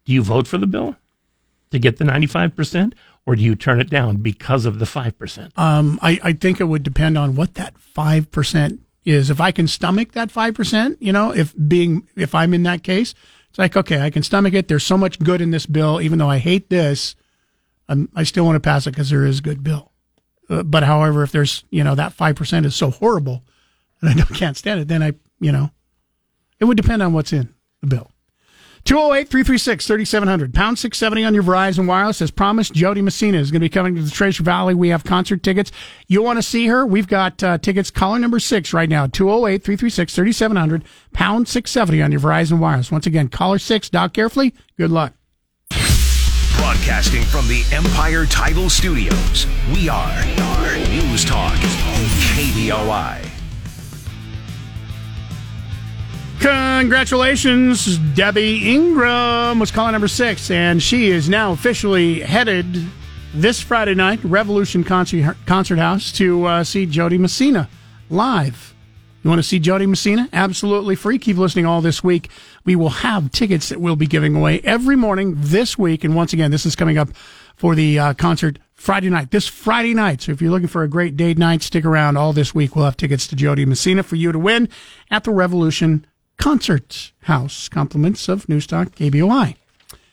[0.05, 0.95] Do you vote for the bill
[1.71, 2.93] to get the 95%
[3.25, 5.57] or do you turn it down because of the 5%?
[5.57, 9.29] Um, I, I think it would depend on what that 5% is.
[9.31, 13.15] If I can stomach that 5%, you know, if being, if I'm in that case,
[13.49, 14.67] it's like, okay, I can stomach it.
[14.67, 16.01] There's so much good in this bill.
[16.01, 17.15] Even though I hate this,
[17.87, 19.91] I'm, I still want to pass it because there is good bill.
[20.49, 23.43] Uh, but however, if there's, you know, that 5% is so horrible
[24.01, 25.71] and I can't stand it, then I, you know,
[26.59, 28.11] it would depend on what's in the bill.
[28.89, 30.51] 208 336 3700.
[30.51, 32.23] Pound 670 on your Verizon Wireless.
[32.23, 34.73] As promised, Jo Dee Messina is going to be coming to the Treasure Valley.
[34.73, 35.71] We have concert tickets.
[36.07, 36.87] You want to see her?
[36.87, 40.83] We've got uh, tickets, caller number six right now 208 336 3700.
[41.13, 42.91] Pound 670 on your Verizon Wireless.
[42.91, 43.91] Once again, caller six.
[43.91, 44.55] Dock carefully.
[44.75, 45.13] Good luck.
[46.57, 50.25] Broadcasting from the Empire Title Studios, we are
[50.89, 51.53] News Talk,
[52.33, 53.28] KBOI.
[56.39, 62.65] Congratulations, Debbie Ingram was caller number six, and she is now officially headed
[63.33, 67.69] this Friday night, Revolution Concert, Concert House, to uh, see Jo Dee Messina
[68.09, 68.73] live.
[69.21, 70.29] You want to see Jo Dee Messina?
[70.31, 71.19] Absolutely free.
[71.19, 72.29] Keep listening all this week.
[72.63, 76.05] We will have tickets that we'll be giving away every morning this week.
[76.05, 77.09] And once again, this is coming up
[77.57, 80.21] for the uh, concert Friday night, this Friday night.
[80.21, 82.77] So if you're looking for a great date night, stick around all this week.
[82.77, 84.69] We'll have tickets to Jo Dee Messina for you to win
[85.11, 86.05] at the Revolution
[86.39, 87.69] Concert House.
[87.69, 89.55] Compliments of News Talk KBOI.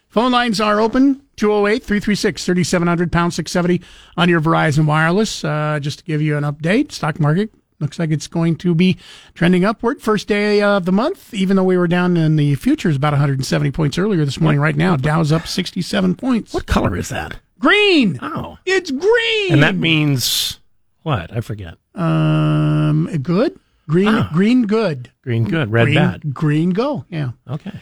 [0.09, 3.81] Phone lines are open 208 336 3700 pound 670
[4.16, 5.44] on your Verizon Wireless.
[5.44, 8.97] Uh, just to give you an update, stock market looks like it's going to be
[9.35, 10.01] trending upward.
[10.01, 13.70] First day of the month, even though we were down in the futures about 170
[13.70, 14.61] points earlier this morning.
[14.61, 16.55] Right now, Dow's up 67 points.
[16.55, 17.39] What color is that?
[17.59, 18.19] Green.
[18.20, 18.59] Oh.
[18.66, 19.53] It's green.
[19.53, 20.61] And that means
[21.03, 21.35] what?
[21.35, 21.77] I forget.
[21.94, 23.59] Um, good.
[23.88, 24.30] Green, Ah.
[24.32, 25.10] green, good.
[25.22, 26.34] Green good, red green, bad.
[26.34, 27.04] Green, go.
[27.08, 27.30] Yeah.
[27.48, 27.72] Okay.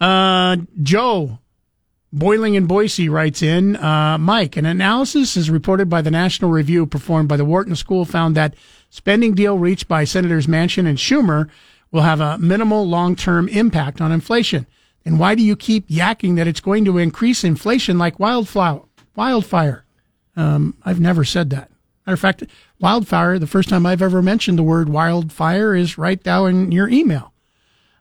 [0.00, 1.38] Uh, Joe,
[2.12, 6.86] Boiling in Boise writes in, uh, Mike, an analysis is reported by the National Review
[6.86, 8.54] performed by the Wharton School found that
[8.90, 11.48] spending deal reached by Senators Manchin and Schumer
[11.90, 14.66] will have a minimal long-term impact on inflation.
[15.04, 18.82] And why do you keep yakking that it's going to increase inflation like wildflower,
[19.16, 19.84] wildfire?
[20.36, 21.70] Um, I've never said that.
[22.06, 22.44] Matter of fact,
[22.84, 26.86] wildfire, the first time I've ever mentioned the word wildfire is right down in your
[26.86, 27.32] email.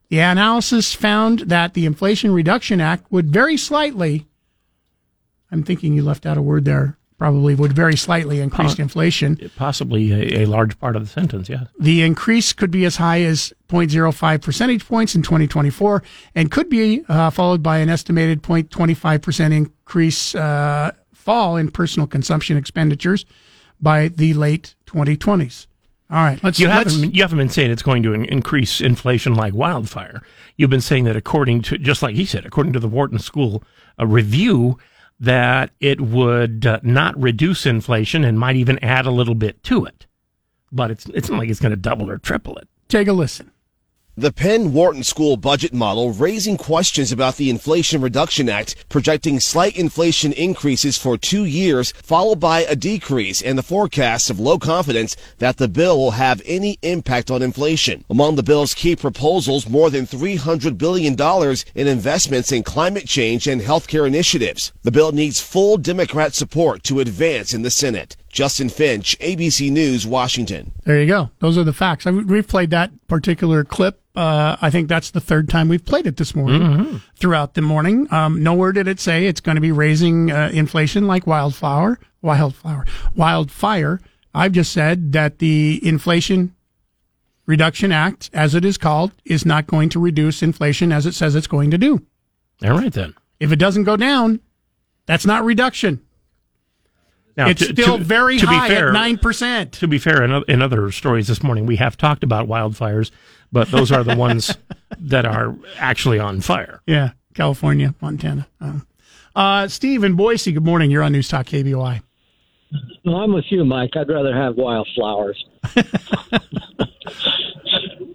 [0.09, 4.27] The analysis found that the Inflation Reduction Act would very slightly,
[5.49, 9.39] I'm thinking you left out a word there, probably would very slightly increase inflation.
[9.55, 11.65] Possibly a, a large part of the sentence, yes.
[11.79, 16.03] The increase could be as high as 0.05 percentage points in 2024
[16.35, 22.57] and could be uh, followed by an estimated 0.25% increase uh, fall in personal consumption
[22.57, 23.25] expenditures
[23.83, 25.67] by the late 2020s.
[26.09, 28.81] All right, let's you let's, haven't you haven't been saying it's going to in- increase
[28.81, 30.21] inflation like wildfire.
[30.57, 33.63] You've been saying that according to just like he said, according to the Wharton School
[33.97, 34.77] a review,
[35.19, 39.85] that it would uh, not reduce inflation and might even add a little bit to
[39.85, 40.05] it.
[40.71, 42.67] But it's it's not like it's going to double or triple it.
[42.89, 43.51] take a listen.
[44.15, 49.75] The Penn Wharton School budget model raising questions about the Inflation Reduction Act, projecting slight
[49.75, 55.15] inflation increases for two years, followed by a decrease, and the forecast of low confidence
[55.39, 58.05] that the bill will have any impact on inflation.
[58.07, 61.19] Among the bill's key proposals, more than $300 billion
[61.73, 64.71] in investments in climate change and healthcare initiatives.
[64.83, 68.15] The bill needs full Democrat support to advance in the Senate.
[68.33, 70.71] Justin Finch, ABC News, Washington.
[70.83, 71.29] There you go.
[71.39, 72.05] Those are the facts.
[72.05, 74.01] I, we've played that particular clip.
[74.15, 76.97] Uh, I think that's the third time we've played it this morning Mm-hmm.
[77.15, 78.11] throughout the morning.
[78.11, 82.85] Um, nowhere did it say it's going to be raising uh, inflation like wildflower, wildflower,
[83.15, 84.01] wildfire.
[84.33, 86.55] I've just said that the Inflation
[87.45, 91.35] Reduction Act, as it is called, is not going to reduce inflation as it says
[91.35, 92.01] it's going to do.
[92.63, 93.13] All right then.
[93.39, 94.39] If it doesn't go down,
[95.05, 96.01] that's not reduction.
[97.35, 99.71] Now, it's to- still to- very to be high fair- at nine percent.
[99.73, 103.09] To be fair, in, o- in other stories this morning, we have talked about wildfires,
[103.51, 104.55] but those are the ones
[104.99, 106.81] that are actually on fire.
[106.85, 108.47] Yeah, California, Montana.
[108.61, 108.85] Um,
[109.35, 110.91] uh, Steve in Boise, good morning.
[110.91, 112.01] You're on News Talk KBOI.
[113.05, 113.91] Well, I'm with you, Mike.
[113.95, 115.43] I'd rather have wildflowers.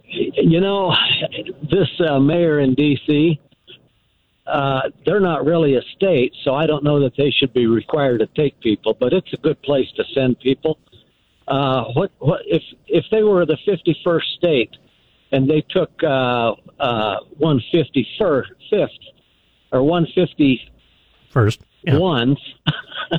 [0.09, 0.95] you know,
[1.71, 3.41] this uh, mayor in D.C.,
[4.49, 8.21] uh, they're not really a state, so I don't know that they should be required
[8.21, 10.79] to take people, but it's a good place to send people.
[11.47, 14.77] Uh, what, what if if they were the 51st state
[15.33, 18.91] and they took uh, uh, 151st, fifth,
[19.73, 20.71] or 150
[21.31, 22.39] First, ones.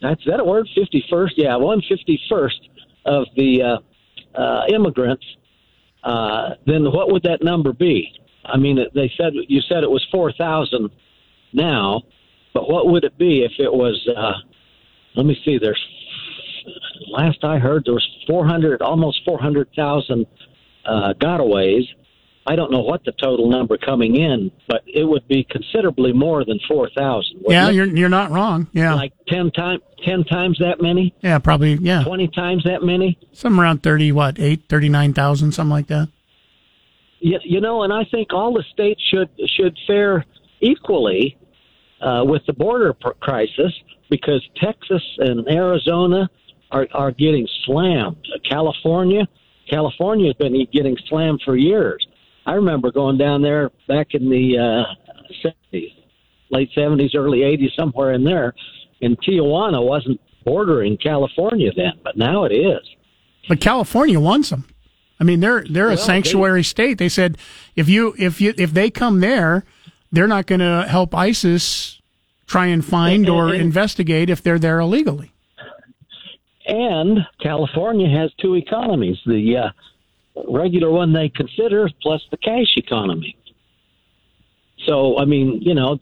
[0.00, 0.68] That's that a word?
[0.74, 2.68] Fifty first, yeah, one fifty first
[3.04, 5.24] of the uh, uh, immigrants.
[6.02, 8.10] Uh, then what would that number be?
[8.44, 10.90] I mean, they said you said it was four thousand
[11.52, 12.02] now,
[12.54, 14.08] but what would it be if it was?
[14.16, 14.32] Uh,
[15.16, 15.58] let me see.
[15.58, 15.80] There's
[17.08, 20.26] last I heard there was four hundred, almost four hundred thousand
[20.84, 21.84] uh, gotaways.
[22.46, 26.44] I don't know what the total number coming in, but it would be considerably more
[26.44, 27.42] than four thousand.
[27.46, 28.66] Yeah, you're you're not wrong.
[28.72, 31.74] Yeah, like ten times ten times that many, yeah, probably.
[31.74, 33.18] Yeah, twenty times that many.
[33.32, 34.10] something around thirty.
[34.10, 36.08] What eight, thirty nine thousand, something like that.
[37.20, 40.24] You, you know, and I think all the states should should fare
[40.60, 41.36] equally
[42.00, 43.72] uh, with the border pr- crisis
[44.08, 46.28] because Texas and Arizona
[46.70, 48.26] are are getting slammed.
[48.48, 49.28] California,
[49.68, 52.06] California's been getting slammed for years.
[52.46, 55.94] I remember going down there back in the uh, 70s,
[56.50, 58.54] late 70s, early 80s, somewhere in there.
[59.02, 62.80] And Tijuana wasn't bordering California then, but now it is.
[63.48, 64.64] But California wants them.
[65.20, 66.98] I mean, they're they're a Well, sanctuary state.
[66.98, 67.36] They said
[67.76, 69.64] if you if you if they come there,
[70.10, 72.00] they're not going to help ISIS
[72.46, 75.32] try and find And- or and- investigate if they're there illegally.
[76.66, 79.70] And California has two economies: the uh,
[80.48, 83.36] regular one they consider, plus the cash economy.
[84.86, 85.98] So, I mean, you know,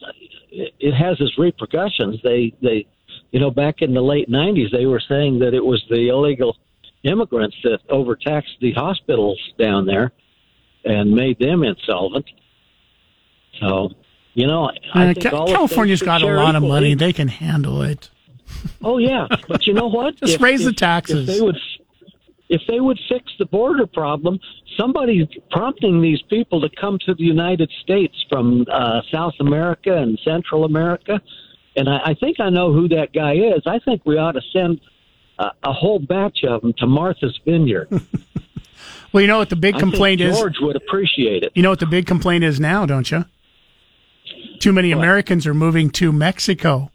[0.51, 2.21] it, it has its repercussions.
[2.23, 2.87] They, they,
[3.33, 6.57] you know, back in the late '90s, they were saying that it was the illegal
[7.05, 10.13] immigrants that overtaxed the hospitals down there
[10.85, 12.27] and made them insolvent.
[13.61, 13.91] So,
[14.35, 17.83] you know, I Uh, think Ca- California's got a lot of money; they can handle
[17.83, 18.11] it.
[18.83, 20.17] Oh yeah, but you know what?
[20.21, 21.29] Just raise the taxes.
[21.29, 21.59] If they would,
[22.49, 24.39] if they would fix the border problem,
[24.77, 30.19] somebody's prompting these people to come to the United States from uh, South America and
[30.25, 31.21] Central America,
[31.77, 33.63] and I, I think I know who that guy is.
[33.67, 34.81] I think we ought to send
[35.39, 37.89] a, a whole batch of them to Martha's Vineyard.
[39.13, 40.37] Well, you know what the big complaint is.
[40.37, 41.53] George would appreciate it.
[41.55, 43.25] You know what the big complaint is now, don't you?
[44.61, 46.91] Too many Americans are moving to Mexico.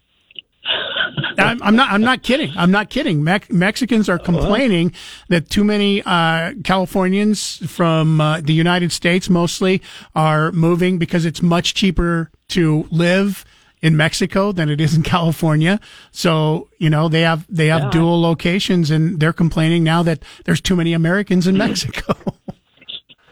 [1.39, 1.91] I'm, I'm not.
[1.91, 2.51] I'm not kidding.
[2.55, 3.23] I'm not kidding.
[3.23, 4.93] Mex- Mexicans are complaining
[5.29, 9.81] that too many uh, Californians from uh, the United States, mostly,
[10.15, 13.43] are moving because it's much cheaper to live
[13.83, 15.79] in Mexico than it is in California.
[16.11, 17.89] So you know they have they have Yeah.
[17.91, 22.15] dual locations, and they're complaining now that there's too many Americans in Mexico.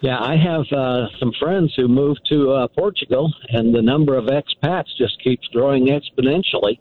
[0.02, 4.26] Yeah, I have uh, some friends who moved to uh, Portugal, and the number of
[4.26, 6.80] expats just keeps growing exponentially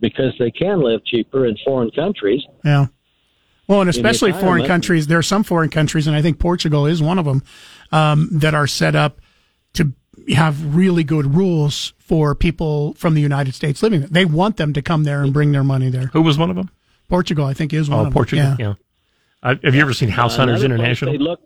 [0.00, 2.42] because they can live cheaper in foreign countries.
[2.64, 2.86] Yeah.
[3.68, 7.02] Well, and especially foreign countries, there are some foreign countries, and I think Portugal is
[7.02, 7.42] one of them,
[7.92, 9.20] um, that are set up
[10.34, 14.08] have really good rules for people from the United States living there.
[14.08, 16.06] They want them to come there and bring their money there.
[16.12, 16.70] Who was one of them?
[17.08, 18.12] Portugal, I think, is one Oh, of them.
[18.12, 18.44] Portugal.
[18.44, 18.56] Yeah.
[18.68, 18.74] Yeah.
[19.42, 21.12] Uh, have you ever seen House Uh, Hunters International?
[21.12, 21.40] they look-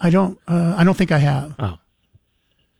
[0.00, 0.38] I don't.
[0.46, 1.54] Uh, I don't think I have.
[1.58, 1.78] Oh.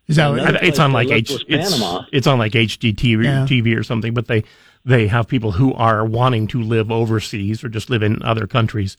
[0.06, 1.82] Is that what, it's on like H, it's,
[2.12, 3.44] it's on like HGTV Yeah.
[3.46, 4.44] TV or something, but they
[4.84, 8.96] they have people who are wanting to live overseas or just live in other countries,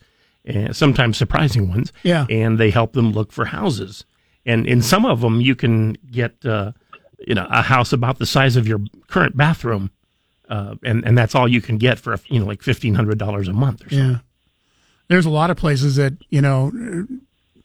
[0.48, 1.92] uh, sometimes surprising ones.
[2.04, 2.26] Yeah.
[2.30, 4.04] and they help them look for houses.
[4.46, 6.72] And in some of them, you can get uh,
[7.18, 9.90] you know a house about the size of your current bathroom,
[10.48, 13.48] uh, and and that's all you can get for you know like fifteen hundred dollars
[13.48, 14.10] a month or something.
[14.10, 14.18] Yeah.
[15.08, 16.70] There's a lot of places that, you know,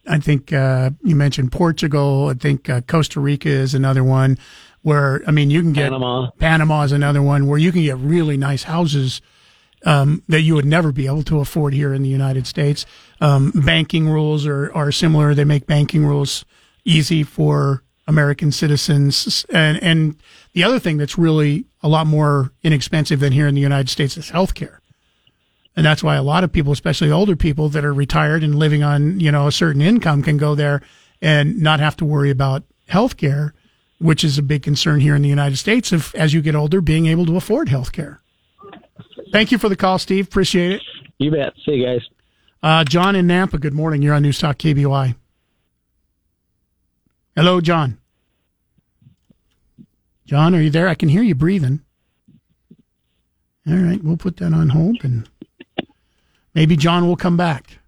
[0.07, 2.29] I think uh, you mentioned Portugal.
[2.29, 4.39] I think uh, Costa Rica is another one
[4.81, 6.31] where, I mean, you can get Panama.
[6.39, 9.21] Panama is another one where you can get really nice houses
[9.85, 12.87] um, that you would never be able to afford here in the United States.
[13.21, 15.35] Um, banking rules are, are similar.
[15.35, 16.45] They make banking rules
[16.85, 19.45] easy for American citizens.
[19.49, 20.15] And, and
[20.53, 24.15] the other thing that's really a lot more inexpensive than here in the United States
[24.17, 24.77] is healthcare.
[25.75, 28.83] And that's why a lot of people, especially older people that are retired and living
[28.83, 30.81] on, you know, a certain income can go there
[31.21, 33.53] and not have to worry about health care,
[33.99, 36.79] which is a big concern here in the United States of as you get older
[36.79, 38.21] being able to afford health care.
[39.33, 40.27] Thank you for the call, Steve.
[40.27, 40.81] Appreciate it.
[41.17, 41.53] You bet.
[41.65, 42.01] See you guys.
[42.63, 44.01] Uh, John in Nampa, good morning.
[44.01, 45.15] You're on News Talk KBOI.
[47.35, 47.97] Hello, John.
[50.25, 50.87] John, are you there?
[50.87, 51.81] I can hear you breathing.
[53.67, 55.29] All right, we'll put that on hold and
[56.53, 57.79] maybe John will come back.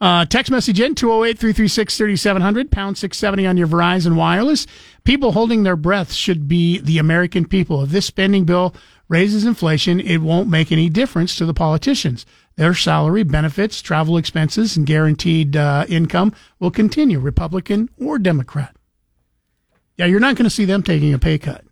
[0.00, 4.66] Uh, text message in 208 336 3700, pound 670 on your Verizon Wireless.
[5.04, 7.82] People holding their breath should be the American people.
[7.84, 8.74] If this spending bill
[9.08, 12.26] raises inflation, it won't make any difference to the politicians.
[12.56, 18.76] Their salary, benefits, travel expenses, and guaranteed uh, income will continue, Republican or Democrat.
[19.96, 21.64] Yeah, you're not going to see them taking a pay cut.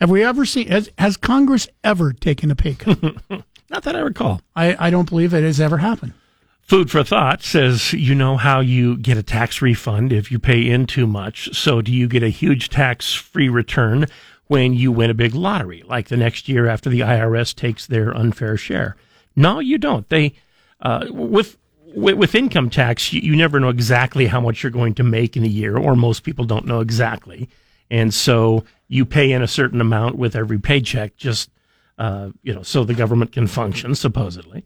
[0.00, 2.98] Have we ever seen, has, has Congress ever taken a pay cut?
[3.70, 4.42] Not that I recall.
[4.54, 6.12] I, I don't believe it has ever happened.
[6.60, 10.68] Food for Thought says, you know how you get a tax refund if you pay
[10.68, 11.56] in too much.
[11.56, 14.06] So do you get a huge tax free return
[14.48, 18.16] when you win a big lottery, like the next year after the IRS takes their
[18.16, 18.96] unfair share?
[19.36, 20.08] No, you don't.
[20.08, 20.32] They,
[20.80, 21.56] uh, with,
[21.94, 25.44] with, income tax, you, you never know exactly how much you're going to make in
[25.44, 27.48] a year, or most people don't know exactly.
[27.90, 31.50] And so you pay in a certain amount with every paycheck, just,
[31.98, 34.64] uh, you know, so the government can function, supposedly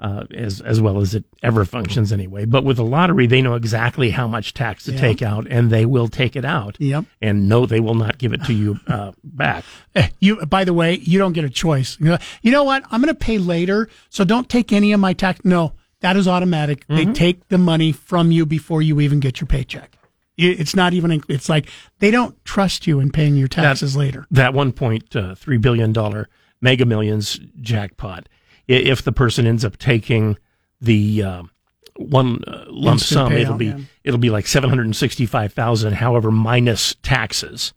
[0.00, 2.44] uh, as as well as it ever functions anyway.
[2.46, 5.00] But with a lottery, they know exactly how much tax to Yeah.
[5.00, 6.76] take out, and they will take it out.
[6.78, 7.04] Yep.
[7.20, 9.64] And no, they will not give it to you uh, back.
[9.94, 11.98] Eh, You, by the way, you don't get a choice.
[12.00, 12.82] You know, you know what?
[12.90, 15.40] I'm going to pay later, so don't take any of my tax.
[15.44, 16.86] No, that is automatic.
[16.88, 19.96] They take the money from you before you even get your paycheck.
[20.38, 21.22] It's not even.
[21.28, 21.68] It's like
[21.98, 24.26] they don't trust you in paying your taxes later.
[24.30, 26.30] That one point uh, three billion dollar
[26.62, 28.26] Mega Millions jackpot.
[28.70, 30.38] If the person ends up taking
[30.80, 31.50] the um,
[31.96, 33.78] one uh, lump Instant sum, it'll be yeah.
[34.04, 35.94] it'll be like seven hundred sixty five thousand.
[35.94, 37.72] However, minus taxes,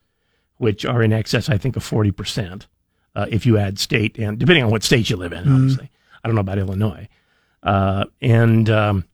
[0.58, 2.68] which are in excess, I think, of forty percent.
[3.16, 5.56] Uh, if you add state and depending on what state you live in, Mhm.
[5.56, 5.92] obviously,
[6.24, 7.08] I don't know about Illinois.
[7.62, 9.06] Uh, and um,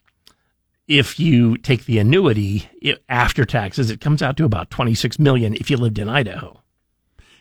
[0.88, 5.18] if you take the annuity i after taxes, it comes out to about twenty six
[5.20, 5.54] million.
[5.54, 6.59] If you lived in Idaho,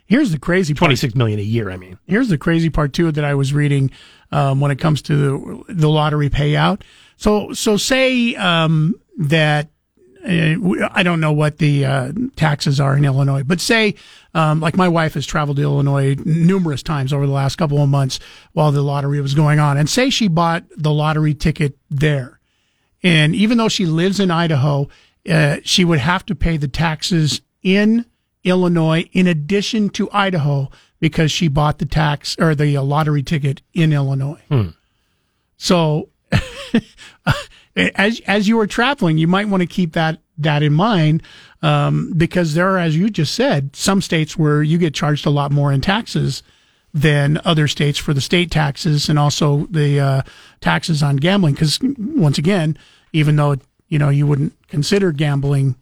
[0.09, 0.78] Here's the crazy part.
[0.78, 1.70] twenty six million a year.
[1.70, 1.98] I mean.
[2.06, 3.90] Here's the crazy part too that I was reading
[4.32, 6.80] um, when it comes to the, the lottery payout.
[7.16, 9.68] So so say um, that
[10.24, 13.97] uh, I don't know what the uh, taxes are in Illinois, but say
[14.32, 17.89] um, like my wife has traveled to Illinois numerous times over the last couple of
[17.90, 18.18] months
[18.52, 22.40] while the lottery was going on, and say she bought the lottery ticket there,
[23.02, 24.89] and even though she lives in Idaho,
[25.28, 28.06] uh, she would have to pay the taxes in
[28.49, 30.70] Illinois in addition to Idaho
[31.01, 34.41] because she bought the tax or the uh, lottery ticket in Illinois.
[34.49, 34.69] Hmm.
[35.57, 36.09] So
[37.77, 41.23] as as you are traveling, you might want to keep that that in mind
[41.62, 45.31] um, because there are, as you just said, some states where you get charged a
[45.31, 46.43] lot more in taxes
[46.95, 50.23] than other states for the state taxes and also the uh,
[50.61, 51.55] taxes on gambling.
[51.55, 52.79] Because once again,
[53.12, 53.57] even though
[53.89, 55.77] you know you wouldn't consider gambling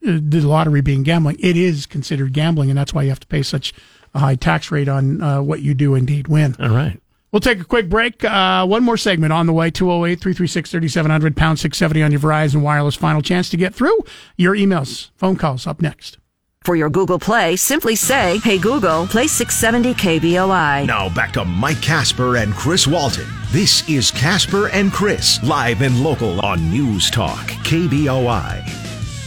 [0.00, 3.42] the lottery being gambling, it is considered gambling, and that's why you have to pay
[3.42, 3.72] such
[4.14, 6.54] a high tax rate on uh, what you do indeed win.
[6.58, 7.00] All right.
[7.32, 8.22] We'll take a quick break.
[8.24, 12.60] Uh, one more segment on the way 208 336 3700, pound 670 on your Verizon
[12.60, 12.94] Wireless.
[12.94, 13.98] Final chance to get through
[14.36, 16.18] your emails, phone calls up next.
[16.62, 20.86] For your Google Play, simply say, Hey Google, play 670 KBOI.
[20.86, 23.26] Now back to Mike Casper and Chris Walton.
[23.50, 28.81] This is Casper and Chris, live and local on News Talk, KBOI.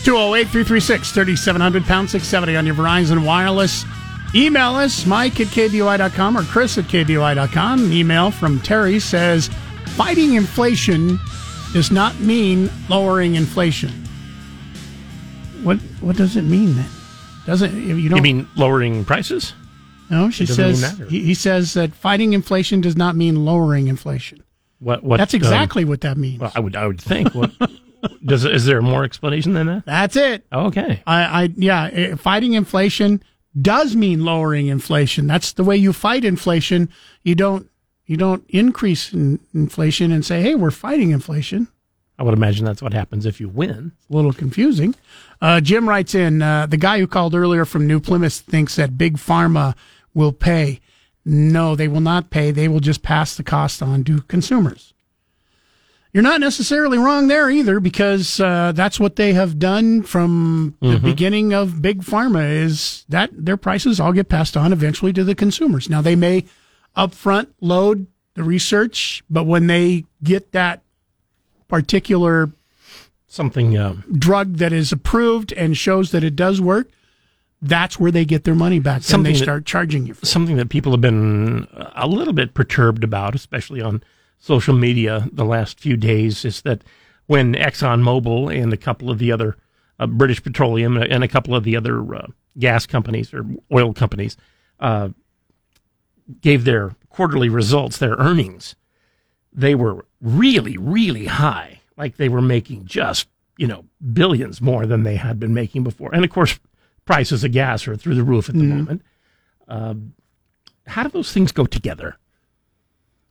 [0.06, 3.86] 208 336 3700 pound 670 on your Verizon Wireless.
[4.36, 7.86] Email us, mike at kboi.com or chris at kboi.com.
[7.86, 9.49] An email from Terry says,
[9.95, 11.19] Fighting inflation
[11.73, 13.90] does not mean lowering inflation.
[15.64, 16.90] What what does it mean then?
[17.48, 19.53] Doesn't you don't You mean lowering prices?
[20.11, 23.44] No, she It doesn't mean says he, he says that fighting inflation does not mean
[23.44, 24.44] lowering inflation.
[24.80, 25.03] What?
[25.03, 25.18] What?
[25.18, 26.41] That's um, exactly what that means.
[26.41, 26.76] well, I would.
[26.76, 27.34] I would think.
[27.34, 27.52] What,
[28.26, 29.86] does is there more explanation than that?
[29.86, 30.45] That's it.
[30.52, 31.02] Okay.
[31.06, 33.23] I, I yeah, eh, fighting inflation
[33.60, 35.27] does mean lowering inflation.
[35.27, 36.90] That's the way you fight inflation.
[37.23, 37.69] You don't
[38.06, 41.68] you don't increase in inflation and say, "Hey, we're fighting inflation."
[42.18, 43.91] I would imagine that's what happens if you win.
[43.98, 44.95] It's a little confusing.
[45.41, 48.98] Uh, Jim writes in uh, the guy who called earlier from New Plymouth thinks that
[48.98, 49.76] big pharma
[50.14, 50.80] will pay.
[51.26, 52.52] No, they will not pay.
[52.52, 54.94] They will just pass the cost on to consumers.
[56.16, 60.96] You're not necessarily wrong there either, because uh, that's what they have done from the
[61.00, 61.02] Mhm.
[61.04, 62.50] beginning of big pharma.
[62.50, 65.90] Is that their prices all get passed on eventually to the consumers?
[65.90, 66.46] Now they may
[66.96, 70.84] upfront load the research, but when they get that
[71.68, 72.50] particular
[73.28, 76.88] something um, drug that is approved and shows that it does work,
[77.62, 79.02] that's where they get their money back.
[79.02, 80.14] Then Something they that- start charging you.
[80.14, 80.26] For.
[80.26, 84.02] something that people have been a little bit perturbed about, especially on
[84.46, 86.84] social media the last few days, is that
[87.26, 89.58] when ExxonMobil and a couple of the other
[89.98, 92.28] uh, British Petroleum and a couple of the other uh,
[92.60, 93.44] gas companies or
[93.74, 94.38] oil companies
[94.80, 95.10] uh,
[96.42, 98.76] gave their quarterly results, their earnings,
[99.52, 101.80] they were really, really high.
[101.98, 103.28] Like they were making just,
[103.58, 106.14] you know, billions more than they had been making before.
[106.14, 106.60] And of course,
[107.06, 108.78] prices of gas are through the roof at the Mhm.
[108.78, 109.02] moment.
[109.68, 110.14] Um,
[110.86, 112.18] how do those things go together?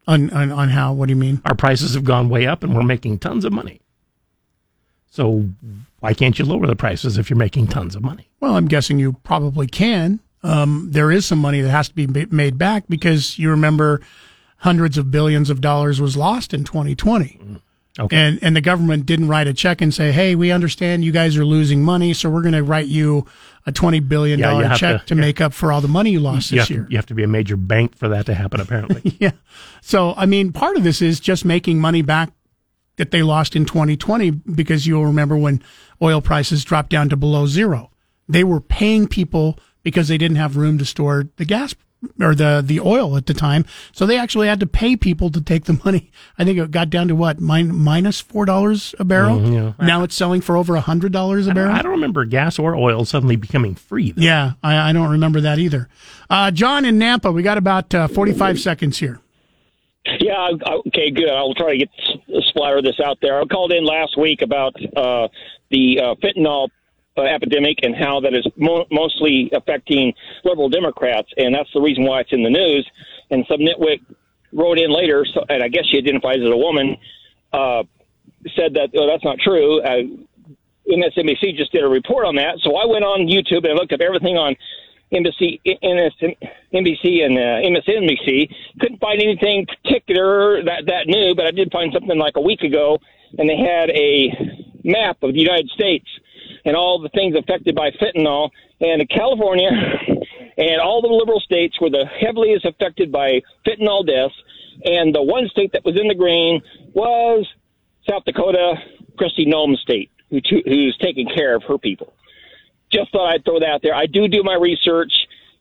[0.07, 0.93] On, on on how?
[0.93, 1.41] What do you mean?
[1.47, 3.81] Our prices have gone way up, and we're making tons of money.
[5.07, 5.49] So
[6.01, 8.29] why can't you lower the prices if you're making tons of money?
[8.41, 10.21] Well, I'm guessing you probably can.
[10.43, 14.03] Um, there is some money that has to be made back because you remember
[14.59, 17.25] hundreds of billions of dollars was lost in 2020.
[17.25, 17.57] Mm-hmm.
[17.99, 18.17] Okay.
[18.17, 21.37] And and the government didn't write a check and say, "Hey, we understand you guys
[21.37, 23.25] are losing money, so we're going to write you
[23.67, 26.11] a 20 billion Yeah, dollar have check to- to, make up for all the money
[26.11, 28.27] you lost you this year." to, you have to be a major bank for that
[28.27, 29.17] to happen, apparently.
[29.21, 29.31] yeah.
[29.81, 32.31] So, I mean, part of this is just making money back
[32.97, 35.63] that they lost in 2020 because you'll remember when
[36.03, 37.91] oil prices dropped down to below zero.
[38.29, 41.75] They were paying people because they didn't have room to store the gas
[42.21, 43.65] or the, the oil at the time.
[43.93, 46.11] So they actually had to pay people to take the money.
[46.39, 49.39] I think it got down to what, min- $4 a barrel?
[49.39, 49.87] Mhm, yeah.
[49.87, 51.75] Now it's selling for over a $100 a I don't, barrel.
[51.75, 54.13] I don't remember gas or oil suddenly becoming free.
[54.13, 54.23] Though.
[54.23, 55.89] Yeah, I, I don't remember that either.
[56.31, 59.21] Uh, John in Nampa, we got about uh, 45 seconds here.
[60.21, 60.51] Yeah,
[60.87, 61.31] okay, good.
[61.31, 61.89] I'll try to get
[62.49, 63.41] splatter this out there.
[63.41, 65.29] I called in last week about uh,
[65.71, 66.69] the uh, fentanyl
[67.17, 70.13] uh, epidemic and how that is mo- mostly affecting
[70.45, 72.89] liberal Democrats, and that's the reason why it's in the news.
[73.31, 74.01] And some nitwit
[74.53, 76.97] wrote in later, so, and I guess she identifies as a woman,
[77.53, 77.85] uh,
[78.57, 79.81] said that oh, that's not true.
[79.83, 80.03] Uh,
[80.91, 84.01] MSNBC just did a report on that, so I went on YouTube and looked up
[84.01, 84.55] everything on
[85.13, 88.51] NBC, NBC and uh, MSNBC.
[88.81, 92.63] Couldn't find anything particular that that new, but I did find something like a week
[92.63, 92.99] ago,
[93.39, 96.07] and they had a map of the United States
[96.65, 98.51] and all the things affected by fentanyl.
[98.81, 99.71] And California
[100.57, 104.35] and all the liberal states were the heaviest affected by fentanyl deaths.
[104.85, 106.61] And the one state that was in the green
[106.93, 107.47] was
[108.09, 108.75] South Dakota,
[109.17, 112.13] Kristi Noem State, who who's taking care of her people
[112.95, 113.95] just thought I'd throw that out there.
[113.95, 115.13] I do do my research.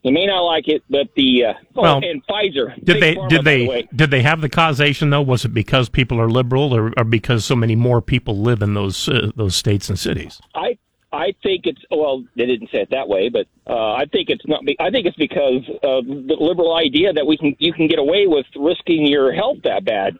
[0.03, 3.29] You may not like it, but the uh, oh, Well, and Pfizer Did they Pharma,
[3.29, 5.21] did by the they did they have the causation though?
[5.21, 8.73] Was it because people are liberal, or, or because so many more people live in
[8.73, 10.41] those uh, those states and cities?
[10.53, 10.77] I
[11.13, 14.45] I think it's well, they didn't say it that way, but uh, I think it's
[14.47, 14.65] not.
[14.65, 17.99] Be, I think it's because of the liberal idea that we can you can get
[17.99, 20.17] away with risking your health that bad.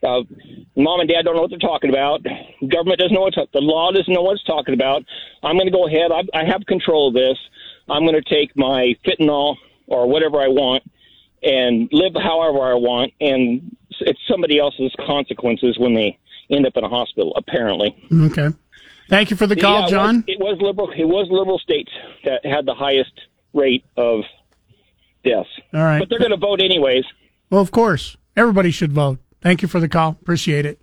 [0.00, 0.22] Uh,
[0.76, 2.22] mom and dad don't know what they're talking about.
[2.22, 5.02] Government doesn't know what the law doesn't know what it's talking about.
[5.42, 6.12] I'm going to go ahead.
[6.12, 7.36] I, I have control of this.
[7.88, 9.56] I'm going to take my fentanyl
[9.88, 10.84] or whatever I want
[11.42, 16.16] and live however I want, and it's somebody else's consequences when they
[16.48, 17.32] end up in a hospital.
[17.34, 17.96] Apparently.
[18.12, 18.50] Okay.
[19.08, 20.16] Thank you for the call, Yeah, it John.
[20.16, 20.90] Was, it was liberal.
[20.90, 21.90] It was liberal states
[22.24, 23.12] that had the highest
[23.54, 24.20] rate of
[25.24, 25.48] deaths.
[25.72, 25.98] All right.
[25.98, 27.04] but they're going to vote anyways.
[27.50, 28.16] Well, of course.
[28.36, 29.18] Everybody should vote.
[29.40, 30.10] Thank you for the call.
[30.20, 30.80] Appreciate it.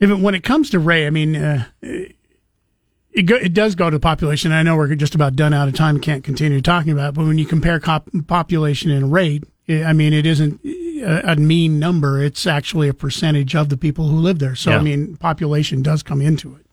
[0.00, 4.00] Even when it comes to Ray, I mean, uh, it, go, it does go to
[4.00, 4.50] population.
[4.50, 7.24] I know we're just about done out of time, can't continue talking about it, but
[7.24, 10.60] when you compare cop, population and rate, I mean, it isn't
[11.02, 12.22] a, a, mean number.
[12.22, 14.54] It's actually a percentage of the people who live there.
[14.54, 14.78] So, yeah.
[14.78, 16.66] I mean, population does come into it.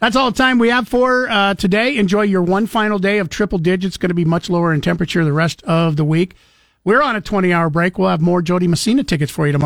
[0.00, 1.96] That's all the time we have for uh, today.
[1.96, 3.96] Enjoy your one final day of triple digits.
[3.98, 6.34] Going to be much lower in temperature the rest of the week.
[6.84, 7.98] We're on a 20 hour break.
[7.98, 9.58] We'll have more Jo Dee Messina tickets for you tomorrow.